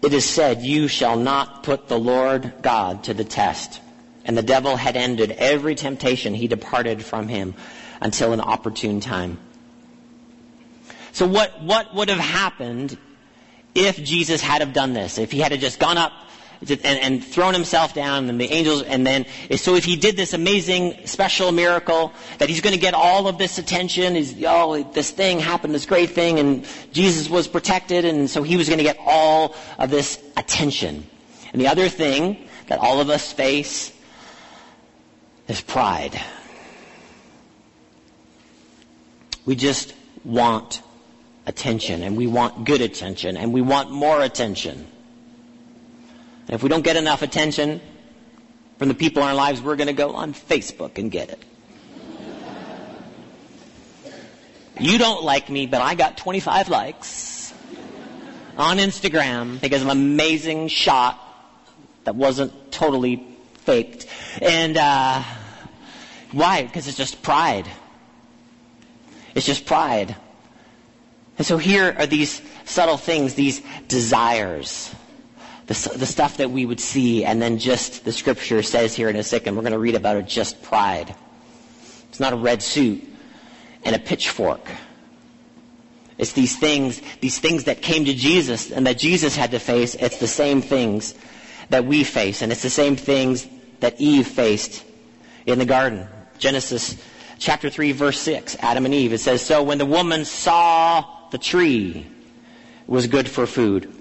it 0.03 0.13
is 0.13 0.25
said, 0.25 0.63
You 0.63 0.89
shall 0.89 1.17
not 1.17 1.63
put 1.63 1.89
the 1.89 1.99
Lord 1.99 2.55
God 2.63 3.05
to 3.05 3.15
the 3.15 3.25
test. 3.25 3.81
and 4.25 4.37
the 4.37 4.43
devil 4.43 4.77
had 4.77 4.97
ended 4.97 5.31
every 5.31 5.77
temptation, 5.77 6.35
he 6.35 6.49
departed 6.49 7.05
from 7.05 7.29
him 7.29 7.55
until 8.01 8.33
an 8.33 8.41
opportune 8.41 8.99
time. 9.01 9.39
So 11.13 11.27
what, 11.27 11.63
what 11.63 11.95
would 11.95 12.09
have 12.09 12.19
happened 12.19 12.99
if 13.75 14.03
Jesus 14.03 14.43
had 14.43 14.63
have 14.63 14.73
done 14.73 14.95
this? 14.95 15.17
If 15.19 15.31
he 15.31 15.39
had 15.39 15.53
have 15.53 15.61
just 15.61 15.79
gone 15.79 15.97
up 15.97 16.13
and, 16.71 16.85
and 16.85 17.25
thrown 17.25 17.55
himself 17.55 17.95
down 17.95 18.29
and 18.29 18.41
the 18.41 18.51
angels 18.53 18.83
and 18.83 19.07
then 19.07 19.27
so 19.57 19.75
if 19.75 19.85
he 19.85 19.97
did 19.97 20.17
this 20.17 20.33
amazing 20.33 21.07
special 21.07 21.53
miracle 21.53 22.13
that 22.39 22.49
he's 22.49 22.61
going 22.61 22.75
to 22.75 22.81
get 22.81 22.95
all 22.95 23.29
of 23.29 23.39
this 23.39 23.59
attention 23.59 24.15
he's 24.15 24.35
oh 24.45 24.83
this 24.93 25.11
thing 25.11 25.39
happened 25.39 25.75
this 25.75 25.87
great 25.87 26.11
thing 26.11 26.39
and 26.39 26.67
jesus 26.93 27.29
was 27.29 27.49
protected 27.49 28.05
and 28.05 28.29
so 28.29 28.43
he 28.43 28.57
was 28.57 28.69
going 28.69 28.79
to 28.79 28.85
get 28.85 28.99
all 29.01 29.55
of 29.79 29.91
this 29.91 30.23
attention. 30.37 31.07
And 31.53 31.61
the 31.61 31.69
other 31.69 31.89
thing 31.89 32.49
that 32.69 32.79
all 32.79 33.01
of 33.01 33.11
us 33.11 33.33
face 33.33 33.93
is 35.49 35.61
pride. 35.61 36.21
We 39.45 39.55
just 39.55 39.95
want 40.25 40.83
attention 41.47 42.03
and 42.03 42.17
we 42.17 42.27
want 42.27 42.65
good 42.65 42.81
attention 42.81 43.37
and 43.37 43.53
we 43.53 43.63
want 43.63 43.91
more 43.91 44.21
attention 44.21 44.89
and 46.47 46.55
if 46.55 46.63
we 46.63 46.69
don't 46.69 46.85
get 46.85 46.97
enough 46.97 47.23
attention 47.23 47.81
from 48.79 48.89
the 48.89 48.95
people 48.95 49.23
in 49.23 49.29
our 49.29 49.35
lives, 49.35 49.61
we're 49.61 49.77
going 49.77 49.89
to 49.89 49.93
go 49.93 50.15
on 50.15 50.33
Facebook 50.33 50.97
and 50.99 51.11
get 51.11 51.31
it. 51.31 51.43
You 54.79 54.99
don't 54.99 55.25
like 55.25 55.49
me, 55.49 55.67
but 55.67 55.81
I 55.81 55.95
got 55.95 56.19
25 56.19 56.69
likes 56.69 57.53
on 58.57 58.77
Instagram 58.77 59.61
because 59.61 59.83
of 59.83 59.89
an 59.89 59.97
amazing 59.97 60.69
shot 60.69 61.19
that 62.05 62.15
wasn't 62.15 62.71
totally 62.71 63.27
faked. 63.65 64.07
And 64.41 64.77
uh, 64.77 65.23
why? 66.31 66.63
Because 66.63 66.87
it's 66.87 66.97
just 66.97 67.23
pride. 67.23 67.67
It's 69.35 69.47
just 69.47 69.67
pride. 69.67 70.15
And 71.39 71.47
so 71.47 71.59
here 71.59 71.95
are 71.99 72.07
these 72.07 72.41
subtle 72.67 72.99
things, 72.99 73.35
these 73.35 73.63
desires 73.89 74.95
the, 75.67 75.93
the 75.97 76.07
stuff 76.07 76.37
that 76.37 76.51
we 76.51 76.65
would 76.65 76.81
see, 76.81 77.25
and 77.25 77.43
then 77.43 77.59
just 77.59 78.05
the 78.05 78.13
scripture 78.13 78.63
says 78.63 78.95
here 78.95 79.09
in 79.09 79.17
a 79.17 79.23
second, 79.23 79.57
we're 79.57 79.63
going 79.63 79.73
to 79.73 79.79
read 79.79 79.97
about 79.97 80.17
it, 80.17 80.27
just 80.27 80.63
pride. 80.63 81.15
It's 82.09 82.21
not 82.21 82.33
a 82.33 82.37
red 82.37 82.63
suit 82.63 83.05
and 83.85 83.97
a 83.97 83.99
pitchfork. 83.99 84.69
It's 86.19 86.33
these 86.33 86.57
things, 86.57 87.03
these 87.21 87.39
things 87.39 87.65
that 87.65 87.83
came 87.83 88.05
to 88.07 88.15
Jesus 88.15 88.71
and 88.71 88.87
that 88.87 88.99
Jesus 88.99 89.37
had 89.37 89.51
to 89.51 89.59
face. 89.59 89.95
It's 89.95 90.19
the 90.19 90.29
same 90.29 90.63
things 90.63 91.15
that 91.69 91.85
we 91.85 92.05
face, 92.05 92.43
and 92.43 92.53
it's 92.53 92.63
the 92.63 92.71
same 92.71 92.97
things 92.97 93.47
that 93.81 94.01
Eve 94.01 94.27
faced 94.27 94.85
in 95.47 95.59
the 95.59 95.67
garden. 95.67 96.07
Genesis 96.39 96.97
chapter 97.39 97.69
3 97.69 97.93
verse 97.93 98.21
6, 98.21 98.57
Adam 98.61 98.85
and 98.85 98.95
Eve. 98.95 99.13
It 99.13 99.19
says, 99.19 99.43
So 99.43 99.63
when 99.63 99.79
the 99.79 99.87
woman 99.87 100.25
saw 100.25 101.05
the 101.31 101.39
tree 101.39 102.07
was 102.87 103.09
good 103.09 103.29
for 103.29 103.47
food, 103.47 103.93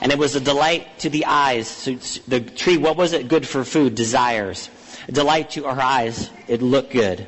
and 0.00 0.10
it 0.12 0.18
was 0.18 0.34
a 0.34 0.40
delight 0.40 0.98
to 1.00 1.10
the 1.10 1.26
eyes. 1.26 1.68
So 1.68 1.94
the 2.26 2.40
tree, 2.40 2.78
what 2.78 2.96
was 2.96 3.12
it? 3.12 3.28
Good 3.28 3.46
for 3.46 3.64
food, 3.64 3.94
desires. 3.94 4.70
A 5.08 5.12
delight 5.12 5.50
to 5.50 5.64
her 5.64 5.80
eyes. 5.80 6.30
It 6.48 6.62
looked 6.62 6.92
good. 6.92 7.26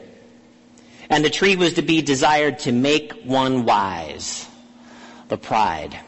And 1.10 1.24
the 1.24 1.30
tree 1.30 1.56
was 1.56 1.74
to 1.74 1.82
be 1.82 2.00
desired 2.00 2.60
to 2.60 2.72
make 2.72 3.12
one 3.24 3.66
wise. 3.66 4.48
The 5.28 5.36
pride. 5.36 5.98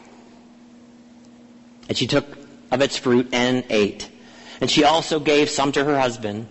And 1.87 1.97
she 1.97 2.07
took 2.07 2.25
of 2.71 2.81
its 2.81 2.97
fruit 2.97 3.29
and 3.31 3.63
ate. 3.69 4.09
And 4.59 4.69
she 4.69 4.83
also 4.83 5.19
gave 5.19 5.49
some 5.49 5.71
to 5.73 5.83
her 5.83 5.99
husband, 5.99 6.47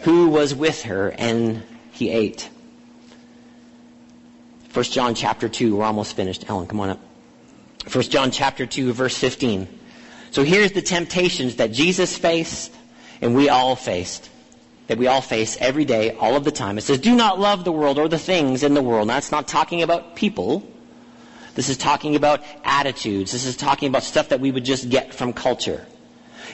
who 0.00 0.28
was 0.28 0.54
with 0.54 0.82
her, 0.82 1.08
and 1.10 1.62
he 1.92 2.10
ate. 2.10 2.50
First 4.68 4.92
John 4.92 5.14
chapter 5.14 5.48
2, 5.48 5.76
we're 5.76 5.84
almost 5.84 6.14
finished. 6.16 6.48
Ellen, 6.50 6.66
come 6.66 6.80
on 6.80 6.90
up. 6.90 7.05
1 7.90 8.04
John 8.04 8.30
chapter 8.30 8.66
2 8.66 8.92
verse 8.92 9.16
15. 9.16 9.68
So 10.30 10.44
here's 10.44 10.72
the 10.72 10.82
temptations 10.82 11.56
that 11.56 11.72
Jesus 11.72 12.16
faced 12.16 12.74
and 13.20 13.34
we 13.34 13.48
all 13.48 13.76
faced. 13.76 14.30
That 14.88 14.98
we 14.98 15.08
all 15.08 15.20
face 15.20 15.56
every 15.60 15.84
day, 15.84 16.12
all 16.12 16.36
of 16.36 16.44
the 16.44 16.52
time. 16.52 16.78
It 16.78 16.82
says, 16.82 16.98
do 16.98 17.14
not 17.14 17.40
love 17.40 17.64
the 17.64 17.72
world 17.72 17.98
or 17.98 18.08
the 18.08 18.18
things 18.18 18.62
in 18.62 18.74
the 18.74 18.82
world. 18.82 19.08
Now, 19.08 19.14
that's 19.14 19.32
not 19.32 19.48
talking 19.48 19.82
about 19.82 20.14
people. 20.14 20.62
This 21.54 21.68
is 21.68 21.76
talking 21.76 22.14
about 22.14 22.44
attitudes. 22.64 23.32
This 23.32 23.46
is 23.46 23.56
talking 23.56 23.88
about 23.88 24.04
stuff 24.04 24.28
that 24.28 24.40
we 24.40 24.52
would 24.52 24.64
just 24.64 24.88
get 24.88 25.14
from 25.14 25.32
culture. 25.32 25.86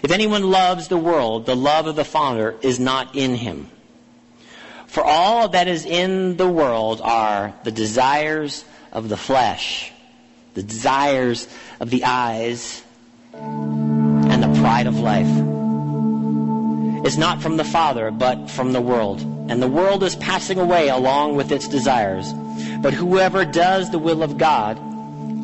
If 0.03 0.11
anyone 0.11 0.51
loves 0.51 0.89
the 0.89 0.97
world, 0.97 1.45
the 1.45 1.57
love 1.57 1.87
of 1.87 1.97
the 1.97 2.05
Father 2.05 2.57
is 2.63 2.81
not 2.81 3.15
in 3.15 3.35
him. 3.35 3.69
For 4.87 5.03
all 5.05 5.49
that 5.51 5.69
is 5.69 5.85
in 5.85 6.37
the 6.37 6.49
world 6.49 7.01
are 7.03 7.55
the 7.65 7.71
desires 7.71 8.65
of 8.93 9.09
the 9.09 9.17
flesh, 9.17 9.93
the 10.55 10.63
desires 10.63 11.49
of 11.81 11.91
the 11.91 12.05
eyes, 12.05 12.83
and 13.33 14.43
the 14.43 14.61
pride 14.61 14.87
of 14.87 14.99
life 14.99 15.27
is 17.07 17.19
not 17.19 17.43
from 17.43 17.57
the 17.57 17.65
Father, 17.65 18.11
but 18.11 18.51
from 18.51 18.73
the 18.73 18.81
world. 18.81 19.21
And 19.21 19.61
the 19.61 19.69
world 19.69 20.03
is 20.05 20.15
passing 20.17 20.59
away 20.59 20.89
along 20.89 21.37
with 21.37 21.51
its 21.51 21.67
desires. 21.67 22.33
But 22.81 22.95
whoever 22.95 23.45
does 23.45 23.91
the 23.91 23.99
will 23.99 24.23
of 24.23 24.39
God 24.39 24.79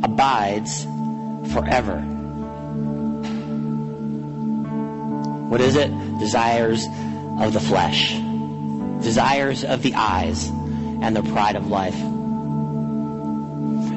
abides 0.04 0.84
forever. 1.52 1.98
What 5.48 5.61
is 5.61 5.76
it? 5.76 5.90
Desires 6.18 6.86
of 7.40 7.52
the 7.52 7.61
flesh, 7.61 8.12
desires 9.02 9.64
of 9.64 9.82
the 9.82 9.94
eyes, 9.94 10.48
and 10.48 11.16
the 11.16 11.22
pride 11.22 11.56
of 11.56 11.68
life. 11.68 11.96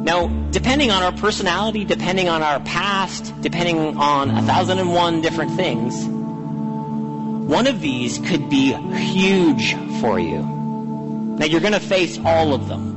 Now, 0.04 0.28
depending 0.50 0.90
on 0.90 1.04
our 1.04 1.12
personality, 1.12 1.86
depending 1.86 2.28
on 2.28 2.42
our 2.42 2.60
past, 2.62 3.40
depending 3.42 3.98
on 3.98 4.32
a 4.32 4.42
thousand 4.42 4.80
and 4.80 4.92
one 4.94 5.22
different 5.22 5.56
things, 5.56 6.06
one 7.48 7.68
of 7.68 7.82
these 7.82 8.18
could 8.18 8.50
be 8.50 8.74
huge 8.74 9.76
for 10.02 10.20
you. 10.20 10.42
Now, 11.38 11.46
you're 11.46 11.62
going 11.62 11.74
to 11.74 11.80
face 11.80 12.18
all 12.26 12.54
of 12.54 12.68
them. 12.68 12.92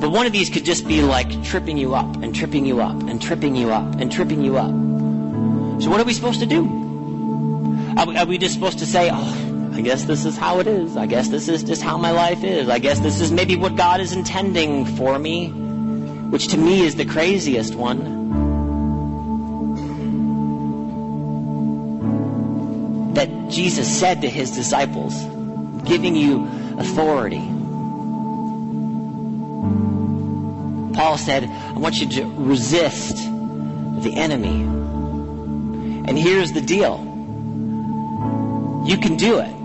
But 0.00 0.10
one 0.10 0.26
of 0.26 0.32
these 0.32 0.50
could 0.50 0.64
just 0.64 0.86
be 0.86 1.02
like 1.02 1.42
tripping 1.44 1.76
you 1.76 1.94
up 1.94 2.22
and 2.22 2.34
tripping 2.34 2.64
you 2.64 2.80
up 2.80 3.02
and 3.04 3.20
tripping 3.20 3.56
you 3.56 3.72
up 3.72 3.94
and 3.96 4.12
tripping 4.12 4.44
you 4.44 4.56
up. 4.58 4.70
So 5.82 5.90
what 5.90 6.00
are 6.00 6.04
we 6.04 6.12
supposed 6.12 6.40
to 6.40 6.46
do? 6.46 6.64
Are 7.96 8.06
we, 8.06 8.16
are 8.16 8.26
we 8.26 8.38
just 8.38 8.54
supposed 8.54 8.78
to 8.80 8.86
say, 8.86 9.10
oh, 9.12 9.43
I 9.74 9.80
guess 9.80 10.04
this 10.04 10.24
is 10.24 10.36
how 10.36 10.60
it 10.60 10.68
is. 10.68 10.96
I 10.96 11.06
guess 11.06 11.28
this 11.28 11.48
is 11.48 11.64
just 11.64 11.82
how 11.82 11.98
my 11.98 12.12
life 12.12 12.44
is. 12.44 12.68
I 12.68 12.78
guess 12.78 13.00
this 13.00 13.20
is 13.20 13.32
maybe 13.32 13.56
what 13.56 13.74
God 13.74 14.00
is 14.00 14.12
intending 14.12 14.86
for 14.86 15.18
me, 15.18 15.48
which 15.48 16.46
to 16.48 16.56
me 16.56 16.82
is 16.86 16.94
the 16.94 17.04
craziest 17.04 17.74
one. 17.74 18.22
That 23.14 23.50
Jesus 23.50 23.98
said 23.98 24.22
to 24.22 24.30
his 24.30 24.52
disciples, 24.52 25.12
giving 25.84 26.14
you 26.14 26.48
authority. 26.78 27.42
Paul 30.94 31.18
said, 31.18 31.44
I 31.44 31.78
want 31.80 31.96
you 31.96 32.08
to 32.10 32.24
resist 32.36 33.16
the 33.16 34.12
enemy. 34.14 34.62
And 36.06 36.16
here's 36.16 36.52
the 36.52 36.60
deal. 36.60 37.00
You 38.86 38.98
can 38.98 39.16
do 39.16 39.40
it. 39.40 39.63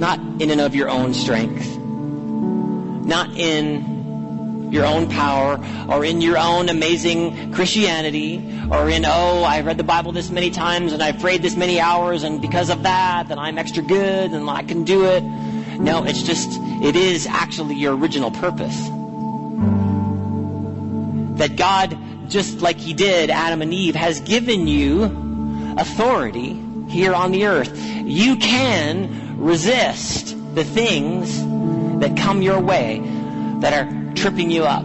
Not 0.00 0.18
in 0.40 0.50
and 0.50 0.62
of 0.62 0.74
your 0.74 0.88
own 0.88 1.12
strength. 1.12 1.76
Not 1.76 3.36
in 3.36 4.72
your 4.72 4.86
own 4.86 5.10
power 5.10 5.62
or 5.90 6.06
in 6.06 6.22
your 6.22 6.38
own 6.38 6.70
amazing 6.70 7.52
Christianity 7.52 8.38
or 8.70 8.88
in, 8.88 9.04
oh, 9.04 9.42
I 9.42 9.60
read 9.60 9.76
the 9.76 9.84
Bible 9.84 10.12
this 10.12 10.30
many 10.30 10.50
times 10.50 10.94
and 10.94 11.02
I've 11.02 11.20
prayed 11.20 11.42
this 11.42 11.54
many 11.54 11.80
hours 11.80 12.22
and 12.22 12.40
because 12.40 12.70
of 12.70 12.84
that, 12.84 13.28
then 13.28 13.38
I'm 13.38 13.58
extra 13.58 13.82
good 13.82 14.30
and 14.30 14.48
I 14.48 14.62
can 14.62 14.84
do 14.84 15.04
it. 15.04 15.22
No, 15.78 16.02
it's 16.04 16.22
just, 16.22 16.48
it 16.82 16.96
is 16.96 17.26
actually 17.26 17.74
your 17.74 17.94
original 17.94 18.30
purpose. 18.30 18.88
That 21.38 21.56
God, 21.56 21.98
just 22.30 22.62
like 22.62 22.78
He 22.78 22.94
did 22.94 23.28
Adam 23.28 23.60
and 23.60 23.74
Eve, 23.74 23.96
has 23.96 24.20
given 24.20 24.66
you 24.66 25.74
authority 25.76 26.58
here 26.88 27.12
on 27.12 27.32
the 27.32 27.44
earth. 27.44 27.70
You 27.76 28.36
can 28.36 29.19
resist 29.40 30.36
the 30.54 30.64
things 30.64 31.40
that 32.00 32.16
come 32.16 32.42
your 32.42 32.60
way 32.60 33.00
that 33.60 33.72
are 33.72 34.14
tripping 34.14 34.50
you 34.50 34.64
up, 34.64 34.84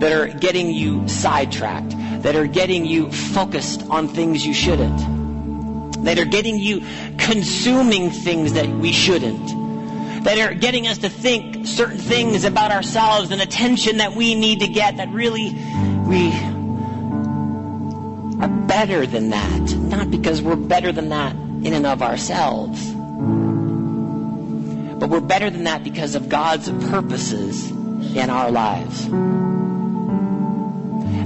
that 0.00 0.12
are 0.12 0.28
getting 0.28 0.70
you 0.70 1.06
sidetracked, 1.08 1.90
that 2.22 2.34
are 2.34 2.46
getting 2.46 2.86
you 2.86 3.10
focused 3.12 3.82
on 3.90 4.08
things 4.08 4.44
you 4.44 4.54
shouldn't, 4.54 6.04
that 6.04 6.18
are 6.18 6.24
getting 6.24 6.58
you 6.58 6.82
consuming 7.18 8.10
things 8.10 8.54
that 8.54 8.68
we 8.68 8.92
shouldn't, 8.92 9.46
that 10.24 10.38
are 10.38 10.54
getting 10.54 10.86
us 10.86 10.98
to 10.98 11.08
think 11.08 11.66
certain 11.66 11.98
things 11.98 12.44
about 12.44 12.72
ourselves 12.72 13.30
and 13.30 13.40
attention 13.40 13.98
that 13.98 14.14
we 14.14 14.34
need 14.34 14.60
to 14.60 14.68
get 14.68 14.96
that 14.96 15.08
really 15.10 15.50
we 16.06 16.32
are 18.40 18.48
better 18.66 19.06
than 19.06 19.30
that. 19.30 19.76
Not 19.76 20.10
because 20.10 20.40
we're 20.40 20.56
better 20.56 20.92
than 20.92 21.10
that 21.10 21.34
in 21.34 21.72
and 21.72 21.86
of 21.86 22.02
ourselves, 22.02 22.95
but 24.98 25.10
we're 25.10 25.20
better 25.20 25.50
than 25.50 25.64
that 25.64 25.84
because 25.84 26.14
of 26.14 26.28
God's 26.28 26.70
purposes 26.88 27.70
in 27.70 28.30
our 28.30 28.50
lives. 28.50 29.08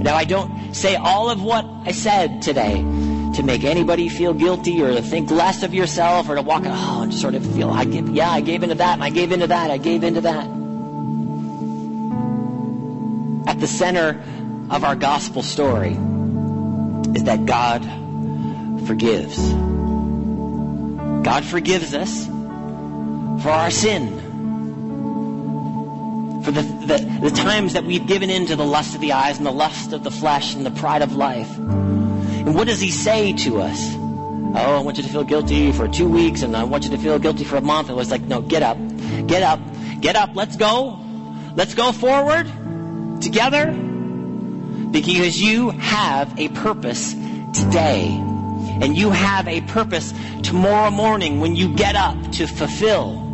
Now, 0.03 0.17
I 0.17 0.25
don't 0.25 0.75
say 0.75 0.97
all 0.97 1.31
of 1.31 1.43
what 1.43 1.65
I 1.85 1.93
said 1.93 2.43
today 2.43 2.77
to 2.77 3.43
make 3.45 3.65
anybody 3.65 4.09
feel 4.09 4.35
guilty 4.35 4.83
or 4.83 4.93
to 4.93 5.03
think 5.03 5.31
less 5.31 5.63
of 5.63 5.75
yourself 5.75 6.29
or 6.29 6.35
to 6.37 6.43
walk, 6.43 6.63
oh, 6.67 7.03
and 7.03 7.15
sort 7.15 7.35
of 7.35 7.47
feel, 7.55 7.71
I 7.71 7.85
give, 7.85 8.09
yeah, 8.09 8.31
I 8.31 8.41
gave 8.41 8.63
into 8.63 8.77
that, 8.77 8.95
and 8.95 9.05
I 9.05 9.11
gave 9.11 9.31
into 9.31 9.47
that, 9.47 9.71
I 9.71 9.77
gave 9.77 10.03
into 10.03 10.23
that. 10.23 10.47
At 13.49 13.61
the 13.61 13.67
center 13.67 14.23
of 14.71 14.85
our 14.85 14.97
gospel 14.97 15.43
story 15.43 15.93
is 17.15 17.25
that 17.25 17.45
God 17.47 17.85
forgives. 18.87 19.37
God 21.23 21.45
forgives 21.45 21.95
us 21.95 22.30
for 23.43 23.51
our 23.51 23.71
sin. 23.71 24.19
For 26.45 26.51
the, 26.51 26.63
the, 26.63 27.21
the, 27.23 27.31
times 27.31 27.75
that 27.75 27.85
we've 27.85 28.07
given 28.07 28.31
in 28.31 28.47
to 28.47 28.57
the 28.57 28.65
lust 28.65 28.95
of 28.95 29.01
the 29.01 29.13
eyes 29.13 29.37
and 29.37 29.47
the 29.47 29.53
lust 29.53 29.93
of 29.93 30.05
the 30.05 30.11
flesh 30.11 30.55
and 30.55 30.65
the 30.65 30.71
pride 30.71 31.03
of 31.03 31.15
life. 31.15 31.57
And 31.59 32.55
what 32.55 32.67
does 32.67 32.81
he 32.81 32.91
say 32.91 33.33
to 33.35 33.61
us? 33.61 33.95
Oh, 33.95 34.55
I 34.55 34.81
want 34.81 34.97
you 34.97 35.03
to 35.05 35.09
feel 35.09 35.25
guilty 35.25 35.71
for 35.73 35.87
two 35.87 36.09
weeks 36.09 36.43
and 36.43 36.57
I 36.57 36.65
want 36.65 36.85
you 36.85 36.91
to 36.91 36.99
feel 36.99 37.19
guilty 37.19 37.45
for 37.45 37.57
a 37.57 37.61
month. 37.61 37.89
It 37.89 37.95
was 37.95 38.11
like, 38.11 38.23
no, 38.23 38.41
get 38.41 38.63
up, 38.63 38.79
get 39.27 39.43
up, 39.43 39.61
get 40.01 40.17
up, 40.17 40.31
let's 40.35 40.57
go. 40.57 40.99
Let's 41.55 41.75
go 41.75 41.93
forward 41.93 42.47
together 43.21 43.71
because 44.91 45.41
you 45.41 45.71
have 45.71 46.39
a 46.39 46.49
purpose 46.49 47.13
today. 47.53 48.09
And 48.83 48.97
you 48.97 49.11
have 49.11 49.47
a 49.47 49.61
purpose 49.61 50.15
tomorrow 50.43 50.91
morning 50.91 51.39
when 51.39 51.55
you 51.55 51.75
get 51.75 51.97
up 51.97 52.33
to 52.33 52.47
fulfill. 52.47 53.30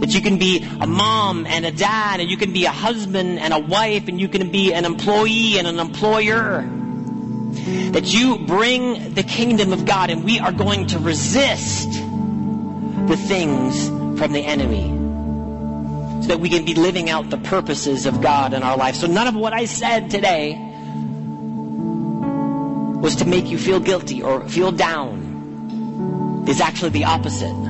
That 0.00 0.14
you 0.14 0.20
can 0.20 0.38
be 0.38 0.66
a 0.80 0.86
mom 0.86 1.46
and 1.46 1.66
a 1.66 1.70
dad, 1.70 2.20
and 2.20 2.30
you 2.30 2.36
can 2.36 2.52
be 2.52 2.64
a 2.64 2.70
husband 2.70 3.38
and 3.38 3.52
a 3.52 3.58
wife, 3.58 4.08
and 4.08 4.20
you 4.20 4.28
can 4.28 4.50
be 4.50 4.72
an 4.72 4.84
employee 4.84 5.58
and 5.58 5.66
an 5.66 5.78
employer. 5.78 6.62
That 7.92 8.06
you 8.06 8.38
bring 8.38 9.14
the 9.14 9.22
kingdom 9.22 9.72
of 9.72 9.84
God, 9.84 10.10
and 10.10 10.24
we 10.24 10.38
are 10.38 10.52
going 10.52 10.86
to 10.88 10.98
resist 10.98 11.90
the 11.92 13.16
things 13.16 13.88
from 14.18 14.32
the 14.32 14.40
enemy 14.40 14.88
so 16.22 16.28
that 16.28 16.40
we 16.40 16.48
can 16.48 16.64
be 16.64 16.74
living 16.74 17.10
out 17.10 17.30
the 17.30 17.38
purposes 17.38 18.06
of 18.06 18.20
God 18.20 18.54
in 18.54 18.62
our 18.62 18.76
life. 18.76 18.94
So 18.94 19.06
none 19.06 19.26
of 19.26 19.34
what 19.34 19.52
I 19.52 19.64
said 19.64 20.10
today 20.10 20.56
was 23.00 23.16
to 23.16 23.24
make 23.24 23.46
you 23.46 23.58
feel 23.58 23.80
guilty 23.80 24.22
or 24.22 24.46
feel 24.48 24.70
down. 24.70 26.44
It's 26.46 26.60
actually 26.60 26.90
the 26.90 27.04
opposite. 27.04 27.69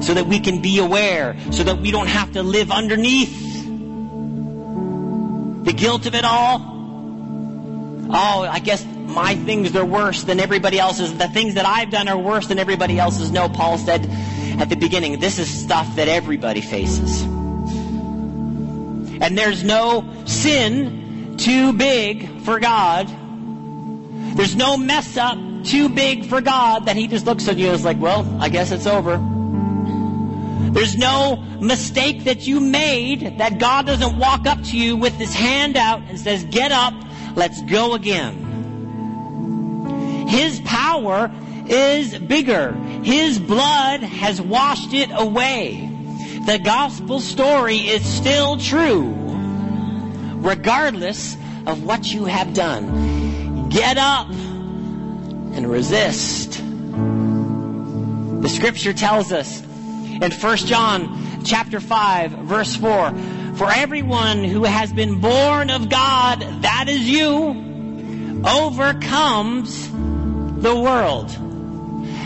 So 0.00 0.14
that 0.14 0.26
we 0.26 0.40
can 0.40 0.60
be 0.62 0.78
aware, 0.78 1.36
so 1.50 1.64
that 1.64 1.78
we 1.78 1.90
don't 1.90 2.06
have 2.08 2.32
to 2.32 2.42
live 2.42 2.70
underneath 2.70 3.64
the 5.64 5.72
guilt 5.72 6.06
of 6.06 6.14
it 6.14 6.24
all. 6.24 6.60
Oh, 8.08 8.42
I 8.48 8.60
guess 8.60 8.84
my 8.84 9.34
things 9.34 9.74
are 9.74 9.84
worse 9.84 10.22
than 10.22 10.38
everybody 10.38 10.78
else's. 10.78 11.16
The 11.16 11.28
things 11.28 11.54
that 11.54 11.66
I've 11.66 11.90
done 11.90 12.06
are 12.08 12.18
worse 12.18 12.46
than 12.46 12.58
everybody 12.58 12.98
else's. 12.98 13.32
No, 13.32 13.48
Paul 13.48 13.78
said 13.78 14.06
at 14.60 14.68
the 14.68 14.76
beginning, 14.76 15.18
this 15.18 15.38
is 15.38 15.48
stuff 15.48 15.96
that 15.96 16.06
everybody 16.08 16.60
faces. 16.60 17.22
And 19.20 19.36
there's 19.36 19.64
no 19.64 20.14
sin 20.26 21.36
too 21.36 21.72
big 21.72 22.42
for 22.42 22.60
God. 22.60 23.08
There's 24.36 24.54
no 24.54 24.76
mess 24.76 25.16
up 25.16 25.38
too 25.64 25.88
big 25.88 26.26
for 26.26 26.40
God 26.40 26.86
that 26.86 26.94
He 26.96 27.08
just 27.08 27.26
looks 27.26 27.48
at 27.48 27.56
you 27.56 27.66
and 27.66 27.74
is 27.74 27.84
like, 27.84 27.98
well, 27.98 28.24
I 28.40 28.50
guess 28.50 28.70
it's 28.70 28.86
over. 28.86 29.16
There's 30.76 30.98
no 30.98 31.36
mistake 31.58 32.24
that 32.24 32.46
you 32.46 32.60
made 32.60 33.38
that 33.38 33.58
God 33.58 33.86
doesn't 33.86 34.18
walk 34.18 34.46
up 34.46 34.62
to 34.64 34.76
you 34.76 34.94
with 34.94 35.14
His 35.14 35.32
hand 35.32 35.74
out 35.74 36.02
and 36.02 36.20
says, 36.20 36.44
get 36.44 36.70
up, 36.70 36.92
let's 37.34 37.62
go 37.62 37.94
again. 37.94 38.36
His 40.28 40.60
power 40.66 41.32
is 41.66 42.18
bigger. 42.18 42.74
His 43.02 43.38
blood 43.38 44.00
has 44.02 44.38
washed 44.38 44.92
it 44.92 45.08
away. 45.10 45.90
The 46.44 46.58
gospel 46.58 47.20
story 47.20 47.78
is 47.78 48.04
still 48.04 48.58
true, 48.58 49.14
regardless 50.34 51.38
of 51.66 51.84
what 51.84 52.12
you 52.12 52.26
have 52.26 52.52
done. 52.52 53.70
Get 53.70 53.96
up 53.96 54.28
and 54.28 55.70
resist. 55.70 56.62
The 58.42 58.48
scripture 58.50 58.92
tells 58.92 59.32
us 59.32 59.62
in 60.22 60.32
1 60.32 60.56
John 60.58 61.44
chapter 61.44 61.80
5 61.80 62.32
verse 62.32 62.76
4, 62.76 63.12
for 63.56 63.70
everyone 63.70 64.44
who 64.44 64.64
has 64.64 64.92
been 64.92 65.20
born 65.20 65.70
of 65.70 65.88
God, 65.88 66.40
that 66.62 66.86
is 66.88 67.08
you, 67.08 68.42
overcomes 68.44 69.90
the 69.90 70.74
world. 70.74 71.30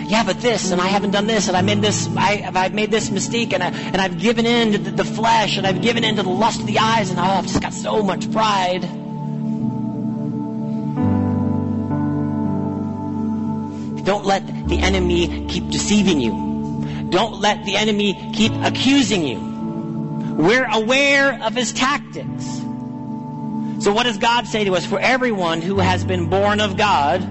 Yeah, 0.08 0.24
but 0.24 0.40
this, 0.40 0.72
and 0.72 0.80
I 0.80 0.88
haven't 0.88 1.12
done 1.12 1.28
this, 1.28 1.46
and 1.46 1.56
I 1.56 1.62
made 1.62 1.82
this, 1.82 2.08
I, 2.16 2.50
I've 2.52 2.74
made 2.74 2.90
this 2.90 3.10
mistake, 3.10 3.52
and, 3.52 3.62
I, 3.62 3.68
and 3.68 3.98
I've 3.98 4.18
given 4.18 4.44
in 4.44 4.72
to 4.72 4.78
the, 4.78 4.90
the 4.90 5.04
flesh, 5.04 5.56
and 5.56 5.64
I've 5.64 5.82
given 5.82 6.02
in 6.02 6.16
to 6.16 6.24
the 6.24 6.28
lust 6.28 6.60
of 6.60 6.66
the 6.66 6.80
eyes, 6.80 7.10
and 7.10 7.18
oh, 7.20 7.22
I've 7.22 7.46
just 7.46 7.62
got 7.62 7.72
so 7.72 8.02
much 8.02 8.30
pride. 8.32 8.82
Don't 14.04 14.24
let 14.24 14.44
the 14.66 14.80
enemy 14.80 15.46
keep 15.46 15.70
deceiving 15.70 16.20
you. 16.20 16.49
Don't 17.10 17.40
let 17.40 17.64
the 17.64 17.76
enemy 17.76 18.32
keep 18.34 18.52
accusing 18.62 19.26
you. 19.26 19.38
We're 20.38 20.68
aware 20.70 21.42
of 21.42 21.54
his 21.54 21.72
tactics. 21.72 22.46
So 23.84 23.92
what 23.92 24.04
does 24.04 24.18
God 24.18 24.46
say 24.46 24.64
to 24.64 24.76
us? 24.76 24.86
For 24.86 25.00
everyone 25.00 25.60
who 25.62 25.78
has 25.78 26.04
been 26.04 26.28
born 26.28 26.60
of 26.60 26.76
God, 26.76 27.22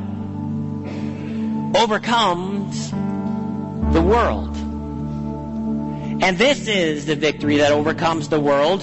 overcomes 1.76 2.92
the 2.92 4.02
world. 4.02 4.58
And 6.22 6.38
this 6.38 6.68
is 6.68 7.06
the 7.06 7.16
victory 7.16 7.58
that 7.58 7.72
overcomes 7.72 8.30
the 8.30 8.40
world 8.40 8.82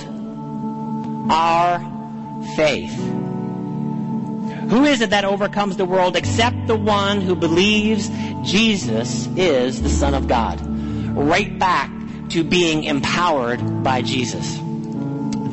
our 1.30 1.80
faith. 2.56 2.94
Who 4.70 4.84
is 4.84 5.00
it 5.00 5.10
that 5.10 5.24
overcomes 5.24 5.76
the 5.76 5.84
world 5.84 6.16
except 6.16 6.66
the 6.66 6.76
one 6.76 7.20
who 7.20 7.36
believes 7.36 8.08
Jesus 8.42 9.26
is 9.36 9.82
the 9.82 9.88
Son 9.88 10.14
of 10.14 10.28
God? 10.28 10.75
Right 11.16 11.58
back 11.58 11.90
to 12.30 12.44
being 12.44 12.84
empowered 12.84 13.82
by 13.82 14.02
Jesus. 14.02 14.60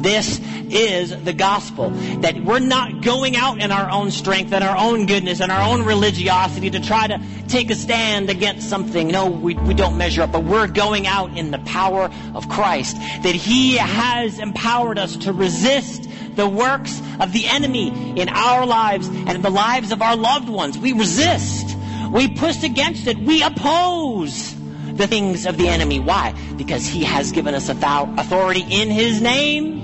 This 0.04 0.42
is 0.70 1.24
the 1.24 1.32
gospel. 1.32 1.92
That 2.20 2.44
we're 2.44 2.60
not 2.60 3.02
going 3.02 3.38
out 3.38 3.62
in 3.62 3.72
our 3.72 3.90
own 3.90 4.12
strength 4.12 4.52
and 4.52 4.62
our 4.62 4.76
own 4.76 5.06
goodness 5.06 5.40
and 5.40 5.54
our 5.54 5.62
own 5.62 5.84
religiosity 5.84 6.70
to 6.72 6.82
try 6.82 7.08
to 7.08 7.22
take 7.48 7.72
a 7.72 7.76
stand 7.76 8.30
against 8.30 8.70
something. 8.70 9.08
No, 9.08 9.28
we, 9.28 9.56
we 9.56 9.74
don't 9.74 9.98
measure 9.98 10.24
up, 10.24 10.34
but 10.34 10.44
we're 10.44 10.68
going 10.68 11.08
out 11.08 11.38
in 11.38 11.52
the 11.52 11.60
power 11.60 12.12
of 12.36 12.50
Christ. 12.50 12.98
That 12.98 13.36
He 13.36 13.78
has 13.78 14.40
empowered 14.40 15.00
us 15.00 15.16
to 15.18 15.32
resist 15.32 16.10
the 16.36 16.50
works 16.50 17.02
of 17.22 17.32
the 17.32 17.48
enemy 17.48 18.20
in 18.20 18.28
our 18.28 18.66
lives 18.66 19.08
and 19.08 19.30
in 19.30 19.42
the 19.42 19.50
lives 19.50 19.94
of 19.94 20.02
our 20.02 20.18
loved 20.18 20.50
ones. 20.50 20.78
We 20.78 20.92
resist. 20.92 21.78
We 22.12 22.28
push 22.28 22.64
against 22.64 23.08
it. 23.08 23.18
We 23.18 23.42
oppose 23.42 24.53
the 24.96 25.08
things 25.08 25.46
of 25.46 25.58
the 25.58 25.68
enemy. 25.68 26.00
Why? 26.00 26.34
Because 26.56 26.86
he 26.86 27.04
has 27.04 27.32
given 27.32 27.56
us 27.56 27.70
authority 27.70 28.62
in 28.62 28.90
his 28.90 29.22
name 29.22 29.84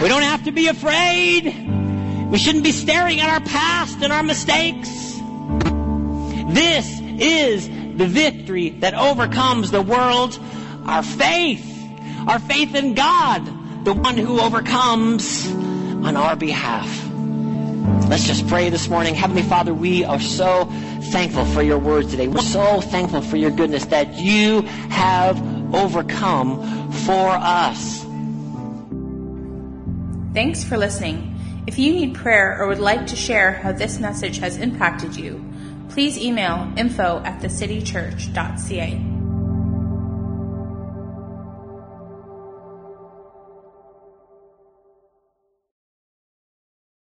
we 0.00 0.08
don't 0.08 0.22
have 0.22 0.44
to 0.44 0.52
be 0.52 0.68
afraid. 0.68 1.44
We 2.30 2.38
shouldn't 2.38 2.64
be 2.64 2.72
staring 2.72 3.20
at 3.20 3.28
our 3.28 3.40
past 3.40 3.98
and 4.02 4.12
our 4.12 4.22
mistakes. 4.22 4.88
This 6.54 7.00
is 7.00 7.68
the 7.68 8.06
victory 8.06 8.70
that 8.70 8.94
overcomes 8.94 9.70
the 9.70 9.82
world. 9.82 10.38
Our 10.86 11.02
faith. 11.02 11.64
Our 12.26 12.38
faith 12.38 12.74
in 12.74 12.94
God. 12.94 13.44
The 13.84 13.92
one 13.92 14.16
who 14.16 14.40
overcomes 14.40 15.50
on 15.50 16.16
our 16.16 16.36
behalf. 16.36 17.07
Let's 18.08 18.26
just 18.26 18.48
pray 18.48 18.70
this 18.70 18.88
morning. 18.88 19.14
Heavenly 19.14 19.42
Father, 19.42 19.74
we 19.74 20.02
are 20.02 20.18
so 20.18 20.64
thankful 21.12 21.44
for 21.44 21.60
your 21.60 21.78
words 21.78 22.10
today. 22.10 22.26
We're 22.26 22.40
so 22.40 22.80
thankful 22.80 23.20
for 23.20 23.36
your 23.36 23.50
goodness 23.50 23.84
that 23.86 24.14
you 24.14 24.62
have 24.88 25.38
overcome 25.74 26.90
for 26.90 27.28
us. 27.28 28.02
Thanks 30.32 30.64
for 30.64 30.78
listening. 30.78 31.38
If 31.66 31.78
you 31.78 31.92
need 31.92 32.14
prayer 32.14 32.58
or 32.58 32.68
would 32.68 32.78
like 32.78 33.06
to 33.08 33.16
share 33.16 33.52
how 33.52 33.72
this 33.72 33.98
message 33.98 34.38
has 34.38 34.56
impacted 34.56 35.14
you, 35.14 35.44
please 35.90 36.16
email 36.16 36.72
info 36.78 37.20
at 37.26 37.42
thecitychurch.ca. 37.42 39.17